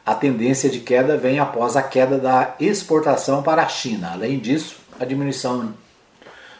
A 0.04 0.16
tendência 0.16 0.70
de 0.70 0.80
queda 0.80 1.18
vem 1.18 1.38
após 1.38 1.76
a 1.76 1.84
queda 1.84 2.18
da 2.18 2.56
exportação 2.60 3.44
para 3.44 3.62
a 3.62 3.68
China. 3.68 4.12
Além 4.14 4.40
disso, 4.40 4.78
a 5.00 5.06
diminuição 5.06 5.74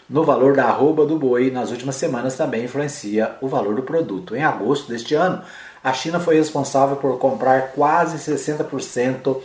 no 0.08 0.24
valor 0.24 0.56
da 0.56 0.66
arroba 0.66 1.06
do 1.06 1.18
boi 1.18 1.50
nas 1.50 1.72
últimas 1.72 1.96
semanas 1.96 2.36
também 2.36 2.66
influencia 2.66 3.36
o 3.42 3.48
valor 3.48 3.76
do 3.76 3.82
produto. 3.82 4.36
Em 4.36 4.44
agosto 4.44 4.90
deste 4.90 5.16
ano, 5.16 5.42
a 5.84 5.92
China 5.94 6.20
foi 6.20 6.36
responsável 6.36 6.98
por 6.98 7.18
comprar 7.18 7.72
quase 7.72 8.18
60% 8.18 9.42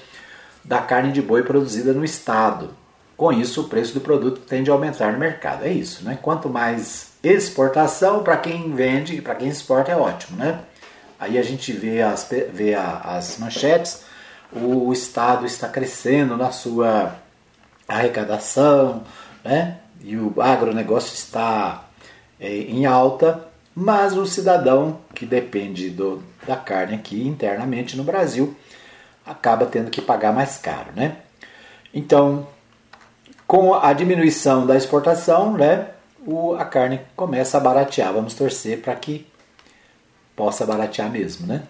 da 0.62 0.80
carne 0.80 1.12
de 1.12 1.22
boi 1.22 1.42
produzida 1.42 1.92
no 1.94 2.04
estado. 2.04 2.70
Com 3.16 3.32
isso, 3.32 3.62
o 3.62 3.68
preço 3.68 3.94
do 3.94 4.00
produto 4.00 4.40
tende 4.40 4.70
a 4.70 4.74
aumentar 4.74 5.12
no 5.12 5.18
mercado. 5.18 5.64
É 5.64 5.72
isso, 5.72 6.04
né? 6.04 6.18
Quanto 6.20 6.48
mais 6.48 7.11
Exportação, 7.22 8.22
para 8.22 8.36
quem 8.36 8.74
vende, 8.74 9.22
para 9.22 9.34
quem 9.34 9.48
exporta 9.48 9.92
é 9.92 9.96
ótimo, 9.96 10.38
né? 10.38 10.60
Aí 11.18 11.38
a 11.38 11.42
gente 11.42 11.72
vê 11.72 12.02
as, 12.02 12.28
vê 12.52 12.74
as 12.74 13.38
manchetes, 13.38 14.04
o 14.52 14.92
Estado 14.92 15.46
está 15.46 15.68
crescendo 15.68 16.36
na 16.36 16.50
sua 16.50 17.14
arrecadação, 17.86 19.04
né? 19.44 19.78
E 20.00 20.16
o 20.16 20.34
agronegócio 20.40 21.14
está 21.14 21.84
é, 22.40 22.52
em 22.52 22.86
alta, 22.86 23.46
mas 23.74 24.16
o 24.16 24.26
cidadão 24.26 24.98
que 25.14 25.24
depende 25.24 25.90
do, 25.90 26.22
da 26.46 26.56
carne 26.56 26.96
aqui 26.96 27.26
internamente 27.26 27.96
no 27.96 28.02
Brasil 28.02 28.56
acaba 29.24 29.64
tendo 29.66 29.90
que 29.90 30.02
pagar 30.02 30.32
mais 30.32 30.58
caro, 30.58 30.90
né? 30.94 31.18
Então, 31.94 32.48
com 33.46 33.74
a 33.74 33.92
diminuição 33.92 34.66
da 34.66 34.76
exportação, 34.76 35.52
né, 35.52 35.88
o, 36.26 36.54
a 36.54 36.64
carne 36.64 37.00
começa 37.16 37.56
a 37.56 37.60
baratear. 37.60 38.12
Vamos 38.12 38.34
torcer 38.34 38.80
para 38.80 38.94
que 38.94 39.26
possa 40.36 40.64
baratear 40.64 41.10
mesmo, 41.10 41.46
né? 41.46 41.62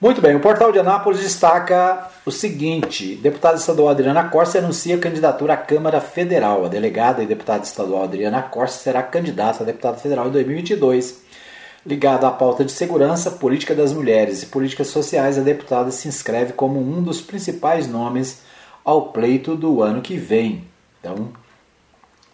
Muito 0.00 0.22
bem, 0.22 0.36
o 0.36 0.40
portal 0.40 0.70
de 0.70 0.78
Anápolis 0.78 1.20
destaca 1.20 2.08
o 2.24 2.30
seguinte: 2.30 3.16
deputada 3.16 3.56
estadual 3.56 3.88
Adriana 3.88 4.28
Corsa 4.28 4.58
anuncia 4.58 4.96
candidatura 4.96 5.54
à 5.54 5.56
Câmara 5.56 6.00
Federal. 6.00 6.64
A 6.64 6.68
delegada 6.68 7.20
e 7.20 7.26
deputada 7.26 7.64
estadual 7.64 8.04
Adriana 8.04 8.40
Corsa 8.42 8.78
será 8.78 9.02
candidata 9.02 9.64
a 9.64 9.66
deputada 9.66 9.96
federal 9.96 10.28
em 10.28 10.30
2022. 10.30 11.26
Ligada 11.84 12.28
à 12.28 12.30
pauta 12.30 12.64
de 12.64 12.70
segurança, 12.70 13.30
política 13.30 13.74
das 13.74 13.92
mulheres 13.92 14.42
e 14.42 14.46
políticas 14.46 14.88
sociais, 14.88 15.38
a 15.38 15.42
deputada 15.42 15.90
se 15.90 16.06
inscreve 16.06 16.52
como 16.52 16.78
um 16.78 17.02
dos 17.02 17.20
principais 17.20 17.88
nomes 17.88 18.42
ao 18.84 19.10
pleito 19.10 19.56
do 19.56 19.82
ano 19.82 20.00
que 20.00 20.16
vem. 20.16 20.64
Então, 21.00 21.30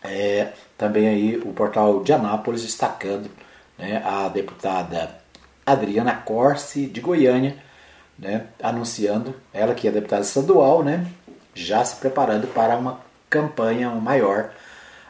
é, 0.02 0.48
também 0.76 1.08
aí 1.08 1.36
o 1.38 1.52
portal 1.52 2.02
de 2.02 2.12
Anápolis 2.12 2.62
destacando 2.62 3.30
né, 3.78 4.02
a 4.04 4.28
deputada 4.28 5.16
Adriana 5.64 6.14
Corsi 6.14 6.86
de 6.86 7.00
Goiânia, 7.00 7.56
né, 8.18 8.46
anunciando, 8.62 9.34
ela 9.52 9.74
que 9.74 9.88
é 9.88 9.90
deputada 9.90 10.22
estadual, 10.22 10.82
né, 10.82 11.06
já 11.54 11.84
se 11.84 11.96
preparando 11.96 12.46
para 12.48 12.76
uma 12.76 13.00
campanha 13.30 13.90
maior, 13.90 14.50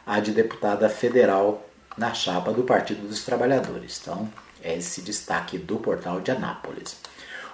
a 0.06 0.20
de 0.20 0.32
deputada 0.32 0.88
federal 0.88 1.62
na 1.96 2.12
chapa 2.12 2.52
do 2.52 2.62
Partido 2.62 3.06
dos 3.06 3.24
Trabalhadores. 3.24 3.98
Então, 4.00 4.28
é 4.62 4.76
esse 4.76 5.02
destaque 5.02 5.58
do 5.58 5.76
portal 5.76 6.20
de 6.20 6.30
Anápolis. 6.30 6.96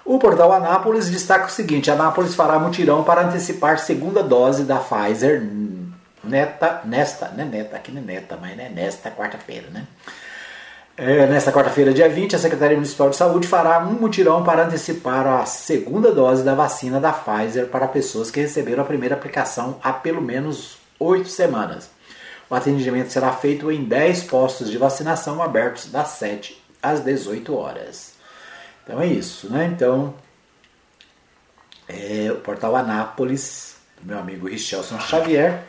O 0.03 0.17
portal 0.17 0.51
Anápolis 0.51 1.09
destaca 1.09 1.45
o 1.45 1.49
seguinte: 1.49 1.91
Anápolis 1.91 2.33
fará 2.33 2.57
mutirão 2.57 3.03
para 3.03 3.27
antecipar 3.27 3.79
segunda 3.79 4.23
dose 4.23 4.63
da 4.63 4.77
Pfizer 4.77 5.43
neta, 6.23 6.81
nesta, 6.85 7.29
né, 7.29 7.45
neta, 7.45 7.75
aqui 7.75 7.91
não 7.91 8.01
é 8.01 8.05
neta, 8.05 8.37
mas 8.39 8.55
né, 8.55 8.69
nesta 8.73 9.09
quarta-feira, 9.11 9.69
né? 9.69 9.85
É, 10.97 11.25
nesta 11.25 11.51
quarta-feira, 11.51 11.93
dia 11.93 12.07
20, 12.07 12.35
a 12.35 12.39
Secretaria 12.39 12.75
Municipal 12.75 13.09
de 13.09 13.15
Saúde 13.15 13.47
fará 13.47 13.79
um 13.79 13.93
mutirão 13.93 14.43
para 14.43 14.65
antecipar 14.65 15.25
a 15.25 15.45
segunda 15.45 16.11
dose 16.11 16.43
da 16.43 16.53
vacina 16.53 16.99
da 16.99 17.11
Pfizer 17.11 17.67
para 17.67 17.87
pessoas 17.87 18.29
que 18.29 18.41
receberam 18.41 18.83
a 18.83 18.85
primeira 18.85 19.15
aplicação 19.15 19.79
há 19.81 19.93
pelo 19.93 20.21
menos 20.21 20.77
oito 20.99 21.29
semanas. 21.29 21.89
O 22.49 22.53
atendimento 22.53 23.11
será 23.11 23.31
feito 23.31 23.71
em 23.71 23.85
10 23.85 24.25
postos 24.25 24.69
de 24.69 24.77
vacinação 24.77 25.41
abertos 25.41 25.85
das 25.89 26.09
7 26.09 26.61
às 26.83 26.99
18 26.99 27.55
horas. 27.55 28.13
Então 28.83 29.01
é 29.01 29.07
isso, 29.07 29.49
né? 29.49 29.71
Então, 29.73 30.13
é, 31.87 32.31
o 32.31 32.35
portal 32.41 32.75
Anápolis, 32.75 33.75
do 33.99 34.07
meu 34.07 34.19
amigo 34.19 34.47
Richelson 34.47 34.99
Xavier, 34.99 35.63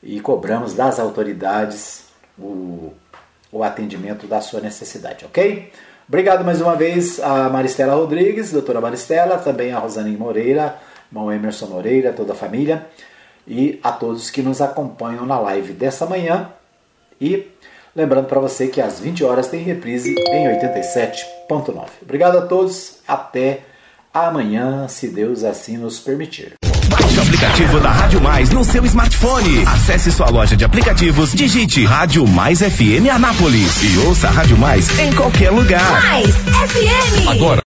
e 0.00 0.20
cobramos 0.20 0.72
das 0.72 1.00
autoridades 1.00 2.04
o, 2.38 2.92
o 3.50 3.64
atendimento 3.64 4.28
da 4.28 4.40
sua 4.40 4.60
necessidade, 4.60 5.24
ok? 5.24 5.72
Obrigado 6.08 6.44
mais 6.44 6.60
uma 6.60 6.76
vez 6.76 7.18
a 7.18 7.48
Maristela 7.48 7.94
Rodrigues, 7.94 8.52
doutora 8.52 8.80
Maristela, 8.80 9.36
também 9.38 9.72
a 9.72 9.78
Rosane 9.80 10.16
Moreira, 10.16 10.76
irmão 11.10 11.32
Emerson 11.32 11.66
Moreira, 11.66 12.12
toda 12.12 12.34
a 12.34 12.36
família, 12.36 12.86
e 13.48 13.80
a 13.82 13.90
todos 13.90 14.30
que 14.30 14.42
nos 14.42 14.60
acompanham 14.60 15.26
na 15.26 15.40
live 15.40 15.72
dessa 15.72 16.06
manhã. 16.06 16.50
E 17.20 17.50
Lembrando 17.94 18.26
para 18.26 18.38
você 18.38 18.68
que 18.68 18.80
às 18.80 19.00
20 19.00 19.24
horas 19.24 19.48
tem 19.48 19.62
reprise 19.62 20.14
em 20.14 20.46
87.9. 21.50 21.88
Obrigado 22.02 22.38
a 22.38 22.42
todos, 22.42 22.98
até 23.06 23.60
amanhã, 24.14 24.86
se 24.88 25.08
Deus 25.08 25.44
assim 25.44 25.76
nos 25.76 25.98
permitir. 25.98 26.54
Baixe 26.88 27.18
o 27.18 27.22
aplicativo 27.22 27.80
da 27.80 27.90
Rádio 27.90 28.20
Mais 28.20 28.50
no 28.50 28.64
seu 28.64 28.84
smartphone. 28.84 29.64
Acesse 29.66 30.10
sua 30.10 30.28
loja 30.30 30.56
de 30.56 30.64
aplicativos, 30.64 31.32
digite 31.32 31.84
Rádio 31.84 32.26
Mais 32.26 32.60
FM 32.60 33.08
Anápolis 33.12 33.82
e 33.82 33.98
ouça 34.06 34.28
a 34.28 34.30
Rádio 34.30 34.56
Mais 34.58 34.98
em 34.98 35.12
qualquer 35.14 35.50
lugar. 35.50 36.02
Mais 36.02 36.34
FM. 36.34 37.28
Agora 37.28 37.60